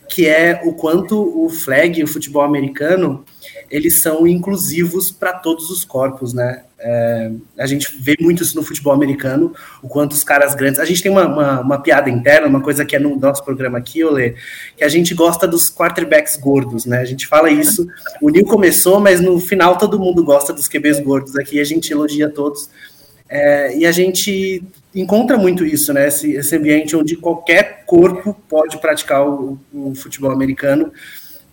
Que 0.08 0.26
é 0.26 0.60
o 0.64 0.72
quanto 0.72 1.44
o 1.44 1.48
flag, 1.48 2.02
o 2.02 2.08
futebol 2.08 2.42
americano, 2.42 3.24
eles 3.70 4.00
são 4.00 4.26
inclusivos 4.26 5.10
para 5.10 5.32
todos 5.32 5.70
os 5.70 5.84
corpos, 5.84 6.32
né? 6.32 6.62
É, 6.78 7.30
a 7.58 7.66
gente 7.66 7.96
vê 8.00 8.16
muito 8.20 8.42
isso 8.42 8.54
no 8.54 8.62
futebol 8.62 8.92
americano, 8.92 9.54
o 9.82 9.88
quanto 9.88 10.12
os 10.12 10.22
caras 10.22 10.54
grandes. 10.54 10.78
A 10.78 10.84
gente 10.84 11.02
tem 11.02 11.10
uma, 11.10 11.26
uma, 11.26 11.60
uma 11.60 11.82
piada 11.82 12.10
interna, 12.10 12.46
uma 12.46 12.60
coisa 12.60 12.84
que 12.84 12.94
é 12.94 12.98
no 12.98 13.16
nosso 13.16 13.44
programa 13.44 13.78
aqui, 13.78 14.04
Olê, 14.04 14.34
que 14.76 14.84
a 14.84 14.88
gente 14.88 15.14
gosta 15.14 15.48
dos 15.48 15.70
quarterbacks 15.70 16.36
gordos, 16.36 16.84
né? 16.84 16.98
A 16.98 17.04
gente 17.04 17.26
fala 17.26 17.50
isso. 17.50 17.88
O 18.20 18.28
Nil 18.28 18.44
começou, 18.44 19.00
mas 19.00 19.20
no 19.20 19.40
final 19.40 19.78
todo 19.78 19.98
mundo 19.98 20.22
gosta 20.22 20.52
dos 20.52 20.68
QBs 20.68 21.00
gordos 21.00 21.36
aqui, 21.36 21.58
a 21.60 21.64
gente 21.64 21.90
elogia 21.90 22.28
todos. 22.28 22.68
É, 23.28 23.76
e 23.76 23.86
a 23.86 23.90
gente 23.90 24.62
encontra 24.94 25.36
muito 25.36 25.64
isso, 25.64 25.92
né? 25.92 26.08
Esse, 26.08 26.32
esse 26.32 26.56
ambiente 26.56 26.94
onde 26.94 27.16
qualquer 27.16 27.84
corpo 27.84 28.36
pode 28.48 28.78
praticar 28.78 29.26
o, 29.26 29.58
o 29.72 29.94
futebol 29.94 30.30
americano. 30.30 30.92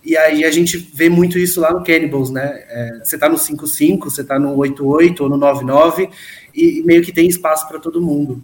E 0.04 0.16
aí 0.18 0.44
a 0.44 0.50
gente 0.50 0.76
vê 0.76 1.08
muito 1.08 1.38
isso 1.38 1.60
lá 1.60 1.72
no 1.72 1.82
Cannibals, 1.82 2.30
né? 2.30 2.62
É, 2.68 3.00
você 3.02 3.16
tá 3.16 3.28
no 3.28 3.36
5-5, 3.36 4.04
você 4.04 4.22
tá 4.22 4.38
no 4.38 4.54
8-8 4.56 5.20
ou 5.20 5.30
no 5.30 5.38
9-9, 5.38 6.10
e 6.54 6.82
meio 6.84 7.02
que 7.02 7.10
tem 7.10 7.26
espaço 7.26 7.66
para 7.66 7.78
todo 7.78 8.02
mundo. 8.02 8.42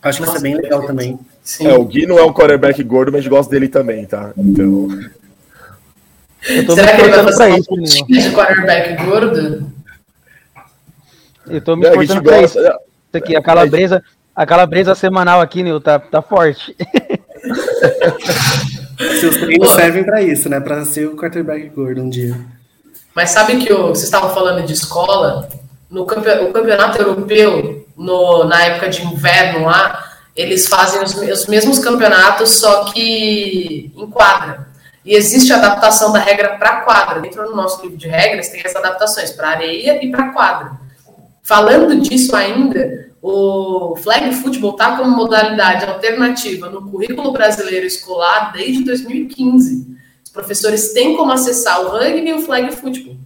Acho 0.00 0.20
que 0.20 0.26
Nossa, 0.26 0.38
isso 0.38 0.46
é 0.46 0.50
bem 0.50 0.60
legal 0.60 0.86
também. 0.86 1.18
Sim. 1.42 1.66
É, 1.66 1.74
o 1.74 1.84
Gui 1.84 2.06
não 2.06 2.18
é 2.18 2.22
um 2.22 2.32
quarterback 2.32 2.80
gordo, 2.84 3.10
mas 3.10 3.26
gosta 3.26 3.50
dele 3.50 3.68
também, 3.68 4.06
tá? 4.06 4.32
Então. 4.36 4.88
Será 6.74 6.94
que 6.94 7.02
ele 7.02 7.10
vai 7.10 7.24
fazer 7.24 7.52
um 7.52 7.82
isso, 7.82 8.06
de 8.06 8.30
quarterback 8.30 9.04
gordo? 9.04 9.72
Eu 11.48 11.60
tô 11.60 11.74
me 11.74 11.88
esforçando 11.88 12.22
pra 12.22 12.42
isso. 12.42 12.58
Isso 12.58 12.78
aqui, 13.14 13.34
a 13.34 13.42
calabresa, 13.42 14.04
a 14.36 14.46
calabresa 14.46 14.94
semanal 14.94 15.40
aqui, 15.40 15.62
Nil, 15.62 15.80
tá, 15.80 15.98
tá 15.98 16.22
forte. 16.22 16.76
Seus 19.20 19.36
treinos 19.36 19.70
servem 19.70 20.04
para 20.04 20.22
isso, 20.22 20.48
né? 20.48 20.60
Para 20.60 20.84
ser 20.84 21.06
o 21.06 21.16
quarterback 21.16 21.68
gordo 21.70 22.02
um 22.02 22.08
dia. 22.08 22.34
Mas 23.14 23.30
sabe 23.30 23.56
que 23.58 23.72
o, 23.72 23.88
vocês 23.88 24.04
estavam 24.04 24.34
falando 24.34 24.66
de 24.66 24.72
escola? 24.72 25.48
No 25.90 26.04
campeonato, 26.04 26.44
o 26.44 26.52
campeonato 26.52 27.00
europeu, 27.00 27.86
no, 27.96 28.44
na 28.44 28.64
época 28.64 28.88
de 28.88 29.04
inverno 29.06 29.66
lá, 29.66 30.12
eles 30.34 30.66
fazem 30.66 31.02
os, 31.02 31.14
os 31.14 31.46
mesmos 31.46 31.78
campeonatos, 31.78 32.58
só 32.58 32.84
que 32.86 33.92
em 33.96 34.06
quadra. 34.10 34.66
E 35.04 35.14
existe 35.14 35.52
a 35.52 35.56
adaptação 35.56 36.12
da 36.12 36.18
regra 36.18 36.56
para 36.56 36.80
quadra. 36.80 37.20
Dentro 37.20 37.44
do 37.44 37.54
nosso 37.54 37.82
livro 37.82 37.96
de 37.96 38.08
regras 38.08 38.48
tem 38.48 38.60
essas 38.60 38.76
adaptações 38.76 39.30
para 39.30 39.50
areia 39.50 40.04
e 40.04 40.10
para 40.10 40.32
quadra. 40.32 40.72
Falando 41.42 42.00
disso 42.00 42.34
ainda, 42.34 43.10
o 43.26 43.96
flag 43.96 44.34
football 44.34 44.72
está 44.72 44.98
como 44.98 45.16
modalidade 45.16 45.86
alternativa 45.86 46.68
no 46.68 46.90
currículo 46.90 47.32
brasileiro 47.32 47.86
escolar 47.86 48.52
desde 48.52 48.84
2015. 48.84 49.96
Os 50.22 50.30
professores 50.30 50.92
têm 50.92 51.16
como 51.16 51.32
acessar 51.32 51.80
o 51.80 51.88
rugby 51.88 52.28
e 52.28 52.34
o 52.34 52.42
flag 52.42 52.70
football. 52.76 53.16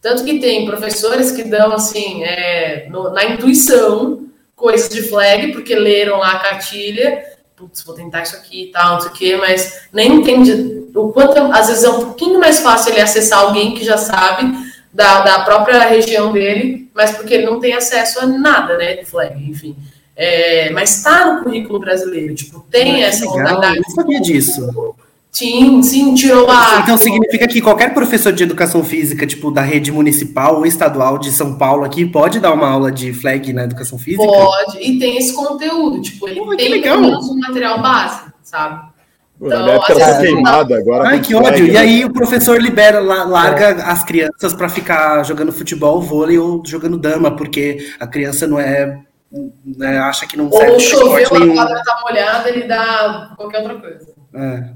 Tanto 0.00 0.24
que 0.24 0.38
tem 0.38 0.64
professores 0.64 1.32
que 1.32 1.42
dão, 1.42 1.72
assim, 1.72 2.22
é, 2.22 2.86
no, 2.88 3.10
na 3.10 3.24
intuição, 3.24 4.28
coisas 4.54 4.88
de 4.88 5.02
flag, 5.02 5.50
porque 5.50 5.74
leram 5.74 6.18
lá 6.18 6.34
a 6.34 6.38
cartilha, 6.38 7.24
putz, 7.56 7.82
vou 7.82 7.96
tentar 7.96 8.22
isso 8.22 8.36
aqui 8.36 8.66
e 8.66 8.70
tal, 8.70 8.94
não 8.94 9.00
sei 9.00 9.10
o 9.10 9.12
quê, 9.12 9.36
mas 9.36 9.88
nem 9.92 10.14
entende 10.14 10.86
o 10.94 11.08
quanto, 11.08 11.36
às 11.52 11.66
vezes 11.66 11.82
é 11.82 11.90
um 11.90 12.04
pouquinho 12.04 12.38
mais 12.38 12.60
fácil 12.60 12.92
ele 12.92 13.00
acessar 13.00 13.40
alguém 13.40 13.74
que 13.74 13.84
já 13.84 13.98
sabe 13.98 14.67
da, 14.98 15.20
da 15.20 15.38
própria 15.44 15.86
região 15.86 16.32
dele, 16.32 16.90
mas 16.92 17.12
porque 17.12 17.34
ele 17.34 17.46
não 17.46 17.60
tem 17.60 17.72
acesso 17.72 18.18
a 18.18 18.26
nada, 18.26 18.76
né, 18.76 18.96
de 18.96 19.04
flag, 19.04 19.48
enfim. 19.48 19.76
É, 20.16 20.70
mas 20.70 20.96
está 20.96 21.32
no 21.32 21.44
currículo 21.44 21.78
brasileiro, 21.78 22.34
tipo, 22.34 22.66
tem 22.68 23.04
essa 23.04 23.20
legal, 23.20 23.38
modalidade. 23.38 23.76
Eu 23.76 23.82
não 23.86 23.90
sabia 23.94 24.20
disso. 24.20 24.96
Sim, 25.30 25.80
sim, 25.84 26.14
tirou 26.14 26.50
a. 26.50 26.80
Então 26.82 26.98
significa 26.98 27.46
que 27.46 27.60
qualquer 27.60 27.94
professor 27.94 28.32
de 28.32 28.42
educação 28.42 28.82
física, 28.82 29.24
tipo, 29.24 29.52
da 29.52 29.62
rede 29.62 29.92
municipal 29.92 30.56
ou 30.56 30.66
estadual 30.66 31.16
de 31.16 31.30
São 31.30 31.56
Paulo 31.56 31.84
aqui, 31.84 32.04
pode 32.04 32.40
dar 32.40 32.52
uma 32.52 32.68
aula 32.68 32.90
de 32.90 33.12
flag 33.12 33.52
na 33.52 33.62
educação 33.62 34.00
física? 34.00 34.24
Pode, 34.24 34.78
e 34.78 34.98
tem 34.98 35.16
esse 35.16 35.32
conteúdo, 35.32 36.02
tipo, 36.02 36.28
ele 36.28 36.40
Pô, 36.40 36.56
tem 36.56 36.82
pelo 36.82 37.02
menos 37.02 37.28
um 37.28 37.38
material 37.38 37.80
base, 37.80 38.22
sabe? 38.42 38.97
Então, 39.40 39.66
na 39.66 39.72
época 39.72 39.92
era 39.92 40.20
queimada, 40.20 40.76
agora. 40.76 41.08
Ai, 41.08 41.20
que 41.20 41.34
ódio. 41.34 41.66
E 41.66 41.76
aí 41.76 42.04
o 42.04 42.12
professor 42.12 42.60
libera, 42.60 42.98
larga 43.00 43.70
é. 43.70 43.82
as 43.82 44.04
crianças 44.04 44.52
para 44.52 44.68
ficar 44.68 45.22
jogando 45.24 45.52
futebol, 45.52 46.00
vôlei 46.02 46.38
ou 46.38 46.62
jogando 46.66 46.98
dama, 46.98 47.36
porque 47.36 47.78
a 48.00 48.06
criança 48.06 48.46
não 48.46 48.58
é. 48.58 49.00
Né, 49.30 49.98
acha 49.98 50.26
que 50.26 50.38
não 50.38 50.50
serve. 50.50 50.72
Ou 50.72 50.80
choveu, 50.80 51.26
a 51.26 51.54
quadra 51.54 51.82
tá 51.84 52.00
molhada, 52.02 52.48
ele 52.48 52.66
dá 52.66 53.34
qualquer 53.36 53.58
outra 53.58 53.78
coisa. 53.78 54.14
É. 54.34 54.70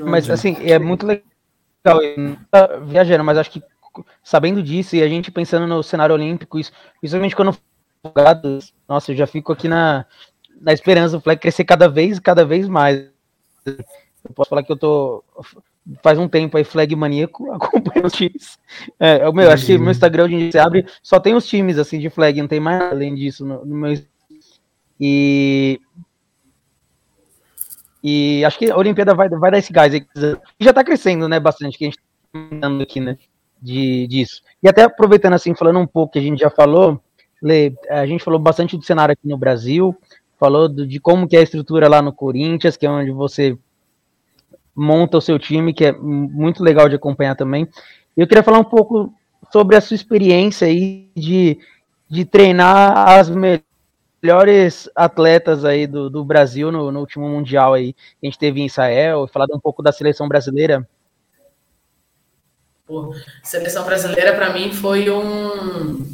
Mas 0.00 0.28
assim, 0.28 0.56
é 0.60 0.78
muito 0.78 1.06
legal. 1.06 1.24
Tá 2.50 2.76
viajando, 2.84 3.24
mas 3.24 3.38
acho 3.38 3.50
que 3.50 3.62
sabendo 4.22 4.62
disso 4.62 4.96
e 4.96 5.02
a 5.02 5.08
gente 5.08 5.30
pensando 5.30 5.66
no 5.66 5.82
cenário 5.82 6.14
olímpico, 6.14 6.58
isso, 6.58 6.72
principalmente 7.00 7.34
quando 7.34 7.56
nossa, 8.86 9.12
eu 9.12 9.16
já 9.16 9.26
fico 9.26 9.52
aqui 9.52 9.66
na, 9.66 10.04
na 10.60 10.72
esperança 10.72 11.16
do 11.16 11.22
Fleck 11.22 11.40
crescer 11.40 11.64
cada 11.64 11.88
vez, 11.88 12.18
cada 12.18 12.44
vez 12.44 12.68
mais 12.68 13.13
eu 13.66 14.34
posso 14.34 14.50
falar 14.50 14.62
que 14.62 14.72
eu 14.72 14.76
tô 14.76 15.22
faz 16.02 16.18
um 16.18 16.28
tempo 16.28 16.56
aí, 16.56 16.64
flag 16.64 16.94
maníaco, 16.96 17.50
acompanha 17.52 18.06
os 18.06 18.12
times. 18.12 18.58
É, 18.98 19.30
meu, 19.30 19.50
acho 19.50 19.66
que 19.66 19.78
meu 19.78 19.90
Instagram, 19.90 20.24
onde 20.24 20.52
você 20.52 20.58
abre, 20.58 20.86
só 21.02 21.20
tem 21.20 21.34
os 21.34 21.46
times 21.46 21.78
assim 21.78 21.98
de 21.98 22.08
flag, 22.08 22.40
não 22.40 22.48
tem 22.48 22.60
mais 22.60 22.80
além 22.80 23.14
disso 23.14 23.44
no, 23.44 23.64
no 23.64 23.74
meu. 23.76 23.94
E. 25.00 25.80
E 28.02 28.44
acho 28.44 28.58
que 28.58 28.70
a 28.70 28.76
Olimpíada 28.76 29.14
vai, 29.14 29.28
vai 29.30 29.50
dar 29.50 29.58
esse 29.58 29.72
gás 29.72 29.92
aí. 29.94 30.06
Já 30.60 30.74
tá 30.74 30.84
crescendo, 30.84 31.26
né, 31.26 31.40
bastante, 31.40 31.78
que 31.78 31.84
a 31.84 31.86
gente 31.86 31.96
tá 31.96 32.48
falando 32.60 32.82
aqui, 32.82 33.00
né, 33.00 33.16
de, 33.60 34.06
disso. 34.06 34.42
E 34.62 34.68
até 34.68 34.82
aproveitando 34.82 35.32
assim, 35.32 35.54
falando 35.54 35.78
um 35.78 35.86
pouco 35.86 36.12
que 36.12 36.18
a 36.18 36.22
gente 36.22 36.40
já 36.40 36.50
falou, 36.50 37.00
Lê, 37.42 37.72
a 37.88 38.04
gente 38.04 38.22
falou 38.22 38.38
bastante 38.38 38.76
do 38.76 38.84
cenário 38.84 39.14
aqui 39.14 39.26
no 39.26 39.38
Brasil, 39.38 39.96
falou 40.38 40.68
do, 40.68 40.86
de 40.86 40.98
como 41.00 41.28
que 41.28 41.36
é 41.36 41.40
a 41.40 41.42
estrutura 41.42 41.88
lá 41.88 42.02
no 42.02 42.12
Corinthians, 42.12 42.76
que 42.76 42.86
é 42.86 42.90
onde 42.90 43.10
você 43.10 43.56
monta 44.74 45.18
o 45.18 45.20
seu 45.20 45.38
time, 45.38 45.72
que 45.72 45.86
é 45.86 45.92
muito 45.92 46.62
legal 46.62 46.88
de 46.88 46.96
acompanhar 46.96 47.36
também. 47.36 47.68
Eu 48.16 48.26
queria 48.26 48.42
falar 48.42 48.58
um 48.58 48.64
pouco 48.64 49.12
sobre 49.52 49.76
a 49.76 49.80
sua 49.80 49.94
experiência 49.94 50.66
aí 50.66 51.10
de, 51.14 51.58
de 52.08 52.24
treinar 52.24 53.08
as 53.08 53.30
melhores 53.30 54.90
atletas 54.94 55.64
aí 55.64 55.86
do, 55.86 56.10
do 56.10 56.24
Brasil 56.24 56.72
no, 56.72 56.90
no 56.90 57.00
último 57.00 57.28
Mundial 57.28 57.74
aí. 57.74 57.94
A 58.22 58.26
gente 58.26 58.38
teve 58.38 58.60
em 58.60 58.66
Israel, 58.66 59.28
falar 59.32 59.46
um 59.52 59.60
pouco 59.60 59.82
da 59.82 59.92
seleção 59.92 60.28
brasileira. 60.28 60.88
Pô, 62.86 63.14
seleção 63.42 63.84
brasileira 63.84 64.34
para 64.34 64.52
mim 64.52 64.72
foi 64.72 65.08
um, 65.08 66.04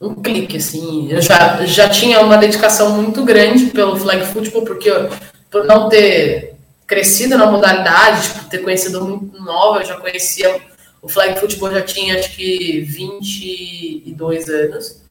um 0.00 0.14
clique, 0.14 0.56
assim. 0.56 1.10
Eu 1.10 1.20
já, 1.20 1.64
já 1.66 1.88
tinha 1.88 2.20
uma 2.20 2.36
dedicação 2.36 2.90
muito 2.90 3.24
grande 3.24 3.66
pelo 3.66 3.96
flag 3.96 4.26
football, 4.26 4.64
porque 4.64 4.90
eu, 4.90 5.10
por 5.50 5.64
não 5.64 5.88
ter 5.88 6.54
crescido 6.86 7.36
na 7.36 7.46
modalidade, 7.46 8.28
tipo, 8.28 8.44
ter 8.48 8.58
conhecido 8.58 9.04
muito 9.04 9.42
nova, 9.42 9.80
eu 9.80 9.86
já 9.86 9.96
conhecia 9.96 10.60
o 11.02 11.08
flag 11.08 11.38
football, 11.38 11.72
já 11.72 11.82
tinha 11.82 12.18
acho 12.18 12.34
que 12.34 12.80
22 12.80 14.48
anos. 14.48 15.02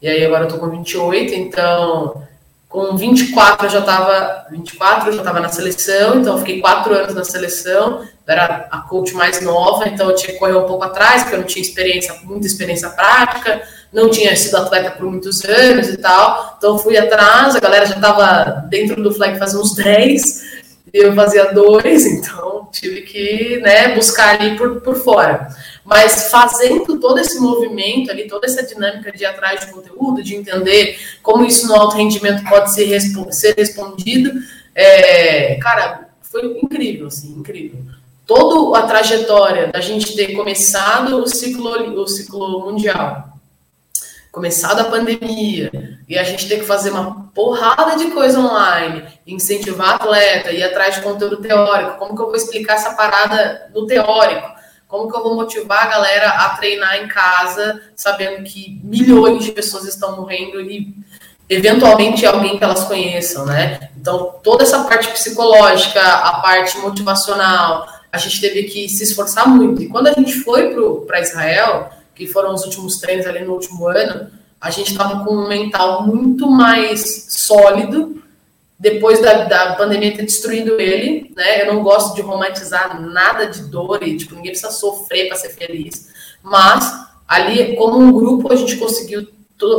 E 0.00 0.08
aí 0.08 0.24
agora 0.24 0.44
eu 0.44 0.48
tô 0.48 0.58
com 0.58 0.70
28, 0.70 1.34
então 1.34 2.26
com 2.68 2.96
24 2.96 3.66
eu 3.66 3.70
já 3.70 3.80
estava 3.80 4.46
24 4.48 5.08
eu 5.08 5.12
já 5.14 5.18
estava 5.18 5.40
na 5.40 5.48
seleção, 5.48 6.20
então 6.20 6.38
fiquei 6.38 6.60
quatro 6.60 6.94
anos 6.94 7.14
na 7.14 7.24
seleção, 7.24 8.06
era 8.26 8.68
a 8.70 8.78
coach 8.82 9.12
mais 9.12 9.42
nova, 9.42 9.88
então 9.88 10.08
eu 10.08 10.14
tinha 10.14 10.32
que 10.32 10.38
correr 10.38 10.54
um 10.54 10.66
pouco 10.66 10.84
atrás, 10.84 11.22
porque 11.22 11.34
eu 11.34 11.40
não 11.40 11.46
tinha 11.46 11.62
experiência, 11.62 12.14
muita 12.22 12.46
experiência 12.46 12.88
prática, 12.90 13.60
não 13.92 14.10
tinha 14.10 14.34
sido 14.36 14.56
atleta 14.56 14.92
por 14.92 15.06
muitos 15.06 15.44
anos 15.44 15.88
e 15.88 15.96
tal, 15.96 16.54
então 16.56 16.78
fui 16.78 16.96
atrás, 16.96 17.56
a 17.56 17.60
galera 17.60 17.86
já 17.86 17.96
estava 17.96 18.66
dentro 18.68 19.02
do 19.02 19.12
flag 19.12 19.38
fazia 19.38 19.58
uns 19.58 19.74
10, 19.74 20.60
eu 20.92 21.14
fazia 21.14 21.52
dois, 21.52 22.06
então 22.06 22.68
tive 22.72 23.02
que 23.02 23.58
né, 23.58 23.94
buscar 23.94 24.40
ali 24.40 24.56
por, 24.56 24.80
por 24.80 24.96
fora. 24.96 25.48
Mas 25.84 26.30
fazendo 26.30 27.00
todo 27.00 27.18
esse 27.18 27.40
movimento 27.40 28.10
ali, 28.10 28.28
toda 28.28 28.46
essa 28.46 28.62
dinâmica 28.62 29.10
de 29.10 29.24
ir 29.24 29.26
atrás 29.26 29.60
de 29.60 29.72
conteúdo, 29.72 30.22
de 30.22 30.36
entender 30.36 30.96
como 31.22 31.44
isso 31.44 31.66
no 31.66 31.74
alto 31.74 31.96
rendimento 31.96 32.48
pode 32.48 32.72
ser, 32.72 33.00
ser 33.32 33.54
respondido, 33.56 34.30
é, 34.74 35.56
cara, 35.56 36.08
foi 36.22 36.60
incrível, 36.62 37.08
assim, 37.08 37.34
incrível. 37.36 37.80
Toda 38.24 38.78
a 38.78 38.82
trajetória 38.82 39.66
da 39.66 39.80
gente 39.80 40.14
ter 40.14 40.36
começado 40.36 41.16
o 41.16 41.26
ciclo, 41.26 42.00
o 42.00 42.06
ciclo 42.06 42.60
mundial, 42.60 43.29
começado 44.30 44.80
a 44.80 44.84
pandemia 44.84 45.70
e 46.08 46.18
a 46.18 46.22
gente 46.22 46.48
ter 46.48 46.60
que 46.60 46.64
fazer 46.64 46.90
uma 46.90 47.30
porrada 47.34 47.96
de 47.96 48.10
coisa 48.10 48.38
online, 48.38 49.04
incentivar 49.26 49.94
atleta, 49.94 50.52
ir 50.52 50.62
atrás 50.62 50.96
de 50.96 51.02
conteúdo 51.02 51.38
teórico, 51.38 51.98
como 51.98 52.14
que 52.14 52.22
eu 52.22 52.26
vou 52.26 52.36
explicar 52.36 52.74
essa 52.74 52.94
parada 52.94 53.70
no 53.74 53.86
teórico? 53.86 54.48
Como 54.86 55.10
que 55.10 55.16
eu 55.16 55.22
vou 55.22 55.36
motivar 55.36 55.86
a 55.86 55.88
galera 55.88 56.28
a 56.30 56.48
treinar 56.50 56.96
em 56.96 57.06
casa, 57.06 57.80
sabendo 57.94 58.42
que 58.42 58.80
milhões 58.82 59.44
de 59.44 59.52
pessoas 59.52 59.84
estão 59.84 60.16
morrendo 60.16 60.60
e 60.60 60.92
eventualmente 61.48 62.26
alguém 62.26 62.58
que 62.58 62.64
elas 62.64 62.84
conheçam, 62.84 63.46
né? 63.46 63.90
Então, 63.96 64.34
toda 64.42 64.64
essa 64.64 64.82
parte 64.84 65.08
psicológica, 65.08 66.02
a 66.02 66.40
parte 66.40 66.76
motivacional, 66.78 67.86
a 68.10 68.18
gente 68.18 68.40
teve 68.40 68.64
que 68.64 68.88
se 68.88 69.04
esforçar 69.04 69.48
muito. 69.48 69.80
E 69.82 69.88
quando 69.88 70.08
a 70.08 70.12
gente 70.12 70.32
foi 70.40 70.74
para 71.06 71.20
Israel, 71.20 71.90
que 72.20 72.26
foram 72.26 72.52
os 72.52 72.64
últimos 72.64 72.98
treinos 72.98 73.26
ali 73.26 73.42
no 73.42 73.54
último 73.54 73.88
ano, 73.88 74.30
a 74.60 74.70
gente 74.70 74.92
estava 74.92 75.24
com 75.24 75.32
um 75.32 75.48
mental 75.48 76.06
muito 76.06 76.50
mais 76.50 77.26
sólido 77.30 78.22
depois 78.78 79.22
da, 79.22 79.44
da 79.44 79.74
pandemia 79.74 80.14
ter 80.14 80.24
destruído 80.24 80.78
ele, 80.78 81.32
né? 81.34 81.62
Eu 81.62 81.72
não 81.72 81.82
gosto 81.82 82.14
de 82.14 82.20
romantizar 82.20 83.00
nada 83.00 83.46
de 83.46 83.62
dor 83.62 84.02
e 84.02 84.18
tipo 84.18 84.34
ninguém 84.34 84.52
precisa 84.52 84.70
sofrer 84.70 85.28
para 85.28 85.38
ser 85.38 85.48
feliz, 85.50 86.08
mas 86.42 86.92
ali 87.26 87.74
como 87.76 87.98
um 87.98 88.12
grupo 88.12 88.52
a 88.52 88.56
gente 88.56 88.76
conseguiu 88.76 89.26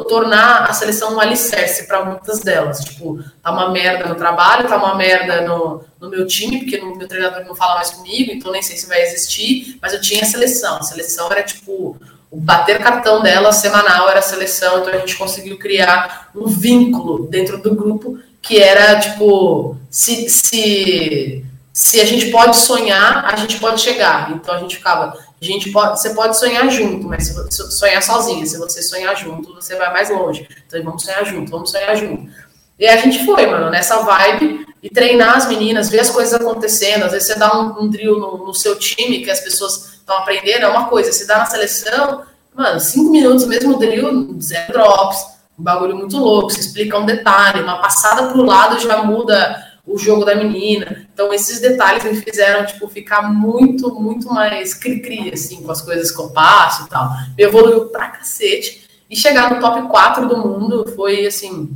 tornar 0.08 0.70
a 0.70 0.74
seleção 0.74 1.16
um 1.16 1.20
alicerce 1.20 1.88
para 1.88 2.06
muitas 2.06 2.40
delas. 2.42 2.80
Tipo, 2.82 3.24
tá 3.42 3.52
uma 3.52 3.72
merda 3.72 4.08
no 4.08 4.16
trabalho, 4.16 4.68
tá 4.68 4.78
uma 4.78 4.96
merda 4.96 5.42
no, 5.42 5.84
no 6.00 6.10
meu 6.10 6.28
time, 6.28 6.60
porque 6.60 6.78
o 6.78 6.96
meu 6.96 7.08
treinador 7.08 7.44
não 7.46 7.56
fala 7.56 7.76
mais 7.76 7.90
comigo, 7.90 8.32
então 8.32 8.52
nem 8.52 8.62
sei 8.62 8.78
se 8.78 8.88
vai 8.88 9.02
existir, 9.02 9.80
mas 9.82 9.94
eu 9.94 10.02
tinha 10.02 10.22
a 10.22 10.26
seleção. 10.26 10.78
A 10.78 10.84
seleção 10.84 11.32
era 11.32 11.42
tipo 11.42 11.98
o 12.32 12.40
bater 12.40 12.80
cartão 12.80 13.22
dela 13.22 13.52
semanal 13.52 14.10
era 14.10 14.20
a 14.20 14.24
seleção, 14.24 14.80
então 14.80 14.94
a 14.94 14.98
gente 15.00 15.18
conseguiu 15.18 15.60
criar 15.60 16.32
um 16.34 16.48
vínculo 16.48 17.28
dentro 17.28 17.58
do 17.58 17.76
grupo 17.76 18.18
que 18.42 18.58
era 18.58 18.98
tipo 19.02 19.76
se, 19.90 20.30
se, 20.30 21.46
se 21.74 22.00
a 22.00 22.06
gente 22.06 22.32
pode 22.32 22.56
sonhar, 22.56 23.26
a 23.26 23.36
gente 23.36 23.60
pode 23.60 23.82
chegar. 23.82 24.32
Então 24.32 24.56
a 24.56 24.60
gente 24.60 24.78
ficava, 24.78 25.14
a 25.14 25.46
gente 25.46 25.72
pode, 25.72 26.00
você 26.00 26.12
pode 26.12 26.40
sonhar 26.40 26.70
junto, 26.70 27.06
mas 27.06 27.28
se 27.28 27.72
sonhar 27.72 28.02
sozinho, 28.02 28.48
se 28.48 28.58
você 28.58 28.82
sonhar 28.82 29.16
junto, 29.18 29.54
você 29.54 29.76
vai 29.76 29.92
mais 29.92 30.10
longe. 30.10 30.48
Então 30.66 30.82
vamos 30.82 31.04
sonhar 31.04 31.26
junto, 31.26 31.52
vamos 31.52 31.70
sonhar 31.70 31.98
junto. 31.98 32.32
E 32.80 32.88
a 32.88 32.96
gente 32.96 33.26
foi, 33.26 33.46
mano, 33.46 33.70
nessa 33.70 33.98
vibe 33.98 34.66
e 34.82 34.90
treinar 34.90 35.36
as 35.36 35.48
meninas, 35.48 35.90
ver 35.90 36.00
as 36.00 36.10
coisas 36.10 36.34
acontecendo. 36.34 37.04
Às 37.04 37.12
vezes 37.12 37.28
você 37.28 37.36
dá 37.38 37.60
um, 37.60 37.84
um 37.84 37.90
drill 37.90 38.18
no, 38.18 38.46
no 38.46 38.54
seu 38.54 38.80
time 38.80 39.20
que 39.20 39.30
as 39.30 39.42
pessoas 39.42 40.01
estão 40.02 40.18
aprendendo, 40.18 40.66
é 40.66 40.68
uma 40.68 40.86
coisa. 40.88 41.12
Se 41.12 41.26
dá 41.26 41.38
na 41.38 41.46
seleção, 41.46 42.24
mano, 42.54 42.80
cinco 42.80 43.12
minutos, 43.12 43.46
mesmo 43.46 43.78
drill, 43.78 44.38
zero 44.42 44.74
drops, 44.74 45.18
um 45.58 45.64
bagulho 45.64 45.96
muito 45.96 46.18
louco, 46.18 46.52
se 46.52 46.60
explica 46.60 46.98
um 46.98 47.06
detalhe, 47.06 47.62
uma 47.62 47.78
passada 47.78 48.28
pro 48.28 48.44
lado 48.44 48.80
já 48.80 49.04
muda 49.04 49.72
o 49.86 49.98
jogo 49.98 50.24
da 50.24 50.36
menina. 50.36 51.08
Então, 51.14 51.34
esses 51.34 51.60
detalhes 51.60 52.04
me 52.04 52.16
fizeram, 52.16 52.66
tipo, 52.66 52.88
ficar 52.88 53.22
muito, 53.24 53.94
muito 53.96 54.32
mais 54.32 54.74
cri-cri, 54.74 55.32
assim, 55.34 55.62
com 55.64 55.72
as 55.72 55.82
coisas 55.82 56.12
que 56.12 56.20
eu 56.20 56.30
passo 56.30 56.86
e 56.86 56.90
tal. 56.90 57.10
Me 57.38 57.44
evoluiu 57.44 57.86
pra 57.88 58.08
cacete. 58.08 58.88
E 59.10 59.16
chegar 59.16 59.54
no 59.54 59.60
top 59.60 59.90
4 59.90 60.28
do 60.28 60.38
mundo 60.38 60.86
foi, 60.96 61.26
assim, 61.26 61.70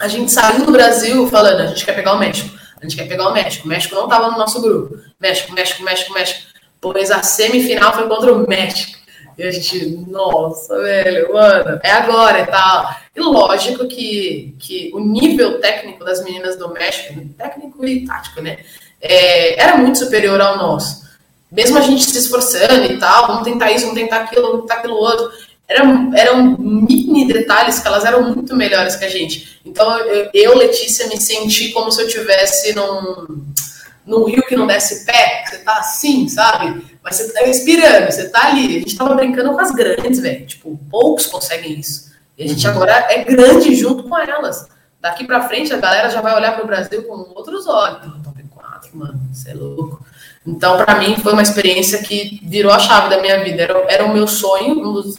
a 0.00 0.08
gente 0.08 0.32
saiu 0.32 0.64
do 0.64 0.72
Brasil 0.72 1.26
falando, 1.28 1.60
a 1.60 1.66
gente 1.66 1.84
quer 1.84 1.92
pegar 1.92 2.14
o 2.14 2.18
México, 2.18 2.56
a 2.80 2.84
gente 2.84 2.96
quer 2.96 3.06
pegar 3.06 3.28
o 3.28 3.32
México. 3.32 3.66
O 3.66 3.68
México 3.68 3.94
não 3.94 4.08
tava 4.08 4.30
no 4.30 4.38
nosso 4.38 4.60
grupo. 4.60 4.98
México, 5.20 5.52
México, 5.52 5.82
México, 5.82 6.12
México. 6.12 6.51
Pois 6.82 7.12
a 7.12 7.22
semifinal 7.22 7.94
foi 7.94 8.08
contra 8.08 8.32
o 8.32 8.46
México. 8.46 8.98
E 9.38 9.44
a 9.44 9.50
gente, 9.52 9.86
nossa, 10.08 10.76
velho, 10.80 11.32
mano, 11.32 11.80
é 11.80 11.90
agora 11.92 12.40
e 12.40 12.46
tal. 12.46 12.94
E 13.14 13.20
lógico 13.20 13.86
que, 13.86 14.54
que 14.58 14.90
o 14.92 14.98
nível 14.98 15.60
técnico 15.60 16.04
das 16.04 16.24
meninas 16.24 16.56
do 16.56 16.70
México, 16.72 17.20
técnico 17.38 17.86
e 17.86 18.04
tático, 18.04 18.42
né? 18.42 18.58
É, 19.00 19.62
era 19.62 19.76
muito 19.76 19.96
superior 20.00 20.40
ao 20.40 20.58
nosso. 20.58 21.02
Mesmo 21.50 21.78
a 21.78 21.82
gente 21.82 22.04
se 22.04 22.18
esforçando 22.18 22.84
e 22.92 22.98
tal, 22.98 23.28
vamos 23.28 23.44
tentar 23.44 23.70
isso, 23.70 23.86
vamos 23.86 24.00
tentar 24.00 24.16
aquilo, 24.22 24.42
vamos 24.42 24.60
tentar 24.62 24.74
aquilo 24.74 24.96
outro. 24.96 25.30
Eram, 25.68 26.12
eram 26.14 26.58
mini 26.58 27.28
detalhes 27.28 27.78
que 27.78 27.86
elas 27.86 28.04
eram 28.04 28.34
muito 28.34 28.56
melhores 28.56 28.96
que 28.96 29.04
a 29.04 29.08
gente. 29.08 29.60
Então 29.64 29.98
eu, 30.34 30.58
Letícia, 30.58 31.06
me 31.06 31.16
senti 31.20 31.70
como 31.70 31.92
se 31.92 32.02
eu 32.02 32.08
tivesse 32.08 32.74
num 32.74 33.44
num 34.06 34.24
rio 34.24 34.42
que 34.42 34.56
não 34.56 34.66
desce 34.66 35.04
pé, 35.04 35.44
você 35.46 35.58
tá 35.58 35.78
assim, 35.78 36.28
sabe? 36.28 36.84
Mas 37.02 37.16
você 37.16 37.32
tá 37.32 37.40
respirando, 37.40 38.10
você 38.10 38.28
tá 38.28 38.48
ali. 38.48 38.76
A 38.76 38.80
gente 38.80 38.96
tava 38.96 39.14
brincando 39.14 39.52
com 39.52 39.60
as 39.60 39.70
grandes, 39.72 40.20
velho. 40.20 40.46
Tipo, 40.46 40.78
poucos 40.90 41.26
conseguem 41.26 41.78
isso. 41.78 42.12
E 42.36 42.44
a 42.44 42.48
gente 42.48 42.66
uhum. 42.66 42.74
agora 42.74 42.92
é 43.10 43.24
grande 43.24 43.74
junto 43.74 44.04
com 44.04 44.18
elas. 44.18 44.68
Daqui 45.00 45.24
pra 45.24 45.48
frente, 45.48 45.72
a 45.72 45.78
galera 45.78 46.08
já 46.10 46.20
vai 46.20 46.34
olhar 46.34 46.54
pro 46.54 46.66
Brasil 46.66 47.02
com 47.04 47.14
outros 47.34 47.66
olhos. 47.66 48.02
Top 48.22 48.42
4, 48.42 48.96
mano, 48.96 49.20
você 49.32 49.50
é 49.50 49.54
louco. 49.54 50.04
Então, 50.46 50.76
para 50.76 50.96
mim, 50.96 51.16
foi 51.16 51.32
uma 51.32 51.42
experiência 51.42 52.02
que 52.02 52.40
virou 52.44 52.72
a 52.72 52.78
chave 52.78 53.10
da 53.10 53.20
minha 53.20 53.42
vida. 53.42 53.62
Era, 53.62 53.84
era 53.88 54.04
o 54.04 54.12
meu 54.12 54.28
sonho, 54.28 54.78
um 54.78 54.92
dos, 54.92 55.16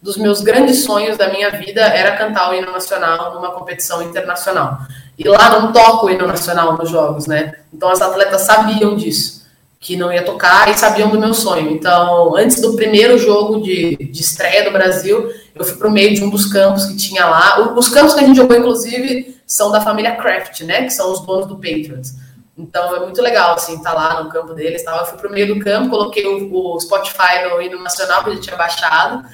dos 0.00 0.16
meus 0.16 0.40
grandes 0.40 0.84
sonhos 0.84 1.16
da 1.18 1.30
minha 1.30 1.50
vida 1.50 1.82
era 1.82 2.16
cantar 2.16 2.50
o 2.50 2.54
hino 2.54 2.72
nacional 2.72 3.34
numa 3.34 3.50
competição 3.52 4.02
internacional. 4.02 4.78
E 5.18 5.28
lá 5.28 5.60
não 5.60 5.72
toca 5.72 6.06
o 6.06 6.10
hino 6.10 6.26
nacional 6.26 6.76
nos 6.76 6.90
jogos, 6.90 7.26
né? 7.26 7.54
Então 7.72 7.88
as 7.90 8.02
atletas 8.02 8.42
sabiam 8.42 8.96
disso, 8.96 9.46
que 9.80 9.96
não 9.96 10.12
ia 10.12 10.22
tocar 10.22 10.68
e 10.68 10.74
sabiam 10.74 11.08
do 11.08 11.18
meu 11.18 11.32
sonho. 11.32 11.70
Então, 11.70 12.36
antes 12.36 12.60
do 12.60 12.74
primeiro 12.74 13.16
jogo 13.18 13.62
de, 13.62 13.96
de 13.96 14.20
estreia 14.20 14.64
do 14.64 14.70
Brasil, 14.70 15.30
eu 15.54 15.64
fui 15.64 15.76
para 15.76 15.88
o 15.88 15.90
meio 15.90 16.14
de 16.14 16.22
um 16.22 16.28
dos 16.28 16.46
campos 16.46 16.84
que 16.86 16.96
tinha 16.96 17.24
lá. 17.26 17.74
Os 17.74 17.88
campos 17.88 18.14
que 18.14 18.20
a 18.20 18.26
gente 18.26 18.36
jogou, 18.36 18.56
inclusive, 18.56 19.40
são 19.46 19.70
da 19.70 19.80
família 19.80 20.16
Kraft, 20.16 20.60
né? 20.62 20.84
Que 20.84 20.90
são 20.90 21.12
os 21.12 21.20
donos 21.24 21.46
do 21.46 21.56
Patriots. 21.56 22.14
Então 22.58 22.96
é 22.96 23.00
muito 23.00 23.20
legal, 23.20 23.54
assim, 23.54 23.76
estar 23.76 23.92
tá 23.92 23.96
lá 23.96 24.22
no 24.22 24.30
campo 24.30 24.54
deles. 24.54 24.82
Tá? 24.82 24.96
Eu 24.96 25.06
fui 25.06 25.18
pro 25.18 25.30
meio 25.30 25.54
do 25.54 25.60
campo, 25.60 25.90
coloquei 25.90 26.26
o, 26.26 26.74
o 26.74 26.80
Spotify 26.80 27.48
no 27.48 27.60
hino 27.60 27.82
nacional 27.82 28.24
que 28.24 28.30
a 28.30 28.34
gente 28.34 28.44
tinha 28.44 28.56
baixado 28.56 29.24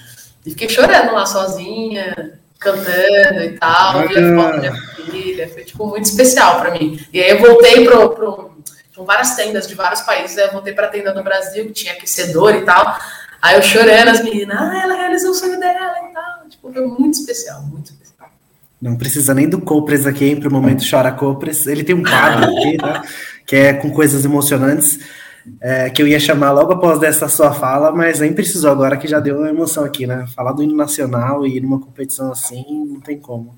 e 0.45 0.51
fiquei 0.51 0.69
chorando 0.69 1.13
lá 1.13 1.25
sozinha, 1.25 2.41
cantando 2.63 3.43
e 3.43 3.59
tal, 3.59 4.09
vi 4.09 4.19
a 4.19 4.37
foto 4.37 4.53
da 4.53 4.59
minha 4.59 4.75
filha, 4.97 5.49
foi 5.49 5.65
tipo 5.65 5.87
muito 5.87 6.05
especial 6.05 6.61
para 6.61 6.73
mim. 6.73 6.99
E 7.13 7.21
aí 7.21 7.31
eu 7.31 7.39
voltei 7.39 7.85
pro, 7.85 8.11
pro 8.11 8.53
tinham 8.93 9.07
várias 9.07 9.35
tendas 9.35 9.67
de 9.67 9.75
vários 9.75 10.03
países, 10.03 10.37
aí 10.37 10.45
eu 10.45 10.53
voltei 10.53 10.73
para 10.73 10.87
a 10.87 10.91
tenda 10.91 11.13
do 11.13 11.23
Brasil, 11.23 11.67
que 11.67 11.73
tinha 11.73 11.95
aquecedor 11.95 12.55
e 12.55 12.63
tal. 12.63 12.97
Aí 13.41 13.57
eu 13.57 13.63
chorando, 13.63 14.09
as 14.09 14.23
meninas, 14.23 14.57
ah, 14.57 14.81
ela 14.83 14.95
realizou 14.95 15.31
o 15.31 15.35
sonho 15.35 15.59
dela 15.59 15.95
e 16.09 16.13
tal. 16.13 16.49
Tipo, 16.49 16.73
foi 16.73 16.87
muito 16.87 17.19
especial, 17.19 17.63
muito 17.63 17.87
especial. 17.87 18.31
Não 18.81 18.97
precisa 18.97 19.35
nem 19.35 19.49
do 19.49 19.61
Copres 19.61 20.07
aqui, 20.07 20.27
hein, 20.27 20.37
para 20.39 20.49
o 20.49 20.53
momento 20.53 20.89
Chora 20.89 21.11
Copres. 21.11 21.67
Ele 21.67 21.83
tem 21.83 21.95
um 21.95 22.03
quadro 22.03 22.45
aqui, 22.45 22.77
tá? 22.77 23.03
Que 23.47 23.57
é 23.57 23.73
com 23.73 23.91
coisas 23.91 24.25
emocionantes 24.25 24.99
é, 25.61 25.91
que 25.91 26.03
eu 26.03 26.09
ia 26.09 26.21
chamar 26.21 26.53
logo 26.53 26.73
após 26.73 26.99
dessa 26.99 27.29
sua 27.29 27.53
fala, 27.53 27.91
mas 27.93 28.21
nem 28.21 28.33
precisou 28.33 28.71
agora 28.71 28.97
que 28.97 29.09
já 29.09 29.21
deu 29.21 29.39
uma 29.39 29.49
emoção 29.49 29.85
aqui, 29.85 30.07
né? 30.07 30.27
Falar 30.35 30.53
do 30.53 30.63
hino 30.63 30.75
nacional 30.77 31.47
e 31.47 31.57
ir 31.57 31.61
numa 31.61 31.81
competição 31.81 32.31
assim, 32.31 32.65
não 32.89 33.01
tem 33.01 33.19
como. 33.19 33.55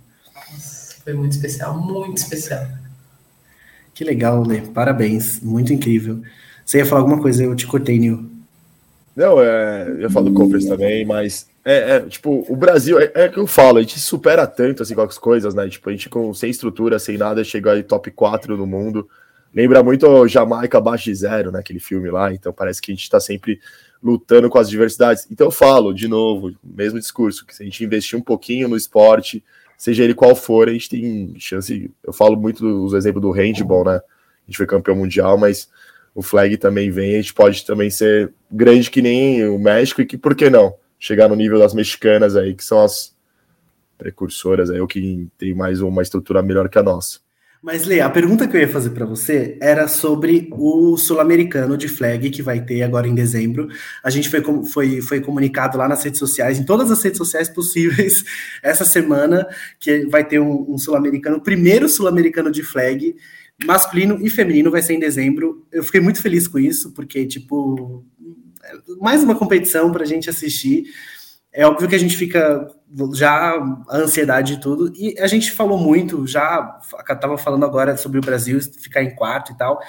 Foi 1.03 1.12
muito 1.12 1.32
especial, 1.32 1.78
muito 1.78 2.18
especial. 2.18 2.66
Que 3.93 4.05
legal, 4.05 4.43
Lê. 4.43 4.61
Parabéns, 4.61 5.41
muito 5.41 5.72
incrível. 5.72 6.22
Você 6.64 6.78
ia 6.78 6.87
falar 6.87 7.03
alguma 7.03 7.20
coisa, 7.20 7.45
eu 7.45 7.55
te 7.55 7.66
cortei, 7.66 7.99
Nil. 7.99 8.30
Não, 9.14 9.41
é, 9.41 9.87
eu 9.89 10.01
ia 10.01 10.11
falar 10.11 10.28
do 10.28 10.35
Conference 10.35 10.66
também, 10.66 11.05
mas 11.05 11.47
é, 11.64 11.97
é, 11.97 12.01
tipo, 12.01 12.45
o 12.49 12.57
Brasil, 12.57 12.99
é, 12.99 13.11
é 13.14 13.28
que 13.28 13.39
eu 13.39 13.47
falo, 13.47 13.78
a 13.78 13.80
gente 13.80 14.01
supera 14.01 14.47
tanto 14.47 14.82
assim 14.82 14.95
com 14.95 15.03
as 15.03 15.16
coisas, 15.16 15.55
né? 15.55 15.68
Tipo, 15.68 15.89
a 15.89 15.93
gente 15.93 16.09
com 16.09 16.35
sem 16.35 16.51
estrutura, 16.51 16.99
sem 16.99 17.16
nada, 17.16 17.45
chegou 17.45 17.70
aí 17.70 17.82
top 17.82 18.11
4 18.11 18.57
no 18.57 18.66
mundo. 18.66 19.09
Lembra 19.55 19.83
muito 19.83 20.27
Jamaica 20.27 20.79
abaixo 20.79 21.05
de 21.05 21.15
zero, 21.15 21.53
né? 21.53 21.61
Aquele 21.61 21.79
filme 21.79 22.11
lá. 22.11 22.33
Então 22.33 22.53
parece 22.53 22.83
que 22.83 22.91
a 22.91 22.95
gente 22.95 23.05
está 23.05 23.21
sempre 23.21 23.61
lutando 24.03 24.51
com 24.51 24.59
as 24.59 24.69
diversidades. 24.69 25.27
Então 25.31 25.47
eu 25.47 25.51
falo, 25.53 25.95
de 25.95 26.09
novo, 26.09 26.53
mesmo 26.63 26.99
discurso, 26.99 27.47
que 27.47 27.55
se 27.55 27.63
a 27.63 27.65
gente 27.65 27.85
investir 27.85 28.19
um 28.19 28.23
pouquinho 28.23 28.69
no 28.69 28.77
esporte, 28.77 29.45
seja 29.79 30.03
ele 30.03 30.15
qual 30.15 30.35
for, 30.35 30.69
a 30.69 30.73
gente 30.73 30.89
tem 30.89 31.35
chance. 31.39 31.91
Eu 32.03 32.13
falo 32.13 32.37
muito 32.37 32.61
do 32.61 32.97
exemplo 32.97 33.21
do 33.21 33.31
handball, 33.31 33.85
né? 33.85 33.97
A 33.97 34.47
gente 34.47 34.57
foi 34.57 34.67
campeão 34.67 34.97
mundial, 34.97 35.39
mas 35.39 35.69
o 36.15 36.23
flag 36.23 36.57
também 36.57 36.91
vem, 36.91 37.15
a 37.15 37.21
gente 37.21 37.35
pode 37.35 37.65
também 37.65 37.91
ser 37.91 38.33
grande 38.51 38.91
que 38.91 39.01
nem 39.01 39.49
o 39.49 39.59
México 39.59 40.01
e 40.03 40.07
que, 40.07 40.19
por 40.19 40.35
que 40.35 40.51
não? 40.51 40.75
Chegar 40.99 41.29
no 41.29 41.35
nível 41.35 41.59
das 41.59 41.75
mexicanas 41.75 42.37
aí, 42.37 42.55
que 42.55 42.65
são 42.65 42.83
as 42.83 43.15
precursoras 43.97 44.71
aí, 44.71 44.81
o 44.81 44.87
que 44.87 45.29
tem 45.39 45.55
mais 45.55 45.81
uma 45.81 46.03
estrutura 46.03 46.43
melhor 46.43 46.69
que 46.69 46.79
a 46.79 46.83
nossa. 46.83 47.24
Mas, 47.65 47.87
Lê, 47.87 47.99
a 48.03 48.11
pergunta 48.11 48.47
que 48.47 48.55
eu 48.55 48.61
ia 48.61 48.69
fazer 48.69 48.91
para 48.91 49.07
você 49.07 49.57
era 49.59 49.89
sobre 49.89 50.51
o 50.53 50.99
Sul-Americano 50.99 51.79
de 51.79 51.89
flag 51.89 52.29
que 52.29 52.43
vai 52.43 52.62
ter 52.62 52.83
agora 52.83 53.09
em 53.09 53.15
dezembro. 53.15 53.69
A 54.03 54.11
gente 54.11 54.29
foi, 54.29 54.43
foi, 54.67 55.01
foi 55.01 55.21
comunicado 55.23 55.79
lá 55.79 55.89
nas 55.89 56.05
redes 56.05 56.19
sociais, 56.19 56.59
em 56.59 56.65
todas 56.65 56.91
as 56.91 57.03
redes 57.03 57.17
sociais 57.17 57.49
possíveis, 57.49 58.23
essa 58.62 58.85
semana, 58.85 59.47
que 59.81 60.05
vai 60.09 60.23
ter 60.23 60.39
um, 60.41 60.75
um 60.75 60.77
Sul-Americano, 60.77 61.39
o 61.39 61.41
primeiro 61.41 61.89
Sul-Americano 61.89 62.53
de 62.53 62.62
flag, 62.62 63.17
masculino 63.65 64.19
e 64.21 64.29
feminino, 64.29 64.71
vai 64.71 64.83
ser 64.83 64.93
em 64.93 65.01
dezembro. 65.01 65.67
Eu 65.73 65.83
fiquei 65.83 66.03
muito 66.03 66.21
feliz 66.21 66.47
com 66.47 66.59
isso, 66.59 66.93
porque, 66.93 67.25
tipo, 67.25 68.05
mais 69.01 69.25
uma 69.25 69.35
competição 69.35 69.91
para 69.91 70.03
a 70.03 70.07
gente 70.07 70.29
assistir. 70.29 70.85
É 71.57 71.65
óbvio 71.65 71.89
que 71.89 71.95
a 71.95 71.99
gente 71.99 72.17
fica 72.17 72.69
já 73.13 73.55
a 73.89 73.97
ansiedade 73.97 74.55
e 74.55 74.61
tudo, 74.61 74.93
e 74.97 75.15
a 75.21 75.29
gente 75.29 75.53
falou 75.53 75.79
muito, 75.79 76.27
já 76.27 76.81
estava 77.09 77.39
falando 77.39 77.65
agora 77.65 77.97
sobre 77.97 78.19
o 78.19 78.21
Brasil 78.21 78.61
ficar 78.61 79.05
em 79.05 79.15
quarto 79.15 79.53
e 79.53 79.57
tal. 79.57 79.81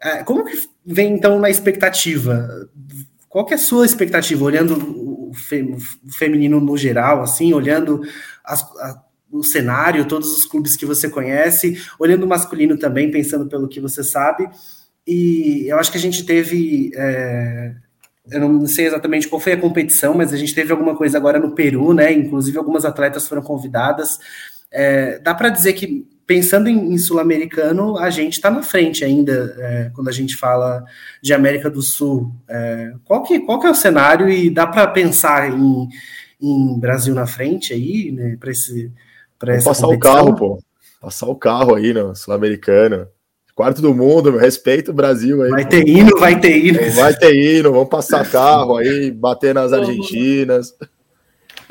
É, 0.00 0.22
como 0.22 0.44
que 0.44 0.56
vem 0.86 1.14
então 1.14 1.40
na 1.40 1.50
expectativa? 1.50 2.48
Qual 3.28 3.44
que 3.44 3.54
é 3.54 3.56
a 3.56 3.58
sua 3.58 3.84
expectativa, 3.84 4.44
olhando 4.44 4.76
o, 4.76 5.32
feminino 6.16 6.60
no 6.60 6.76
geral, 6.76 7.22
assim, 7.22 7.52
olhando 7.52 8.00
as, 8.44 8.62
a, 8.62 9.02
o 9.32 9.42
cenário, 9.42 10.06
todos 10.06 10.30
os 10.30 10.44
clubes 10.44 10.76
que 10.76 10.86
você 10.86 11.08
conhece, 11.08 11.76
olhando 11.98 12.22
o 12.22 12.28
masculino 12.28 12.78
também, 12.78 13.10
pensando 13.10 13.48
pelo 13.48 13.66
que 13.66 13.80
você 13.80 14.04
sabe, 14.04 14.48
e 15.04 15.66
eu 15.66 15.76
acho 15.76 15.90
que 15.90 15.98
a 15.98 16.00
gente 16.00 16.24
teve 16.24 16.92
é, 16.94 17.74
eu 18.30 18.40
não 18.40 18.66
sei 18.66 18.86
exatamente 18.86 19.28
qual 19.28 19.40
foi 19.40 19.52
a 19.52 19.60
competição, 19.60 20.14
mas 20.14 20.32
a 20.32 20.36
gente 20.36 20.54
teve 20.54 20.72
alguma 20.72 20.96
coisa 20.96 21.18
agora 21.18 21.38
no 21.38 21.52
Peru, 21.52 21.92
né? 21.92 22.12
Inclusive 22.12 22.56
algumas 22.56 22.84
atletas 22.84 23.28
foram 23.28 23.42
convidadas. 23.42 24.18
É, 24.70 25.18
dá 25.18 25.34
para 25.34 25.50
dizer 25.50 25.74
que 25.74 26.06
pensando 26.26 26.68
em, 26.68 26.94
em 26.94 26.98
sul-americano, 26.98 27.98
a 27.98 28.08
gente 28.08 28.34
está 28.34 28.50
na 28.50 28.62
frente 28.62 29.04
ainda 29.04 29.54
é, 29.58 29.90
quando 29.94 30.08
a 30.08 30.12
gente 30.12 30.36
fala 30.36 30.84
de 31.22 31.34
América 31.34 31.68
do 31.68 31.82
Sul. 31.82 32.32
É, 32.48 32.94
qual, 33.04 33.22
que, 33.22 33.40
qual 33.40 33.60
que 33.60 33.66
é 33.66 33.70
o 33.70 33.74
cenário 33.74 34.28
e 34.28 34.48
dá 34.48 34.66
para 34.66 34.86
pensar 34.86 35.50
em, 35.50 35.88
em 36.40 36.78
Brasil 36.78 37.14
na 37.14 37.26
frente 37.26 37.72
aí, 37.74 38.10
né? 38.10 38.36
Para 38.40 38.50
esse 38.50 38.90
para 39.38 39.54
passar 39.62 39.86
competição? 39.86 39.96
o 39.96 39.98
carro, 39.98 40.36
pô. 40.36 40.58
Passar 41.00 41.26
o 41.26 41.36
carro 41.36 41.74
aí 41.74 41.92
no 41.92 42.14
sul-americano. 42.14 43.06
Quarto 43.54 43.80
do 43.80 43.94
mundo, 43.94 44.32
meu 44.32 44.40
respeito 44.40 44.90
o 44.90 44.94
Brasil 44.94 45.42
aí. 45.42 45.50
Vai 45.50 45.64
ter 45.64 45.86
hino, 45.86 46.18
vai 46.18 46.40
ter 46.40 46.56
hino. 46.56 46.90
Vai 46.92 47.14
ter 47.14 47.34
hino, 47.34 47.72
vamos 47.72 47.88
passar 47.88 48.28
carro 48.28 48.76
aí, 48.76 49.12
bater 49.12 49.54
nas 49.54 49.72
argentinas. 49.72 50.74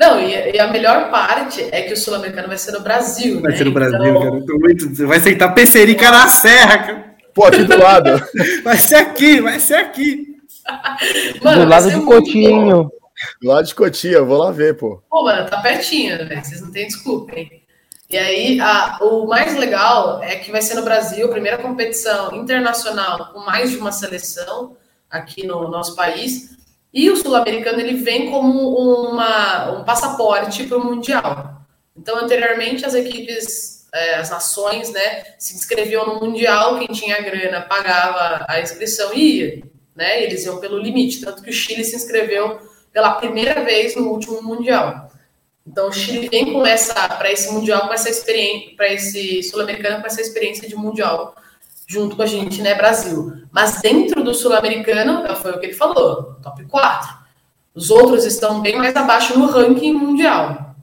Não, 0.00 0.18
e, 0.20 0.58
a 0.58 0.72
melhor 0.72 1.10
parte 1.10 1.62
é 1.70 1.82
que 1.82 1.92
o 1.92 1.96
sul-americano 1.96 2.48
vai 2.48 2.56
ser 2.56 2.72
no 2.72 2.80
Brasil. 2.80 3.40
Vai 3.40 3.52
né? 3.52 3.58
ser 3.58 3.64
no 3.64 3.72
Brasil, 3.72 4.00
então... 4.00 4.18
cara. 4.18 4.58
Muito... 4.58 5.06
Vai 5.06 5.20
sentar 5.20 5.54
Pecerica 5.54 6.10
na 6.10 6.26
serra, 6.28 6.78
cara. 6.78 7.14
Pô, 7.34 7.44
aqui 7.44 7.64
do 7.64 7.78
lado. 7.78 8.10
vai 8.64 8.78
ser 8.78 8.96
aqui, 8.96 9.40
vai 9.40 9.60
ser 9.60 9.74
aqui. 9.74 10.36
Mano, 11.42 11.64
do 11.64 11.68
lado 11.68 11.90
de 11.90 12.00
Cotinho. 12.00 12.90
Do 13.42 13.48
lado 13.48 13.66
de 13.66 13.74
Cotinho, 13.74 14.14
eu 14.14 14.26
vou 14.26 14.38
lá 14.38 14.50
ver, 14.50 14.76
pô. 14.76 15.02
Pô, 15.10 15.22
mano, 15.22 15.48
tá 15.48 15.60
pertinho, 15.60 16.16
né? 16.24 16.42
Vocês 16.42 16.60
não 16.60 16.70
têm 16.70 16.86
desculpa, 16.86 17.38
hein? 17.38 17.63
E 18.10 18.18
aí, 18.18 18.60
a, 18.60 18.98
o 19.00 19.26
mais 19.26 19.56
legal 19.56 20.22
é 20.22 20.36
que 20.36 20.52
vai 20.52 20.60
ser 20.60 20.74
no 20.74 20.82
Brasil 20.82 21.26
a 21.26 21.30
primeira 21.30 21.58
competição 21.58 22.34
internacional 22.34 23.32
com 23.32 23.40
mais 23.40 23.70
de 23.70 23.78
uma 23.78 23.92
seleção 23.92 24.76
aqui 25.10 25.46
no 25.46 25.68
nosso 25.68 25.96
país. 25.96 26.54
E 26.92 27.10
o 27.10 27.16
sul-americano 27.16 27.80
ele 27.80 27.94
vem 27.94 28.30
como 28.30 28.76
uma, 29.10 29.72
um 29.72 29.84
passaporte 29.84 30.64
para 30.64 30.78
o 30.78 30.84
mundial. 30.84 31.62
Então, 31.96 32.16
anteriormente, 32.16 32.84
as 32.84 32.94
equipes, 32.94 33.86
é, 33.92 34.16
as 34.16 34.30
nações, 34.30 34.92
né, 34.92 35.24
se 35.38 35.54
inscreviam 35.54 36.06
no 36.06 36.20
mundial. 36.20 36.78
Quem 36.78 36.88
tinha 36.88 37.20
grana 37.20 37.62
pagava 37.62 38.44
a 38.48 38.60
inscrição 38.60 39.12
e 39.14 39.38
ia, 39.38 39.62
né? 39.94 40.22
Eles 40.22 40.44
iam 40.44 40.58
pelo 40.58 40.78
limite. 40.78 41.20
Tanto 41.20 41.42
que 41.42 41.50
o 41.50 41.52
Chile 41.52 41.84
se 41.84 41.96
inscreveu 41.96 42.60
pela 42.92 43.14
primeira 43.14 43.64
vez 43.64 43.96
no 43.96 44.08
último 44.08 44.42
mundial. 44.42 45.10
Então, 45.66 45.88
o 45.88 45.92
Chile 45.92 46.28
vem 46.28 46.52
com 46.52 46.66
essa, 46.66 47.08
para 47.08 47.32
esse 47.32 47.52
Mundial, 47.52 47.88
com 47.88 47.94
essa 47.94 48.10
experiência, 48.10 48.76
para 48.76 48.92
esse 48.92 49.42
Sul-Americano, 49.44 50.00
com 50.00 50.06
essa 50.06 50.20
experiência 50.20 50.68
de 50.68 50.76
Mundial, 50.76 51.34
junto 51.86 52.16
com 52.16 52.22
a 52.22 52.26
gente, 52.26 52.60
né, 52.60 52.74
Brasil. 52.74 53.32
Mas 53.50 53.80
dentro 53.80 54.22
do 54.22 54.34
Sul-Americano, 54.34 55.24
foi 55.36 55.52
o 55.52 55.58
que 55.58 55.66
ele 55.66 55.74
falou, 55.74 56.34
top 56.42 56.64
4. 56.66 57.24
Os 57.74 57.90
outros 57.90 58.24
estão 58.24 58.60
bem 58.60 58.76
mais 58.76 58.94
abaixo 58.94 59.38
no 59.38 59.46
ranking 59.46 59.94
mundial. 59.94 60.76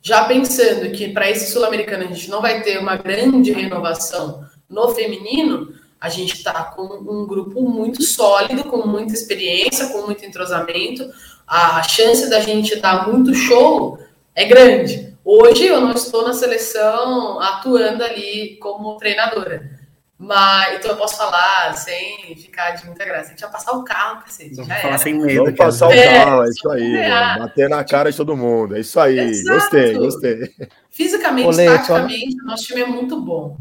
Já 0.00 0.24
pensando 0.24 0.92
que 0.92 1.08
para 1.08 1.28
esse 1.28 1.52
Sul-Americano 1.52 2.04
a 2.04 2.06
gente 2.06 2.30
não 2.30 2.40
vai 2.40 2.62
ter 2.62 2.78
uma 2.78 2.96
grande 2.96 3.52
renovação 3.52 4.44
no 4.68 4.90
feminino, 4.90 5.74
a 6.00 6.08
gente 6.08 6.34
está 6.34 6.64
com 6.64 6.82
um 6.82 7.26
grupo 7.26 7.62
muito 7.62 8.02
sólido, 8.02 8.64
com 8.64 8.86
muita 8.86 9.12
experiência, 9.12 9.88
com 9.88 10.06
muito 10.06 10.24
entrosamento, 10.24 11.10
a 11.48 11.82
chance 11.82 12.28
da 12.28 12.40
gente 12.40 12.76
dar 12.76 13.08
muito 13.08 13.34
show 13.34 13.98
é 14.34 14.44
grande. 14.44 15.16
Hoje 15.24 15.66
eu 15.66 15.80
não 15.80 15.92
estou 15.92 16.26
na 16.26 16.34
seleção 16.34 17.40
atuando 17.40 18.04
ali 18.04 18.56
como 18.60 18.96
treinadora. 18.96 19.78
Mas, 20.18 20.76
então 20.76 20.90
eu 20.90 20.96
posso 20.96 21.16
falar 21.16 21.72
sem 21.74 22.34
ficar 22.36 22.72
de 22.72 22.84
muita 22.84 23.04
graça. 23.04 23.28
A 23.28 23.30
gente 23.30 23.40
vai 23.40 23.52
passar 23.52 23.72
o 23.72 23.84
carro, 23.84 24.22
cacete. 24.22 24.56
Vamos 24.56 24.68
falar 24.68 24.94
era. 24.94 24.98
sem 24.98 25.14
medo. 25.14 25.44
Vamos 25.44 25.56
passar 25.56 25.86
o 25.86 25.90
carro, 25.90 26.44
é, 26.44 26.48
isso 26.48 26.70
aí. 26.70 26.96
É. 26.96 27.38
Bater 27.38 27.68
na 27.68 27.84
cara 27.84 28.10
de 28.10 28.16
todo 28.16 28.36
mundo. 28.36 28.76
É 28.76 28.80
isso 28.80 28.98
aí. 28.98 29.18
Exato. 29.18 29.60
Gostei, 29.60 29.94
gostei. 29.94 30.50
Fisicamente, 30.90 31.46
Olê, 31.46 31.66
taticamente, 31.66 32.36
só... 32.36 32.46
nosso 32.46 32.64
time 32.64 32.80
é 32.80 32.86
muito 32.86 33.20
bom. 33.20 33.56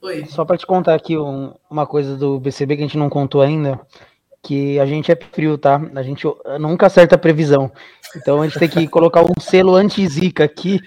Oi. 0.00 0.24
Só 0.26 0.44
para 0.44 0.56
te 0.56 0.64
contar 0.64 0.94
aqui 0.94 1.18
um, 1.18 1.54
uma 1.68 1.86
coisa 1.86 2.16
do 2.16 2.38
BCB 2.38 2.76
que 2.76 2.82
a 2.82 2.86
gente 2.86 2.98
não 2.98 3.10
contou 3.10 3.42
ainda 3.42 3.80
que 4.42 4.78
a 4.80 4.86
gente 4.86 5.12
é 5.12 5.18
frio, 5.32 5.58
tá? 5.58 5.80
A 5.94 6.02
gente 6.02 6.26
nunca 6.58 6.86
acerta 6.86 7.14
a 7.14 7.18
previsão. 7.18 7.70
Então 8.16 8.42
a 8.42 8.46
gente 8.46 8.58
tem 8.58 8.68
que 8.68 8.88
colocar 8.88 9.22
um 9.22 9.40
selo 9.40 9.74
anti-zica 9.74 10.44
aqui 10.44 10.80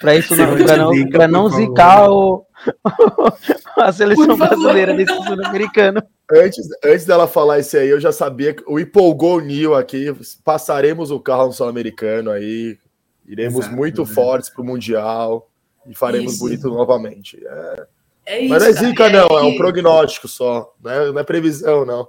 para 0.00 0.16
isso 0.16 0.34
não, 0.36 0.56
para 0.56 0.76
não, 0.76 1.08
pra 1.08 1.28
não 1.28 1.48
zicar 1.48 2.10
o, 2.10 2.44
a 3.76 3.92
seleção 3.92 4.36
brasileira 4.36 4.94
desse 4.94 5.14
sul-americano. 5.14 6.02
Antes, 6.30 6.66
antes 6.84 7.04
dela 7.04 7.28
falar 7.28 7.58
isso 7.60 7.76
aí, 7.76 7.88
eu 7.88 8.00
já 8.00 8.10
sabia 8.10 8.54
que 8.54 8.62
o 8.66 8.78
empolgou 8.78 9.36
o 9.36 9.40
Nil 9.40 9.74
aqui. 9.74 10.14
Passaremos 10.42 11.10
o 11.10 11.20
carro 11.20 11.46
no 11.46 11.52
sul-americano 11.52 12.30
aí. 12.30 12.78
Iremos 13.26 13.60
Exato, 13.60 13.76
muito 13.76 14.02
né? 14.02 14.08
fortes 14.08 14.50
para 14.50 14.62
o 14.62 14.64
Mundial 14.64 15.48
e 15.86 15.94
faremos 15.94 16.34
isso. 16.34 16.42
bonito 16.42 16.68
novamente. 16.68 17.42
É, 17.42 17.86
É 18.26 18.40
isso, 18.40 18.50
Mas 18.50 18.62
não 18.62 18.68
é 18.68 18.72
zica, 18.72 19.10
cara. 19.10 19.26
não, 19.28 19.38
é 19.38 19.42
um 19.42 19.56
prognóstico 19.56 20.28
só. 20.28 20.74
Não 20.82 20.90
é, 20.90 21.12
não 21.12 21.18
é 21.18 21.24
previsão, 21.24 21.84
não. 21.84 22.08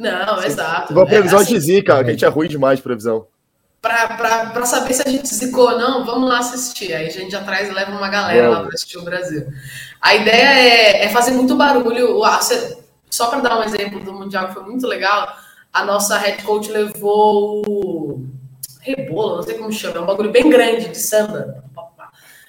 Não, 0.00 0.42
exato. 0.42 0.94
Uma 0.94 1.04
previsão 1.04 1.40
é, 1.40 1.42
assim, 1.42 1.52
de 1.52 1.60
zica, 1.60 1.94
a 1.96 2.02
gente 2.02 2.24
é 2.24 2.28
ruim 2.28 2.48
demais 2.48 2.78
de 2.78 2.82
previsão. 2.82 3.26
Para 3.82 4.64
saber 4.64 4.94
se 4.94 5.02
a 5.06 5.10
gente 5.10 5.28
zicou 5.28 5.70
ou 5.70 5.78
não, 5.78 6.06
vamos 6.06 6.26
lá 6.26 6.38
assistir. 6.38 6.94
Aí 6.94 7.06
a 7.06 7.10
gente 7.10 7.30
já 7.30 7.42
traz 7.42 7.68
e 7.68 7.72
leva 7.72 7.90
uma 7.90 8.08
galera 8.08 8.48
lá 8.48 8.60
para 8.60 8.70
assistir 8.70 8.96
o 8.96 9.04
Brasil. 9.04 9.46
A 10.00 10.14
ideia 10.14 10.58
é, 10.58 11.04
é 11.04 11.08
fazer 11.10 11.32
muito 11.32 11.54
barulho. 11.54 12.18
Só 13.10 13.26
para 13.26 13.40
dar 13.40 13.58
um 13.58 13.62
exemplo 13.62 14.00
do 14.00 14.14
Mundial 14.14 14.48
que 14.48 14.54
foi 14.54 14.62
muito 14.62 14.86
legal, 14.86 15.36
a 15.70 15.84
nossa 15.84 16.16
head 16.16 16.42
coach 16.44 16.70
levou 16.70 17.62
o 17.66 18.26
rebolo, 18.80 19.36
não 19.36 19.42
sei 19.42 19.58
como 19.58 19.70
chama, 19.70 19.98
é 19.98 20.00
um 20.00 20.06
bagulho 20.06 20.30
bem 20.30 20.48
grande 20.48 20.88
de 20.88 20.98
samba. 20.98 21.62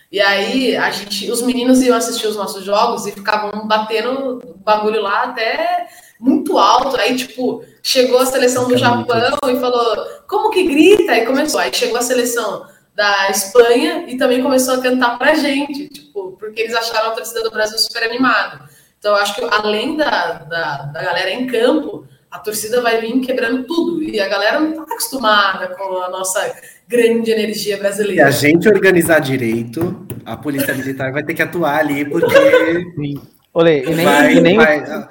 E 0.09 0.21
aí 0.21 0.77
a 0.77 0.89
gente, 0.91 1.29
os 1.29 1.41
meninos 1.41 1.81
iam 1.81 1.97
assistir 1.97 2.27
os 2.27 2.35
nossos 2.35 2.63
jogos 2.63 3.07
e 3.07 3.11
ficavam 3.11 3.67
batendo 3.67 4.55
bagulho 4.63 5.01
lá 5.01 5.23
até 5.23 5.87
muito 6.21 6.57
alto. 6.57 6.95
Aí, 6.97 7.15
tipo, 7.15 7.65
chegou 7.81 8.19
a 8.19 8.25
seleção 8.25 8.67
do 8.67 8.77
Japão 8.77 9.39
e 9.49 9.59
falou: 9.59 10.05
como 10.27 10.51
que 10.51 10.67
grita? 10.67 11.11
Aí 11.11 11.25
começou. 11.25 11.59
Aí 11.59 11.71
chegou 11.73 11.97
a 11.97 12.03
seleção 12.03 12.65
da 12.95 13.29
Espanha 13.31 14.05
e 14.07 14.17
também 14.17 14.43
começou 14.43 14.75
a 14.75 14.81
cantar 14.81 15.17
pra 15.17 15.33
gente, 15.33 15.87
tipo, 15.87 16.37
porque 16.37 16.61
eles 16.61 16.75
acharam 16.75 17.09
a 17.09 17.15
torcida 17.15 17.41
do 17.41 17.49
Brasil 17.51 17.77
super 17.79 18.03
animada. 18.03 18.69
Então, 18.99 19.15
eu 19.15 19.21
acho 19.21 19.33
que 19.33 19.41
além 19.49 19.97
da, 19.97 20.33
da, 20.33 20.77
da 20.83 21.03
galera 21.03 21.31
em 21.31 21.47
campo, 21.47 22.05
a 22.29 22.37
torcida 22.37 22.81
vai 22.81 23.01
vir 23.01 23.19
quebrando 23.21 23.63
tudo. 23.63 24.03
E 24.03 24.19
a 24.19 24.27
galera 24.27 24.59
não 24.59 24.69
está 24.69 24.83
acostumada 24.83 25.69
com 25.69 25.97
a 25.97 26.09
nossa 26.09 26.55
grande 26.87 27.31
energia 27.31 27.77
brasileira. 27.77 28.31
Se 28.31 28.45
a 28.45 28.49
gente 28.49 28.69
organizar 28.69 29.19
direito, 29.19 30.05
a 30.23 30.37
polícia 30.37 30.75
militar 30.75 31.11
vai 31.11 31.23
ter 31.23 31.33
que 31.33 31.41
atuar 31.41 31.79
ali, 31.79 32.05
porque. 32.05 32.35
Olê, 33.53 33.83
e 33.83 33.95
nem, 33.95 34.05
vai, 34.05 34.33
e 34.33 34.41
nem 34.41 34.55
vai... 34.55 35.07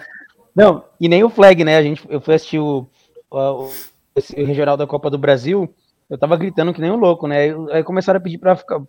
o... 0.61 0.65
Não, 0.65 0.85
e 1.01 1.09
nem 1.09 1.25
o 1.25 1.31
flag, 1.31 1.65
né? 1.65 1.77
A 1.77 1.83
gente, 1.83 2.03
eu 2.09 2.21
fui 2.21 2.35
assistir 2.35 2.59
o, 2.59 2.87
o, 3.31 3.37
o 3.37 4.45
regional 4.45 4.77
da 4.77 4.87
Copa 4.87 5.11
do 5.11 5.19
Brasil, 5.19 5.73
eu 6.09 6.19
tava 6.19 6.37
gritando 6.37 6.73
que 6.75 6.81
nem 6.81 6.91
um 6.91 6.97
louco, 6.97 7.27
né? 7.27 7.55
Aí 7.73 7.85
começaram 7.85 8.19
a 8.19 8.21
pedir 8.21 8.39
para 8.39 8.57
ficar 8.57 8.81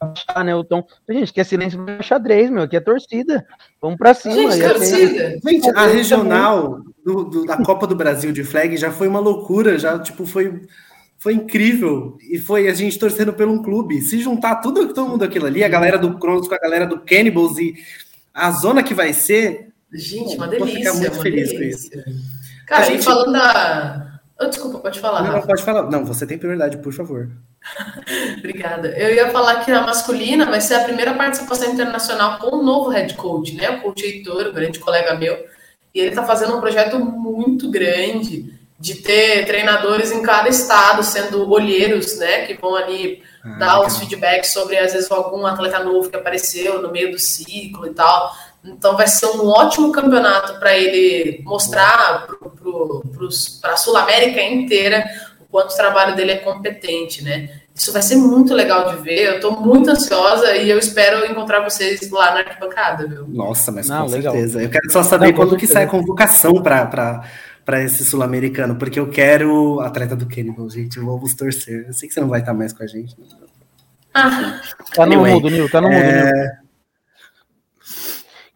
baixar, 0.00 0.44
né, 0.44 0.54
o 0.54 0.64
tom. 0.64 0.84
Gente, 1.08 1.32
que 1.32 1.40
é 1.40 1.44
silêncio 1.44 1.84
é 1.88 2.02
xadrez, 2.02 2.50
meu, 2.50 2.64
aqui 2.64 2.76
é 2.76 2.80
torcida. 2.80 3.46
Vamos 3.80 3.96
para 3.96 4.12
cima. 4.14 4.52
Gente, 4.52 4.62
é 4.64 4.68
torcida. 4.68 5.38
Gente, 5.44 5.70
a 5.70 5.86
regional 5.86 6.80
do, 7.04 7.24
do, 7.24 7.44
da 7.46 7.56
Copa 7.62 7.86
do 7.86 7.94
Brasil 7.94 8.32
de 8.32 8.42
flag 8.42 8.76
já 8.76 8.90
foi 8.90 9.06
uma 9.06 9.20
loucura, 9.20 9.78
já, 9.78 9.98
tipo, 9.98 10.26
foi 10.26 10.62
foi 11.18 11.32
incrível. 11.34 12.18
E 12.30 12.38
foi 12.38 12.68
a 12.68 12.74
gente 12.74 12.98
torcendo 12.98 13.32
pelo 13.32 13.52
um 13.52 13.62
clube. 13.62 14.02
Se 14.02 14.18
juntar 14.20 14.56
tudo, 14.56 14.92
todo 14.92 15.08
mundo 15.08 15.24
aquilo 15.24 15.46
ali, 15.46 15.64
a 15.64 15.68
galera 15.68 15.98
do 15.98 16.18
Cronos 16.18 16.46
com 16.46 16.54
a 16.54 16.58
galera 16.58 16.86
do 16.86 17.00
Cannibals 17.00 17.58
e 17.58 17.74
a 18.34 18.50
zona 18.50 18.82
que 18.82 18.94
vai 18.94 19.12
ser. 19.12 19.72
Gente, 19.92 20.36
uma 20.36 20.48
delícia. 20.48 20.92
Vou 20.92 21.00
ficar 21.00 21.10
muito 21.10 21.22
feliz 21.22 21.50
delícia. 21.50 22.02
com 22.02 22.10
isso. 22.10 22.22
Cara, 22.66 22.82
a 22.82 22.90
gente... 22.90 23.04
falando 23.04 23.32
da. 23.32 24.20
Oh, 24.38 24.46
desculpa, 24.46 24.78
pode 24.80 25.00
falar. 25.00 25.22
Não, 25.22 25.32
não, 25.32 25.42
pode 25.42 25.62
falar. 25.62 25.90
Não, 25.90 26.04
você 26.04 26.26
tem 26.26 26.36
prioridade, 26.36 26.78
por 26.78 26.92
favor. 26.92 27.30
Obrigada. 28.38 28.88
Eu 28.88 29.14
ia 29.14 29.30
falar 29.30 29.64
que 29.64 29.70
a 29.70 29.82
masculina 29.82 30.44
vai 30.46 30.60
ser 30.60 30.74
a 30.74 30.84
primeira 30.84 31.14
participação 31.14 31.72
internacional 31.72 32.38
com 32.38 32.56
um 32.56 32.62
novo 32.62 32.90
head 32.90 33.14
coach, 33.14 33.54
né? 33.54 33.70
O 33.70 33.80
coach 33.80 34.04
Heitor, 34.04 34.48
um 34.48 34.52
grande 34.52 34.78
colega 34.78 35.14
meu. 35.14 35.46
E 35.94 36.00
ele 36.00 36.10
está 36.10 36.22
fazendo 36.22 36.56
um 36.56 36.60
projeto 36.60 36.98
muito 36.98 37.70
grande 37.70 38.54
de 38.78 38.96
ter 38.96 39.46
treinadores 39.46 40.12
em 40.12 40.22
cada 40.22 40.48
estado, 40.48 41.02
sendo 41.02 41.50
olheiros, 41.50 42.18
né, 42.18 42.44
que 42.44 42.54
vão 42.54 42.76
ali 42.76 43.22
ah, 43.42 43.48
dar 43.58 43.80
os 43.80 43.96
feedbacks 43.96 44.50
sobre, 44.50 44.76
às 44.76 44.92
vezes, 44.92 45.10
algum 45.10 45.46
atleta 45.46 45.82
novo 45.82 46.10
que 46.10 46.16
apareceu 46.16 46.82
no 46.82 46.92
meio 46.92 47.10
do 47.10 47.18
ciclo 47.18 47.86
e 47.86 47.94
tal. 47.94 48.34
Então, 48.66 48.96
vai 48.96 49.06
ser 49.06 49.26
um 49.26 49.48
ótimo 49.48 49.92
campeonato 49.92 50.58
para 50.58 50.76
ele 50.76 51.40
mostrar 51.44 52.26
para 53.60 53.72
a 53.72 53.76
Sul-América 53.76 54.42
inteira 54.42 55.04
o 55.40 55.44
quanto 55.46 55.72
o 55.72 55.76
trabalho 55.76 56.16
dele 56.16 56.32
é 56.32 56.36
competente, 56.36 57.22
né? 57.22 57.48
Isso 57.74 57.92
vai 57.92 58.00
ser 58.00 58.16
muito 58.16 58.54
legal 58.54 58.90
de 58.90 59.02
ver. 59.02 59.26
Eu 59.26 59.34
estou 59.34 59.60
muito 59.60 59.90
ansiosa 59.90 60.56
e 60.56 60.70
eu 60.70 60.78
espero 60.78 61.30
encontrar 61.30 61.62
vocês 61.62 62.10
lá 62.10 62.32
na 62.32 62.38
arquibancada, 62.40 63.06
viu? 63.06 63.26
Nossa, 63.28 63.70
mas 63.70 63.88
Não, 63.88 64.06
com 64.06 64.12
legal. 64.12 64.32
certeza. 64.32 64.62
Eu 64.62 64.70
quero 64.70 64.90
só 64.90 65.02
saber 65.02 65.26
Não, 65.26 65.34
quando 65.34 65.56
que 65.56 65.66
sai 65.66 65.84
a 65.84 65.88
convocação 65.88 66.62
para 66.62 67.22
para 67.66 67.82
esse 67.82 68.04
sul-americano, 68.04 68.76
porque 68.76 69.00
eu 69.00 69.10
quero 69.10 69.80
atleta 69.80 70.14
do 70.14 70.28
Cannibal, 70.28 70.70
gente, 70.70 71.00
vamos 71.00 71.34
torcer. 71.34 71.86
Eu 71.88 71.92
sei 71.92 72.06
que 72.06 72.14
você 72.14 72.20
não 72.20 72.28
vai 72.28 72.38
estar 72.38 72.54
mais 72.54 72.72
com 72.72 72.84
a 72.84 72.86
gente. 72.86 73.16
Ah, 74.14 74.60
tá 74.94 75.04
no 75.04 75.14
anyway, 75.14 75.34
mudo, 75.34 75.50
Nil, 75.50 75.68
tá 75.68 75.80
no 75.80 75.88
mudo, 75.88 76.00
é... 76.00 76.58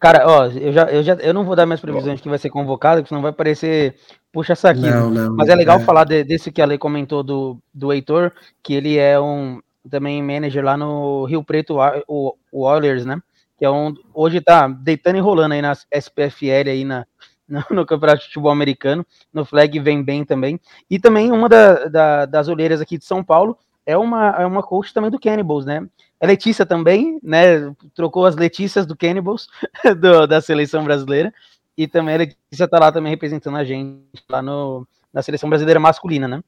Cara, 0.01 0.27
ó, 0.27 0.47
eu 0.47 0.73
já, 0.73 0.85
eu 0.85 1.03
já 1.03 1.13
eu 1.13 1.31
não 1.31 1.45
vou 1.45 1.55
dar 1.55 1.67
mais 1.67 1.79
previsões 1.79 2.17
de 2.17 2.23
que 2.23 2.29
vai 2.29 2.39
ser 2.39 2.49
convocado, 2.49 3.01
porque 3.01 3.09
senão 3.09 3.21
vai 3.21 3.31
parecer 3.31 3.95
puxa 4.31 4.55
saquinho. 4.55 4.89
Não, 4.89 5.09
não, 5.11 5.35
Mas 5.35 5.47
é 5.47 5.53
legal 5.53 5.79
é... 5.79 5.83
falar 5.83 6.05
de, 6.05 6.23
desse 6.23 6.51
que 6.51 6.59
a 6.59 6.65
Lei 6.65 6.79
comentou 6.79 7.21
do, 7.21 7.59
do 7.71 7.93
Heitor, 7.93 8.31
que 8.63 8.73
ele 8.73 8.97
é 8.97 9.19
um 9.19 9.61
também 9.91 10.23
manager 10.23 10.65
lá 10.65 10.75
no 10.75 11.25
Rio 11.25 11.43
Preto, 11.43 11.77
o, 12.07 12.35
o 12.51 12.63
Oilers, 12.63 13.05
né? 13.05 13.21
Que 13.59 13.63
é 13.63 13.69
um 13.69 13.93
hoje 14.11 14.41
tá 14.41 14.67
deitando 14.67 15.17
e 15.17 15.21
rolando 15.21 15.53
aí 15.53 15.61
na 15.61 15.73
SPFL 15.73 16.69
aí 16.69 16.83
na 16.83 17.05
no, 17.47 17.63
no, 17.69 17.85
Campeonato 17.85 18.21
de 18.21 18.25
Futebol 18.25 18.51
Americano. 18.51 19.05
No 19.31 19.45
flag 19.45 19.79
vem 19.79 20.01
bem 20.01 20.25
também. 20.25 20.59
E 20.89 20.97
também 20.97 21.31
uma 21.31 21.47
da, 21.47 21.85
da, 21.85 22.25
das 22.25 22.47
olheiras 22.47 22.81
aqui 22.81 22.97
de 22.97 23.05
São 23.05 23.23
Paulo 23.23 23.55
é 23.85 23.95
uma, 23.95 24.29
é 24.29 24.45
uma 24.47 24.63
coach 24.63 24.91
também 24.91 25.11
do 25.11 25.19
Cannibals, 25.19 25.63
né? 25.63 25.87
É 26.21 26.27
Letícia 26.27 26.67
também, 26.67 27.19
né? 27.23 27.73
Trocou 27.95 28.27
as 28.27 28.35
Letícias 28.35 28.85
do 28.85 28.95
Cannibals, 28.95 29.47
do, 29.99 30.27
da 30.27 30.39
seleção 30.39 30.83
brasileira. 30.83 31.33
E 31.75 31.87
também 31.87 32.13
a 32.13 32.17
Letícia 32.19 32.67
tá 32.67 32.77
lá 32.77 32.91
também 32.91 33.09
representando 33.09 33.57
a 33.57 33.63
gente 33.63 34.05
lá 34.29 34.39
no, 34.39 34.87
na 35.11 35.23
seleção 35.23 35.49
brasileira 35.49 35.79
masculina, 35.79 36.27
né? 36.27 36.43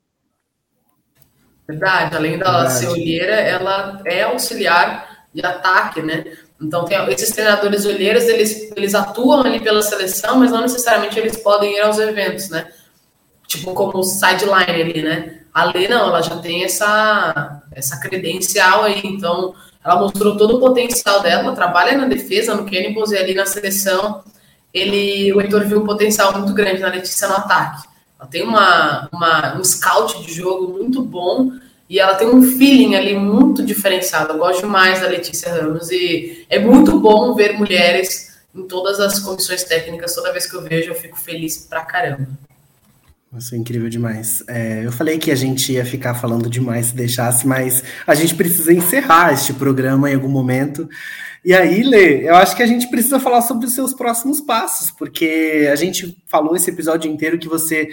Verdade, 1.68 2.16
além 2.16 2.38
da 2.38 2.70
ser 2.70 2.88
olheira, 2.88 3.34
ela 3.34 4.00
é 4.06 4.22
auxiliar 4.24 5.26
de 5.34 5.44
ataque, 5.44 6.04
né? 6.04 6.24
Então, 6.62 6.86
tem, 6.86 6.98
esses 7.10 7.32
treinadores 7.32 7.84
olheiros, 7.86 8.26
eles, 8.26 8.72
eles 8.76 8.94
atuam 8.94 9.42
ali 9.42 9.60
pela 9.60 9.82
seleção, 9.82 10.38
mas 10.38 10.52
não 10.52 10.62
necessariamente 10.62 11.18
eles 11.18 11.38
podem 11.38 11.78
ir 11.78 11.82
aos 11.82 11.98
eventos, 11.98 12.50
né? 12.50 12.72
Tipo, 13.48 13.74
como 13.74 14.04
sideline 14.04 14.82
ali, 14.82 15.02
né? 15.02 15.43
A 15.54 15.66
Lê, 15.66 15.88
não, 15.88 16.08
ela 16.08 16.22
já 16.22 16.38
tem 16.38 16.64
essa, 16.64 17.62
essa 17.72 18.00
credencial 18.00 18.84
aí, 18.84 19.02
então 19.04 19.54
ela 19.84 20.00
mostrou 20.00 20.36
todo 20.36 20.58
o 20.58 20.60
potencial 20.60 21.22
dela, 21.22 21.54
trabalha 21.54 21.98
na 21.98 22.06
defesa, 22.06 22.56
no 22.56 22.66
Cannibals 22.66 23.12
e 23.12 23.18
ali 23.18 23.34
na 23.34 23.46
seleção, 23.46 24.24
ele, 24.74 25.32
o 25.34 25.40
Heitor 25.40 25.66
viu 25.66 25.82
um 25.82 25.86
potencial 25.86 26.34
muito 26.38 26.54
grande 26.54 26.82
na 26.82 26.88
Letícia 26.88 27.28
no 27.28 27.36
ataque. 27.36 27.88
Ela 28.20 28.30
tem 28.30 28.44
uma, 28.44 29.08
uma, 29.12 29.58
um 29.58 29.64
scout 29.64 30.24
de 30.26 30.34
jogo 30.34 30.74
muito 30.74 31.04
bom, 31.04 31.52
e 31.90 32.00
ela 32.00 32.16
tem 32.16 32.28
um 32.28 32.42
feeling 32.42 32.96
ali 32.96 33.14
muito 33.14 33.64
diferenciado. 33.64 34.34
Eu 34.34 34.40
gosto 34.40 34.62
demais 34.62 35.02
da 35.02 35.08
Letícia 35.08 35.54
Ramos 35.54 35.92
e 35.92 36.44
é 36.50 36.58
muito 36.58 37.00
bom 37.00 37.36
ver 37.36 37.54
mulheres 37.54 38.40
em 38.56 38.64
todas 38.64 39.00
as 39.00 39.20
comissões 39.20 39.64
técnicas. 39.64 40.16
Toda 40.16 40.32
vez 40.32 40.50
que 40.50 40.56
eu 40.56 40.64
vejo, 40.64 40.90
eu 40.90 40.96
fico 40.96 41.20
feliz 41.20 41.68
pra 41.70 41.82
caramba. 41.82 42.28
Nossa, 43.34 43.56
é 43.56 43.58
incrível 43.58 43.90
demais. 43.90 44.44
É, 44.48 44.86
eu 44.86 44.92
falei 44.92 45.18
que 45.18 45.32
a 45.32 45.36
gente 45.36 45.74
ia 45.74 45.84
ficar 45.84 46.14
falando 46.14 46.48
demais 46.48 46.88
se 46.88 46.96
deixasse, 46.96 47.48
mas 47.48 47.84
a 48.06 48.14
gente 48.14 48.36
precisa 48.36 48.72
encerrar 48.72 49.34
este 49.34 49.52
programa 49.54 50.12
em 50.12 50.14
algum 50.14 50.30
momento. 50.30 50.88
E 51.44 51.52
aí, 51.52 51.82
Lê, 51.82 52.30
eu 52.30 52.36
acho 52.36 52.56
que 52.56 52.62
a 52.62 52.68
gente 52.68 52.88
precisa 52.92 53.20
falar 53.20 53.42
sobre 53.42 53.66
os 53.66 53.74
seus 53.74 53.92
próximos 53.92 54.40
passos, 54.40 54.92
porque 54.92 55.68
a 55.72 55.76
gente 55.76 56.16
falou 56.28 56.56
esse 56.56 56.70
episódio 56.70 57.12
inteiro 57.12 57.40
que 57.40 57.48
você 57.48 57.90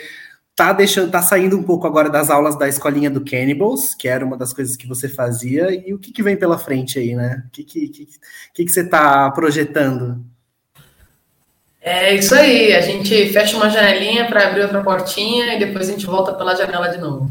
tá 0.54 0.74
deixando, 0.74 1.10
tá 1.10 1.22
saindo 1.22 1.56
um 1.56 1.62
pouco 1.62 1.86
agora 1.86 2.10
das 2.10 2.28
aulas 2.28 2.58
da 2.58 2.68
escolinha 2.68 3.08
do 3.08 3.24
Cannibals, 3.24 3.94
que 3.94 4.08
era 4.08 4.26
uma 4.26 4.36
das 4.36 4.52
coisas 4.52 4.76
que 4.76 4.86
você 4.86 5.08
fazia, 5.08 5.70
e 5.72 5.94
o 5.94 5.98
que, 5.98 6.12
que 6.12 6.22
vem 6.22 6.36
pela 6.36 6.58
frente 6.58 6.98
aí, 6.98 7.14
né? 7.14 7.44
O 7.46 7.50
que, 7.50 7.64
que, 7.64 7.88
que, 7.88 8.06
que, 8.52 8.64
que 8.66 8.70
você 8.70 8.84
tá 8.86 9.30
projetando? 9.30 10.22
É 11.82 12.14
isso 12.14 12.34
aí, 12.34 12.74
a 12.74 12.80
gente 12.80 13.32
fecha 13.32 13.56
uma 13.56 13.70
janelinha 13.70 14.26
para 14.26 14.48
abrir 14.48 14.62
outra 14.62 14.82
portinha 14.82 15.54
e 15.54 15.58
depois 15.58 15.88
a 15.88 15.92
gente 15.92 16.04
volta 16.04 16.32
pela 16.34 16.54
janela 16.54 16.88
de 16.88 16.98
novo. 16.98 17.30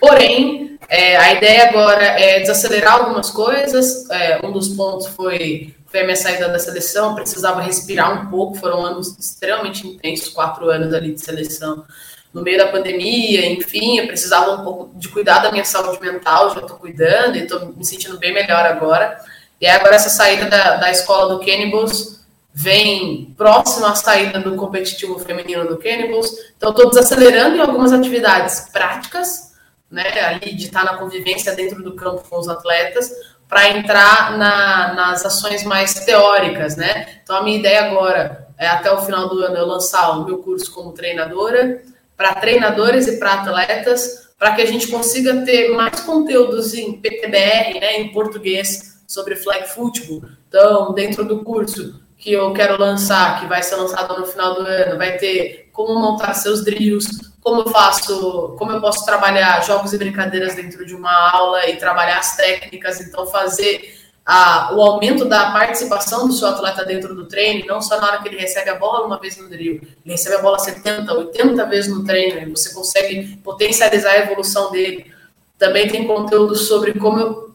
Porém, 0.00 0.78
é, 0.88 1.16
a 1.16 1.32
ideia 1.34 1.68
agora 1.68 2.02
é 2.02 2.40
desacelerar 2.40 2.94
algumas 2.94 3.30
coisas. 3.30 4.08
É, 4.10 4.44
um 4.44 4.50
dos 4.50 4.68
pontos 4.68 5.06
foi, 5.06 5.74
foi 5.86 6.00
a 6.00 6.04
minha 6.04 6.16
saída 6.16 6.48
da 6.48 6.58
seleção, 6.58 7.14
precisava 7.14 7.60
respirar 7.60 8.20
um 8.20 8.30
pouco, 8.30 8.56
foram 8.56 8.84
anos 8.84 9.16
extremamente 9.18 9.86
intensos, 9.86 10.28
quatro 10.28 10.68
anos 10.68 10.92
ali 10.92 11.14
de 11.14 11.20
seleção 11.20 11.84
no 12.32 12.42
meio 12.42 12.58
da 12.58 12.68
pandemia, 12.68 13.50
enfim, 13.50 13.98
eu 13.98 14.06
precisava 14.06 14.52
um 14.52 14.64
pouco 14.64 14.90
de 14.94 15.08
cuidar 15.08 15.38
da 15.38 15.50
minha 15.50 15.64
saúde 15.64 16.00
mental, 16.00 16.54
já 16.54 16.60
estou 16.60 16.76
cuidando 16.76 17.36
e 17.36 17.42
estou 17.42 17.72
me 17.74 17.84
sentindo 17.84 18.18
bem 18.18 18.32
melhor 18.32 18.66
agora. 18.66 19.18
E 19.60 19.66
agora 19.66 19.96
essa 19.96 20.10
saída 20.10 20.46
da, 20.46 20.76
da 20.76 20.90
escola 20.90 21.34
do 21.34 21.44
Cannibals 21.44 22.17
vem 22.52 23.34
próximo 23.36 23.86
à 23.86 23.94
saída 23.94 24.40
do 24.40 24.56
competitivo 24.56 25.18
feminino 25.18 25.66
do 25.68 25.78
Cannibals. 25.78 26.32
Então, 26.56 26.70
estou 26.70 26.88
desacelerando 26.88 27.56
em 27.56 27.60
algumas 27.60 27.92
atividades 27.92 28.68
práticas, 28.72 29.52
né, 29.90 30.20
ali 30.20 30.54
de 30.54 30.66
estar 30.66 30.84
na 30.84 30.96
convivência 30.96 31.54
dentro 31.54 31.82
do 31.82 31.94
campo 31.94 32.22
com 32.28 32.38
os 32.38 32.48
atletas, 32.48 33.10
para 33.48 33.70
entrar 33.70 34.36
na, 34.36 34.92
nas 34.94 35.24
ações 35.24 35.64
mais 35.64 35.94
teóricas, 36.04 36.76
né? 36.76 37.20
Então 37.22 37.36
a 37.36 37.42
minha 37.42 37.58
ideia 37.58 37.84
agora 37.84 38.46
é 38.58 38.66
até 38.66 38.92
o 38.92 39.00
final 39.00 39.28
do 39.28 39.40
ano 39.42 39.56
eu 39.56 39.66
lançar 39.66 40.10
o 40.10 40.24
meu 40.24 40.38
curso 40.38 40.70
como 40.72 40.92
treinadora 40.92 41.82
para 42.14 42.34
treinadores 42.34 43.06
e 43.06 43.16
para 43.16 43.34
atletas, 43.34 44.28
para 44.38 44.54
que 44.54 44.60
a 44.60 44.66
gente 44.66 44.88
consiga 44.88 45.44
ter 45.44 45.70
mais 45.70 46.00
conteúdos 46.00 46.74
em 46.74 47.00
PTBR, 47.00 47.80
né, 47.80 48.00
em 48.00 48.12
português, 48.12 49.00
sobre 49.06 49.36
flag 49.36 49.68
football. 49.68 50.22
Então, 50.48 50.92
dentro 50.92 51.24
do 51.24 51.42
curso 51.42 52.00
que 52.18 52.32
eu 52.32 52.52
quero 52.52 52.76
lançar, 52.76 53.40
que 53.40 53.46
vai 53.46 53.62
ser 53.62 53.76
lançado 53.76 54.18
no 54.18 54.26
final 54.26 54.54
do 54.54 54.62
ano, 54.62 54.98
vai 54.98 55.16
ter 55.16 55.70
como 55.72 55.98
montar 55.98 56.34
seus 56.34 56.64
drills, 56.64 57.06
como 57.40 57.60
eu 57.60 57.70
faço, 57.70 58.56
como 58.58 58.72
eu 58.72 58.80
posso 58.80 59.04
trabalhar 59.04 59.64
jogos 59.64 59.92
e 59.92 59.98
brincadeiras 59.98 60.56
dentro 60.56 60.84
de 60.84 60.94
uma 60.94 61.30
aula 61.30 61.68
e 61.68 61.76
trabalhar 61.76 62.18
as 62.18 62.36
técnicas, 62.36 63.00
então 63.00 63.24
fazer 63.26 63.96
a, 64.26 64.74
o 64.74 64.82
aumento 64.82 65.24
da 65.24 65.52
participação 65.52 66.26
do 66.26 66.34
seu 66.34 66.48
atleta 66.48 66.84
dentro 66.84 67.14
do 67.14 67.26
treino, 67.26 67.64
não 67.66 67.80
só 67.80 68.00
na 68.00 68.08
hora 68.08 68.18
que 68.22 68.28
ele 68.28 68.38
recebe 68.38 68.68
a 68.68 68.74
bola 68.74 69.06
uma 69.06 69.18
vez 69.18 69.38
no 69.38 69.48
drill, 69.48 69.80
ele 70.04 70.12
recebe 70.12 70.36
a 70.36 70.42
bola 70.42 70.58
70, 70.58 71.10
80 71.14 71.64
vezes 71.66 71.90
no 71.90 72.04
treino, 72.04 72.40
e 72.40 72.50
você 72.50 72.74
consegue 72.74 73.36
potencializar 73.38 74.10
a 74.10 74.18
evolução 74.18 74.70
dele. 74.72 75.10
Também 75.56 75.88
tem 75.88 76.06
conteúdo 76.06 76.56
sobre 76.56 76.92
como 76.94 77.18
eu, 77.18 77.54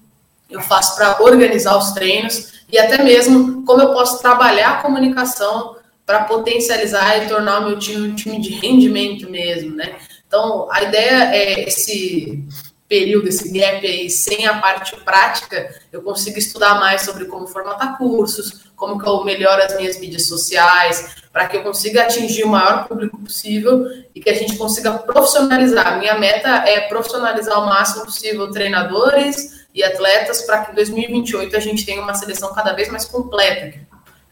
eu 0.50 0.62
faço 0.62 0.96
para 0.96 1.22
organizar 1.22 1.78
os 1.78 1.92
treinos 1.92 2.54
e 2.74 2.80
até 2.80 3.04
mesmo 3.04 3.64
como 3.66 3.84
eu 3.84 3.94
posso 3.94 4.20
trabalhar 4.20 4.72
a 4.72 4.82
comunicação 4.82 5.76
para 6.04 6.24
potencializar 6.24 7.24
e 7.24 7.28
tornar 7.28 7.60
o 7.60 7.70
meu 7.70 7.78
time 7.78 8.10
um 8.10 8.16
time 8.16 8.42
de 8.42 8.50
rendimento 8.50 9.30
mesmo, 9.30 9.76
né? 9.76 9.96
Então, 10.28 10.68
a 10.72 10.82
ideia 10.82 11.36
é 11.36 11.68
esse 11.68 12.44
período, 12.90 13.30
esse 13.30 13.52
gap 13.52 13.86
aí, 13.86 14.10
sem 14.10 14.48
a 14.48 14.58
parte 14.58 14.96
prática, 14.98 15.74
eu 15.92 16.02
consigo 16.02 16.40
estudar 16.40 16.80
mais 16.80 17.04
sobre 17.04 17.26
como 17.26 17.46
formatar 17.46 17.96
cursos, 17.96 18.66
como 18.76 19.00
que 19.00 19.08
eu 19.08 19.24
melhoro 19.24 19.62
as 19.62 19.78
minhas 19.78 20.00
mídias 20.00 20.26
sociais, 20.28 21.16
para 21.32 21.48
que 21.48 21.58
eu 21.58 21.64
consiga 21.64 22.04
atingir 22.04 22.44
o 22.44 22.50
maior 22.50 22.88
público 22.88 23.20
possível 23.20 23.86
e 24.16 24.20
que 24.20 24.30
a 24.32 24.36
gente 24.36 24.58
consiga 24.58 24.94
profissionalizar. 24.94 26.00
Minha 26.00 26.18
meta 26.18 26.50
é 26.68 26.82
profissionalizar 26.82 27.62
o 27.62 27.68
máximo 27.68 28.06
possível 28.06 28.50
treinadores 28.50 29.63
e 29.74 29.84
atletas 29.84 30.44
para 30.44 30.66
que 30.66 30.72
em 30.72 30.76
2028 30.76 31.56
a 31.56 31.60
gente 31.60 31.86
tenha 31.86 32.02
uma 32.02 32.14
seleção 32.14 32.54
cada 32.54 32.74
vez 32.74 32.90
mais 32.90 33.06
completa, 33.06 33.74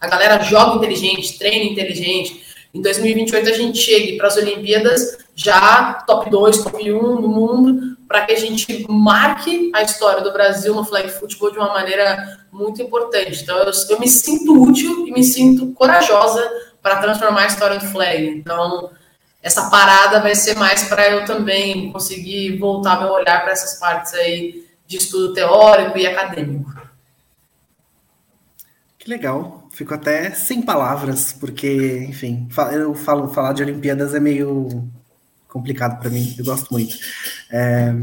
a 0.01 0.07
galera 0.07 0.43
joga 0.43 0.77
inteligente, 0.77 1.37
treina 1.37 1.71
inteligente. 1.71 2.43
Em 2.73 2.81
2028 2.81 3.49
a 3.49 3.53
gente 3.53 3.77
chegue 3.77 4.17
para 4.17 4.27
as 4.27 4.37
Olimpíadas 4.37 5.19
já 5.35 5.93
top 6.07 6.27
2, 6.29 6.63
top 6.63 6.91
1 6.91 7.21
no 7.21 7.27
mundo, 7.27 7.97
para 8.07 8.25
que 8.25 8.33
a 8.33 8.39
gente 8.39 8.85
marque 8.89 9.71
a 9.75 9.83
história 9.83 10.23
do 10.23 10.33
Brasil 10.33 10.73
no 10.73 10.83
flag 10.83 11.07
football 11.09 11.51
de 11.51 11.59
uma 11.59 11.71
maneira 11.71 12.39
muito 12.51 12.81
importante. 12.81 13.43
Então 13.43 13.57
eu, 13.59 13.71
eu 13.89 13.99
me 13.99 14.07
sinto 14.07 14.59
útil 14.63 15.07
e 15.07 15.11
me 15.11 15.23
sinto 15.23 15.71
corajosa 15.73 16.49
para 16.81 16.97
transformar 16.97 17.43
a 17.43 17.47
história 17.47 17.77
do 17.77 17.85
flag. 17.85 18.25
Então 18.25 18.89
essa 19.43 19.69
parada 19.69 20.19
vai 20.19 20.33
ser 20.33 20.55
mais 20.55 20.83
para 20.83 21.09
eu 21.09 21.25
também 21.25 21.91
conseguir 21.91 22.57
voltar 22.57 22.99
meu 22.99 23.11
olhar 23.11 23.43
para 23.43 23.51
essas 23.51 23.79
partes 23.79 24.13
aí 24.15 24.70
de 24.91 24.97
estudo 24.97 25.33
teórico 25.33 25.97
e 25.97 26.05
acadêmico. 26.05 26.71
Que 28.99 29.09
legal 29.09 29.61
fico 29.71 29.93
até 29.93 30.31
sem 30.31 30.61
palavras, 30.61 31.33
porque, 31.33 32.05
enfim, 32.07 32.47
eu 32.71 32.93
falo, 32.93 33.27
falar 33.29 33.53
de 33.53 33.63
Olimpíadas 33.63 34.13
é 34.13 34.19
meio 34.19 34.87
complicado 35.47 35.99
para 35.99 36.09
mim, 36.09 36.35
eu 36.37 36.45
gosto 36.45 36.71
muito. 36.71 36.95
É, 37.49 37.93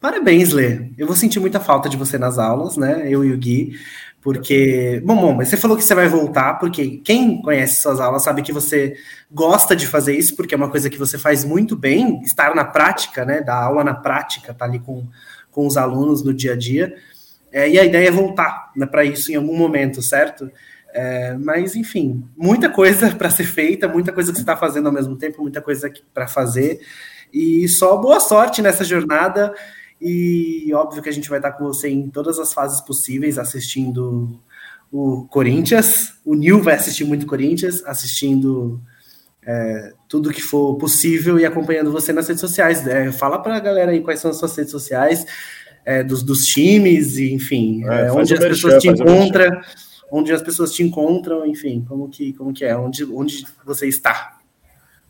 parabéns, 0.00 0.50
Lê. 0.50 0.90
Eu 0.98 1.06
vou 1.06 1.16
sentir 1.16 1.40
muita 1.40 1.60
falta 1.60 1.88
de 1.88 1.96
você 1.96 2.18
nas 2.18 2.38
aulas, 2.38 2.76
né? 2.76 3.04
Eu 3.06 3.24
e 3.24 3.32
o 3.32 3.38
Gui, 3.38 3.78
porque. 4.20 5.02
Bom, 5.04 5.16
bom, 5.16 5.34
mas 5.34 5.48
você 5.48 5.56
falou 5.56 5.76
que 5.76 5.84
você 5.84 5.94
vai 5.94 6.08
voltar, 6.08 6.54
porque 6.54 6.98
quem 7.04 7.40
conhece 7.40 7.82
suas 7.82 8.00
aulas 8.00 8.24
sabe 8.24 8.42
que 8.42 8.52
você 8.52 8.96
gosta 9.30 9.76
de 9.76 9.86
fazer 9.86 10.16
isso, 10.16 10.34
porque 10.36 10.54
é 10.54 10.58
uma 10.58 10.70
coisa 10.70 10.90
que 10.90 10.98
você 10.98 11.18
faz 11.18 11.44
muito 11.44 11.76
bem, 11.76 12.20
estar 12.22 12.54
na 12.54 12.64
prática, 12.64 13.24
né? 13.24 13.40
Dar 13.40 13.62
aula 13.62 13.84
na 13.84 13.94
prática, 13.94 14.54
tá 14.54 14.64
ali 14.64 14.78
com, 14.78 15.06
com 15.54 15.66
os 15.66 15.76
alunos 15.76 16.22
no 16.22 16.34
dia 16.34 16.52
a 16.52 16.56
dia. 16.56 16.94
É, 17.52 17.70
e 17.70 17.78
a 17.78 17.84
ideia 17.84 18.08
é 18.08 18.10
voltar 18.10 18.72
né, 18.76 18.84
para 18.84 19.04
isso 19.04 19.30
em 19.30 19.36
algum 19.36 19.56
momento, 19.56 20.02
certo? 20.02 20.50
É, 20.92 21.34
mas, 21.38 21.76
enfim, 21.76 22.24
muita 22.36 22.68
coisa 22.68 23.10
para 23.14 23.30
ser 23.30 23.44
feita, 23.44 23.86
muita 23.86 24.12
coisa 24.12 24.32
que 24.32 24.38
você 24.38 24.42
está 24.42 24.56
fazendo 24.56 24.86
ao 24.88 24.92
mesmo 24.92 25.16
tempo, 25.16 25.40
muita 25.40 25.62
coisa 25.62 25.90
para 26.12 26.26
fazer. 26.26 26.80
E 27.32 27.68
só 27.68 27.96
boa 27.96 28.18
sorte 28.18 28.60
nessa 28.60 28.84
jornada. 28.84 29.54
E 30.00 30.72
óbvio 30.74 31.02
que 31.02 31.08
a 31.08 31.12
gente 31.12 31.30
vai 31.30 31.38
estar 31.38 31.52
com 31.52 31.64
você 31.64 31.88
em 31.88 32.10
todas 32.10 32.38
as 32.40 32.52
fases 32.52 32.80
possíveis, 32.80 33.38
assistindo 33.38 34.40
o 34.90 35.24
Corinthians. 35.28 36.14
O 36.24 36.34
Nil 36.34 36.60
vai 36.60 36.74
assistir 36.74 37.04
muito 37.04 37.26
Corinthians, 37.26 37.82
assistindo 37.86 38.82
é, 39.46 39.92
tudo 40.08 40.32
que 40.32 40.42
for 40.42 40.76
possível 40.76 41.38
e 41.38 41.44
acompanhando 41.44 41.92
você 41.92 42.12
nas 42.12 42.28
redes 42.28 42.40
sociais. 42.40 42.86
É, 42.86 43.10
fala 43.12 43.38
para 43.38 43.56
a 43.56 43.60
galera 43.60 43.92
aí 43.92 44.00
quais 44.00 44.20
são 44.20 44.30
as 44.30 44.38
suas 44.38 44.56
redes 44.56 44.70
sociais, 44.70 45.26
é, 45.84 46.02
dos, 46.02 46.22
dos 46.22 46.46
times, 46.46 47.16
e, 47.16 47.32
enfim, 47.32 47.84
é, 47.88 48.06
é, 48.06 48.12
onde 48.12 48.32
as 48.32 48.40
pessoas 48.40 48.82
te 48.82 48.88
encontram 48.88 49.60
onde 50.10 50.32
as 50.32 50.42
pessoas 50.42 50.72
te 50.72 50.80
encontram, 50.80 51.44
enfim, 51.44 51.84
como 51.88 52.08
que, 52.08 52.32
como 52.34 52.52
que 52.52 52.64
é, 52.64 52.76
onde, 52.76 53.04
onde 53.04 53.44
você 53.64 53.88
está. 53.88 54.38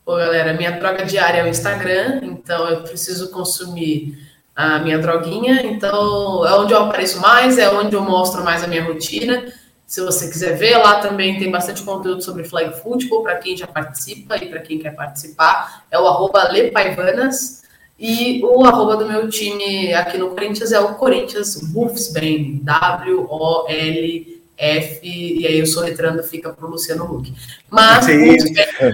Pô, 0.03 0.17
galera, 0.17 0.55
minha 0.55 0.73
droga 0.73 1.05
diária 1.05 1.41
é 1.41 1.45
o 1.45 1.49
Instagram, 1.49 2.21
então 2.23 2.69
eu 2.69 2.83
preciso 2.83 3.31
consumir 3.31 4.19
a 4.57 4.79
minha 4.79 4.99
droguinha, 4.99 5.63
então 5.67 6.47
é 6.47 6.55
onde 6.59 6.73
eu 6.73 6.79
apareço 6.79 7.21
mais, 7.21 7.59
é 7.59 7.69
onde 7.71 7.95
eu 7.95 8.03
mostro 8.03 8.43
mais 8.43 8.65
a 8.65 8.67
minha 8.67 8.85
rotina. 8.85 9.45
Se 9.87 10.01
você 10.01 10.29
quiser 10.29 10.57
ver, 10.57 10.77
lá 10.79 11.01
também 11.01 11.39
tem 11.39 11.51
bastante 11.51 11.83
conteúdo 11.83 12.23
sobre 12.23 12.45
flag 12.45 12.81
football 12.81 13.23
para 13.23 13.37
quem 13.37 13.57
já 13.57 13.67
participa 13.67 14.37
e 14.37 14.49
para 14.49 14.61
quem 14.61 14.79
quer 14.79 14.95
participar. 14.95 15.85
É 15.91 15.99
o 15.99 16.07
arroba 16.07 16.51
Lepaivanas. 16.51 17.63
E 17.99 18.43
o 18.43 18.65
arroba 18.65 18.97
do 18.97 19.07
meu 19.07 19.29
time 19.29 19.95
aqui 19.95 20.19
no 20.19 20.31
Corinthians 20.31 20.73
é 20.73 20.81
o 20.81 20.95
Corinthians 20.95 21.73
Wolfsbane, 21.73 22.61
W-O-L 22.65 24.34
F, 24.57 25.01
e 25.03 25.47
aí 25.47 25.61
o 25.61 25.67
soletrando 25.67 26.23
fica 26.23 26.53
para 26.53 26.65
o 26.67 26.71
Luciano 26.71 27.05
Huck. 27.05 27.35
Mas. 27.69 28.05
Sim, 28.05 28.37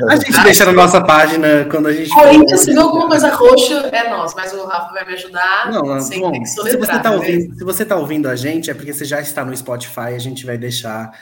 a 0.09 0.17
gente 0.17 0.43
deixa 0.43 0.65
na 0.65 0.73
nossa 0.73 1.03
página 1.03 1.67
quando 1.71 1.89
a 1.89 1.93
gente. 1.93 2.09
Corinthians, 2.11 2.61
se 2.61 2.73
vê 2.73 2.81
alguma 2.81 3.09
coisa 3.09 3.29
roxa, 3.29 3.75
é 3.93 4.09
nós, 4.09 4.35
mas 4.35 4.53
o 4.55 4.65
Rafa 4.65 4.93
vai 4.93 5.07
me 5.07 5.13
ajudar. 5.15 5.71
Não, 5.71 5.83
não 5.83 6.01
sem 6.01 6.21
bom, 6.21 6.33
ter 6.33 6.41
que 6.41 6.47
soletrar, 6.47 6.83
se 6.83 6.87
você 6.87 6.97
está 6.97 7.11
ouvindo, 7.11 7.55
se 7.55 7.65
você 7.65 7.85
tá 7.85 7.97
ouvindo 7.97 8.29
a 8.29 8.37
gente, 8.37 8.71
é 8.71 8.75
porque 8.75 8.93
você 8.93 9.05
já 9.05 9.21
está 9.21 9.45
no 9.45 9.55
Spotify, 9.55 10.15
a 10.15 10.19
gente 10.19 10.47
vai 10.47 10.57
deixar 10.57 11.13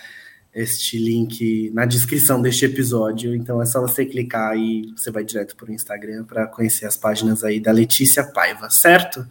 este 0.54 0.98
link 0.98 1.70
na 1.74 1.84
descrição 1.84 2.40
deste 2.40 2.64
episódio. 2.64 3.34
Então 3.34 3.60
é 3.60 3.66
só 3.66 3.80
você 3.80 4.04
clicar 4.04 4.56
e 4.56 4.92
você 4.96 5.10
vai 5.10 5.24
direto 5.24 5.56
para 5.56 5.70
o 5.70 5.72
Instagram 5.72 6.24
para 6.24 6.46
conhecer 6.46 6.86
as 6.86 6.96
páginas 6.96 7.44
aí 7.44 7.60
da 7.60 7.72
Letícia 7.72 8.24
Paiva, 8.24 8.70
certo? 8.70 9.26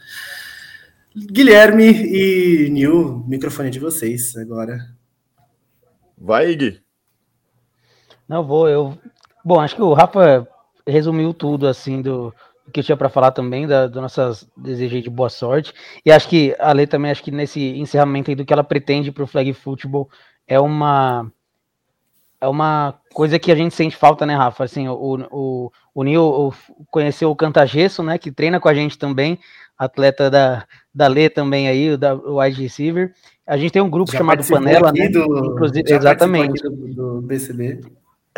Guilherme 1.15 1.85
e 1.85 2.69
Nil, 2.69 3.25
microfone 3.27 3.69
de 3.69 3.79
vocês 3.79 4.35
agora. 4.35 4.96
Vai, 6.17 6.55
Gui. 6.55 6.81
Não 8.27 8.43
vou, 8.43 8.67
eu. 8.67 8.97
Bom, 9.45 9.59
acho 9.59 9.75
que 9.75 9.81
o 9.81 9.93
Rafa 9.93 10.47
resumiu 10.85 11.33
tudo, 11.33 11.67
assim, 11.67 12.01
do, 12.01 12.33
que 12.71 12.79
eu 12.79 12.83
tinha 12.83 12.97
para 12.97 13.09
falar 13.09 13.31
também, 13.31 13.67
da, 13.67 13.87
do 13.87 14.01
nossas 14.01 14.49
desejos 14.57 15.03
de 15.03 15.09
boa 15.09 15.29
sorte. 15.29 15.73
E 16.05 16.11
acho 16.11 16.27
que 16.27 16.55
a 16.59 16.73
Lei 16.73 16.87
também, 16.87 17.11
acho 17.11 17.23
que 17.23 17.31
nesse 17.31 17.61
encerramento 17.77 18.29
aí 18.29 18.35
do 18.35 18.45
que 18.45 18.53
ela 18.53 18.63
pretende 18.63 19.11
para 19.11 19.23
o 19.23 19.27
flag 19.27 19.53
football 19.53 20.09
é 20.47 20.59
uma 20.59 21.31
é 22.39 22.47
uma 22.47 22.95
coisa 23.13 23.39
que 23.39 23.51
a 23.51 23.55
gente 23.55 23.73
sente 23.73 23.95
falta, 23.95 24.25
né, 24.25 24.35
Rafa? 24.35 24.63
Assim, 24.63 24.87
o, 24.87 25.27
o, 25.31 25.71
o 25.93 26.03
Nil 26.03 26.53
conheceu 26.91 27.31
o 27.31 27.35
Cantagesso, 27.35 28.03
né, 28.03 28.17
que 28.17 28.31
treina 28.31 28.59
com 28.59 28.69
a 28.69 28.73
gente 28.73 28.97
também, 28.97 29.39
atleta 29.77 30.29
da, 30.29 30.65
da 30.93 31.07
Lê 31.07 31.29
também 31.29 31.67
aí, 31.67 31.91
o 31.91 31.97
da 31.97 32.15
o 32.15 32.41
wide 32.41 32.61
receiver. 32.61 33.13
A 33.45 33.57
gente 33.57 33.71
tem 33.71 33.81
um 33.81 33.89
grupo 33.89 34.11
já 34.11 34.17
chamado 34.17 34.45
Panela, 34.45 34.91
né? 34.91 35.07
Do, 35.09 35.53
inclusive, 35.53 35.93
exatamente. 35.93 36.61
Do, 36.63 36.93
do 36.93 37.21
BCB. 37.21 37.81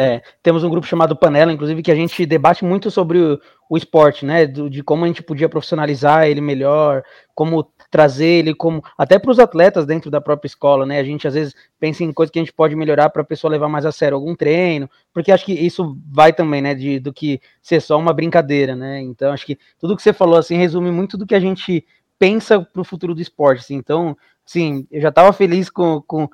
É, 0.02 0.22
temos 0.42 0.64
um 0.64 0.70
grupo 0.70 0.88
chamado 0.88 1.14
Panela, 1.14 1.52
inclusive, 1.52 1.84
que 1.84 1.92
a 1.92 1.96
gente 1.96 2.26
debate 2.26 2.64
muito 2.64 2.90
sobre 2.90 3.20
o, 3.20 3.38
o 3.70 3.76
esporte, 3.76 4.26
né? 4.26 4.48
Do, 4.48 4.70
de 4.70 4.82
como 4.82 5.04
a 5.04 5.08
gente 5.08 5.22
podia 5.22 5.50
profissionalizar 5.50 6.26
ele 6.26 6.40
melhor, 6.40 7.04
como 7.36 7.70
trazer 7.92 8.26
ele 8.26 8.56
como 8.56 8.82
até 8.98 9.20
para 9.20 9.30
os 9.30 9.40
atletas 9.40 9.86
dentro 9.86 10.10
da 10.10 10.22
própria 10.22 10.48
escola, 10.48 10.86
né? 10.86 11.00
A 11.00 11.04
gente 11.04 11.28
às 11.28 11.34
vezes 11.34 11.54
pensa 11.78 12.02
em 12.02 12.14
coisas 12.14 12.32
que 12.32 12.40
a 12.40 12.42
gente 12.42 12.54
pode 12.54 12.78
melhorar 12.78 13.10
para 13.10 13.24
a 13.24 13.26
pessoa 13.26 13.52
levar 13.52 13.68
mais 13.68 13.86
a 13.86 13.92
sério 13.92 14.16
algum 14.16 14.34
treino, 14.34 14.90
porque 15.14 15.34
acho 15.34 15.44
que 15.44 15.52
isso 15.52 15.98
vai 16.10 16.32
também, 16.32 16.62
né? 16.62 16.74
De, 16.74 16.98
do 16.98 17.12
que 17.12 17.42
ser 17.62 17.82
só 17.82 18.00
uma 18.00 18.14
brincadeira, 18.14 18.78
né? 18.78 19.02
Então 19.02 19.34
acho 19.34 19.46
que 19.46 19.60
tudo 19.78 19.98
que 19.98 20.02
você 20.02 20.14
falou 20.14 20.38
assim 20.38 20.56
resume 20.56 20.92
muito 20.92 21.18
do 21.18 21.26
que 21.26 21.36
a 21.36 21.42
gente 21.42 21.86
pensa 22.18 22.62
para 22.62 22.82
o 22.82 22.86
futuro 22.86 23.14
do 23.14 23.22
esporte. 23.22 23.60
Assim. 23.60 23.76
Então 23.76 24.16
sim, 24.46 24.88
eu 24.90 25.02
já 25.02 25.10
estava 25.10 25.34
feliz 25.34 25.70
com, 25.70 26.02
com, 26.08 26.30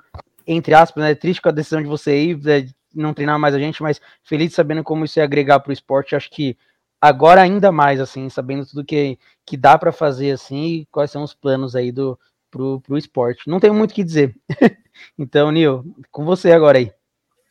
entre 0.46 0.72
aspas, 0.72 1.02
né, 1.02 1.16
triste 1.16 1.42
com 1.42 1.48
a 1.48 1.52
decisão 1.52 1.82
de 1.82 1.88
você 1.88 2.16
ir, 2.16 2.36
de 2.36 2.75
não 2.96 3.14
treinar 3.14 3.38
mais 3.38 3.54
a 3.54 3.58
gente, 3.58 3.82
mas 3.82 4.00
feliz 4.24 4.54
sabendo 4.54 4.82
como 4.82 5.04
isso 5.04 5.18
ia 5.18 5.24
agregar 5.24 5.60
para 5.60 5.70
o 5.70 5.72
esporte. 5.72 6.16
Acho 6.16 6.30
que 6.30 6.56
agora 7.00 7.42
ainda 7.42 7.70
mais, 7.70 8.00
assim, 8.00 8.28
sabendo 8.28 8.66
tudo 8.66 8.84
que, 8.84 9.18
que 9.44 9.56
dá 9.56 9.78
para 9.78 9.92
fazer, 9.92 10.32
assim, 10.32 10.66
e 10.66 10.86
quais 10.86 11.10
são 11.10 11.22
os 11.22 11.34
planos 11.34 11.76
aí 11.76 11.92
do 11.92 12.18
pro, 12.50 12.80
pro 12.80 12.98
esporte. 12.98 13.48
Não 13.48 13.60
tenho 13.60 13.74
muito 13.74 13.92
o 13.92 13.94
que 13.94 14.04
dizer. 14.04 14.34
então, 15.18 15.50
Nil, 15.50 15.84
com 16.10 16.24
você 16.24 16.52
agora 16.52 16.78
aí. 16.78 16.90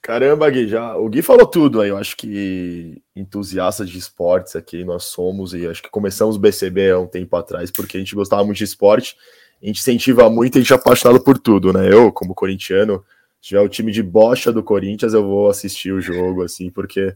Caramba, 0.02 0.48
Gui, 0.52 0.68
já, 0.68 0.96
o 0.96 1.10
Gui 1.10 1.24
falou 1.24 1.48
tudo 1.48 1.82
aí. 1.82 1.90
Eu 1.90 1.98
acho 1.98 2.16
que 2.16 3.02
entusiastas 3.16 3.90
de 3.90 3.98
esportes 3.98 4.56
aqui 4.56 4.84
nós 4.84 5.06
somos, 5.06 5.54
e 5.54 5.66
acho 5.66 5.82
que 5.82 5.90
começamos 5.90 6.36
o 6.36 6.40
BCB 6.40 6.92
há 6.92 7.00
um 7.00 7.08
tempo 7.08 7.36
atrás, 7.36 7.72
porque 7.72 7.98
a 7.98 8.00
gente 8.00 8.14
gostava 8.14 8.44
muito 8.44 8.58
de 8.58 8.66
esporte, 8.66 9.18
a 9.62 9.66
gente 9.66 9.80
incentiva 9.80 10.30
muito 10.30 10.56
e 10.56 10.60
a 10.60 10.62
gente 10.62 10.74
é 10.74 10.76
apaixonado 10.76 11.24
por 11.24 11.40
tudo, 11.40 11.74
né? 11.74 11.92
Eu, 11.92 12.12
como 12.12 12.36
corintiano, 12.36 13.04
se 13.46 13.50
tiver 13.50 13.62
o 13.62 13.70
time 13.70 13.92
de 13.92 14.02
bocha 14.02 14.52
do 14.52 14.64
Corinthians, 14.64 15.14
eu 15.14 15.24
vou 15.24 15.48
assistir 15.48 15.92
o 15.92 16.02
jogo, 16.02 16.42
assim, 16.42 16.72
porque 16.72 17.16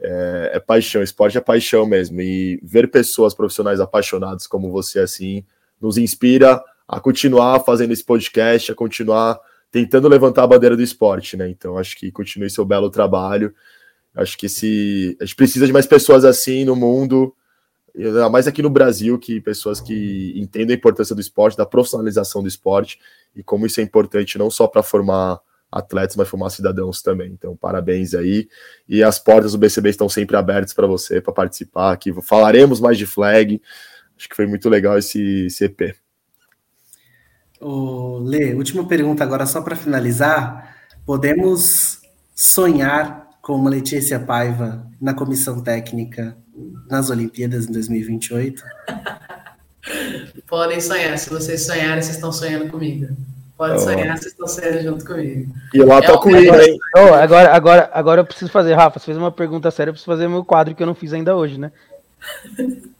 é, 0.00 0.52
é 0.54 0.58
paixão, 0.58 1.02
esporte 1.02 1.36
é 1.36 1.40
paixão 1.42 1.84
mesmo. 1.84 2.18
E 2.18 2.58
ver 2.62 2.90
pessoas 2.90 3.34
profissionais 3.34 3.78
apaixonadas 3.78 4.46
como 4.46 4.70
você, 4.70 5.00
assim, 5.00 5.44
nos 5.78 5.98
inspira 5.98 6.64
a 6.88 6.98
continuar 6.98 7.60
fazendo 7.60 7.92
esse 7.92 8.02
podcast, 8.02 8.72
a 8.72 8.74
continuar 8.74 9.38
tentando 9.70 10.08
levantar 10.08 10.44
a 10.44 10.46
bandeira 10.46 10.74
do 10.74 10.82
esporte, 10.82 11.36
né? 11.36 11.50
Então 11.50 11.76
acho 11.76 11.94
que 11.98 12.10
continue 12.10 12.48
seu 12.48 12.64
belo 12.64 12.88
trabalho. 12.88 13.54
Acho 14.14 14.38
que 14.38 14.48
se 14.48 15.14
a 15.20 15.26
gente 15.26 15.36
precisa 15.36 15.66
de 15.66 15.74
mais 15.74 15.84
pessoas 15.84 16.24
assim 16.24 16.64
no 16.64 16.74
mundo, 16.74 17.36
mais 18.32 18.46
aqui 18.46 18.62
no 18.62 18.70
Brasil, 18.70 19.18
que 19.18 19.42
pessoas 19.42 19.78
que 19.78 20.32
entendem 20.36 20.74
a 20.74 20.78
importância 20.78 21.14
do 21.14 21.20
esporte, 21.20 21.58
da 21.58 21.66
profissionalização 21.66 22.40
do 22.40 22.48
esporte 22.48 22.98
e 23.36 23.42
como 23.42 23.66
isso 23.66 23.78
é 23.78 23.82
importante 23.82 24.38
não 24.38 24.50
só 24.50 24.66
para 24.66 24.82
formar 24.82 25.38
atletas, 25.70 26.16
mas 26.16 26.28
formar 26.28 26.50
cidadãos 26.50 27.02
também. 27.02 27.30
Então, 27.32 27.56
parabéns 27.56 28.14
aí. 28.14 28.48
E 28.88 29.02
as 29.02 29.18
portas 29.18 29.52
do 29.52 29.58
BCB 29.58 29.90
estão 29.90 30.08
sempre 30.08 30.36
abertas 30.36 30.72
para 30.72 30.86
você, 30.86 31.20
para 31.20 31.32
participar 31.32 31.92
aqui. 31.92 32.12
Falaremos 32.22 32.80
mais 32.80 32.98
de 32.98 33.06
flag. 33.06 33.60
Acho 34.16 34.28
que 34.28 34.36
foi 34.36 34.46
muito 34.46 34.68
legal 34.68 34.98
esse. 34.98 35.48
O 37.60 38.18
Lê, 38.18 38.54
última 38.54 38.86
pergunta 38.86 39.22
agora, 39.22 39.46
só 39.46 39.60
para 39.60 39.76
finalizar. 39.76 40.76
Podemos 41.06 42.00
sonhar 42.34 43.28
com 43.42 43.54
uma 43.54 43.70
Letícia 43.70 44.18
Paiva 44.18 44.86
na 45.00 45.14
comissão 45.14 45.62
técnica 45.62 46.36
nas 46.88 47.10
Olimpíadas 47.10 47.66
em 47.68 47.72
2028? 47.72 48.62
Podem 50.46 50.80
sonhar. 50.80 51.16
Se 51.18 51.30
vocês 51.30 51.64
sonharem, 51.64 52.02
vocês 52.02 52.16
estão 52.16 52.32
sonhando 52.32 52.68
comigo. 52.68 53.16
Podem 53.60 53.76
oh. 53.76 53.80
sonhar, 53.80 54.16
vocês 54.16 54.32
estão 54.32 54.48
sonhando 54.48 54.82
junto 54.82 55.04
comigo. 55.04 55.52
E 55.74 55.82
lá 55.82 56.00
tá 56.00 56.16
comigo, 56.16 56.56
hein? 56.56 56.78
Oh, 56.96 57.12
agora, 57.12 57.54
agora, 57.54 57.90
agora 57.92 58.20
eu 58.22 58.24
preciso 58.24 58.50
fazer, 58.50 58.72
Rafa, 58.72 58.98
você 58.98 59.04
fez 59.04 59.18
uma 59.18 59.30
pergunta 59.30 59.70
séria, 59.70 59.90
eu 59.90 59.92
preciso 59.92 60.10
fazer 60.10 60.26
meu 60.28 60.42
quadro 60.42 60.74
que 60.74 60.82
eu 60.82 60.86
não 60.86 60.94
fiz 60.94 61.12
ainda 61.12 61.36
hoje, 61.36 61.60
né? 61.60 61.70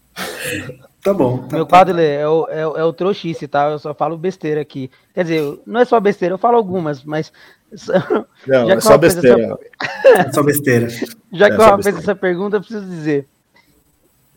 Tá 1.03 1.15
bom. 1.15 1.39
Tá, 1.49 1.57
Meu 1.57 1.67
quadro 1.67 1.95
tá. 1.95 2.03
é, 2.03 2.29
o, 2.29 2.47
é, 2.51 2.61
é 2.61 2.85
o 2.85 2.93
trouxice, 2.93 3.49
tá? 3.49 3.71
Eu 3.71 3.79
só 3.79 3.95
falo 3.95 4.19
besteira 4.19 4.61
aqui. 4.61 4.91
Quer 5.15 5.23
dizer, 5.23 5.59
não 5.67 5.81
é 5.81 5.87
só 5.87 5.99
besteira, 5.99 6.35
eu 6.35 6.39
falo 6.39 6.59
algumas, 6.59 7.03
mas. 7.03 7.33
Não, 8.47 8.69
já 8.69 8.75
é 8.75 8.81
só 8.81 8.99
besteira. 8.99 9.59
Essa... 9.81 10.29
É 10.29 10.31
só 10.31 10.43
besteira. 10.43 10.89
Já 11.33 11.47
é 11.47 11.51
que 11.51 11.57
eu 11.57 11.77
fiz 11.79 11.87
essa 11.87 12.15
pergunta, 12.15 12.57
eu 12.57 12.61
preciso 12.61 12.85
dizer. 12.85 13.27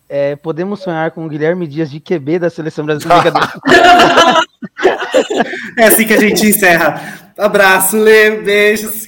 É, 0.07 0.38
podemos 0.38 0.80
sonhar 0.80 1.11
com 1.11 1.26
o 1.26 1.28
Guilherme 1.28 1.67
Dias 1.67 1.91
de 1.91 1.99
QB 1.99 2.39
da 2.39 2.49
seleção 2.49 2.86
brasileira. 2.86 3.34
é 5.78 5.86
assim 5.86 6.05
que 6.05 6.14
a 6.14 6.20
gente 6.20 6.45
encerra. 6.45 7.32
Abraço, 7.38 7.97
Lê, 7.97 8.41
beijos. 8.41 9.07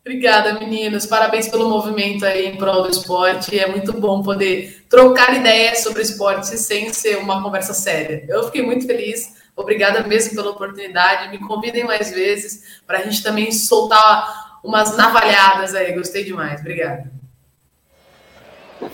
Obrigada, 0.00 0.58
meninos. 0.58 1.06
Parabéns 1.06 1.48
pelo 1.48 1.68
movimento 1.68 2.24
aí 2.24 2.46
em 2.46 2.56
prol 2.56 2.82
do 2.82 2.90
esporte. 2.90 3.58
É 3.58 3.68
muito 3.68 3.92
bom 3.92 4.22
poder 4.22 4.84
trocar 4.88 5.36
ideias 5.36 5.82
sobre 5.82 6.02
esporte 6.02 6.58
sem 6.58 6.92
ser 6.92 7.18
uma 7.18 7.42
conversa 7.42 7.74
séria. 7.74 8.24
Eu 8.28 8.44
fiquei 8.44 8.62
muito 8.62 8.86
feliz. 8.86 9.36
Obrigada 9.54 10.02
mesmo 10.06 10.34
pela 10.34 10.50
oportunidade. 10.50 11.30
Me 11.30 11.38
convidem 11.38 11.84
mais 11.84 12.10
vezes 12.10 12.80
para 12.86 12.98
a 12.98 13.02
gente 13.02 13.22
também 13.22 13.52
soltar 13.52 14.58
umas 14.64 14.96
navalhadas 14.96 15.74
aí. 15.74 15.92
Gostei 15.92 16.24
demais. 16.24 16.60
Obrigada. 16.60 17.10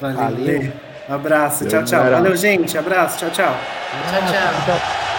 Valeu. 0.01 0.17
Valeu. 0.17 0.73
Abraço. 1.09 1.67
Tchau, 1.67 1.85
tchau. 1.85 2.11
Valeu, 2.11 2.37
gente. 2.37 2.77
Abraço. 2.77 3.19
Tchau, 3.19 3.31
tchau. 3.31 3.57
Tchau, 4.11 4.67
tchau. 4.67 5.16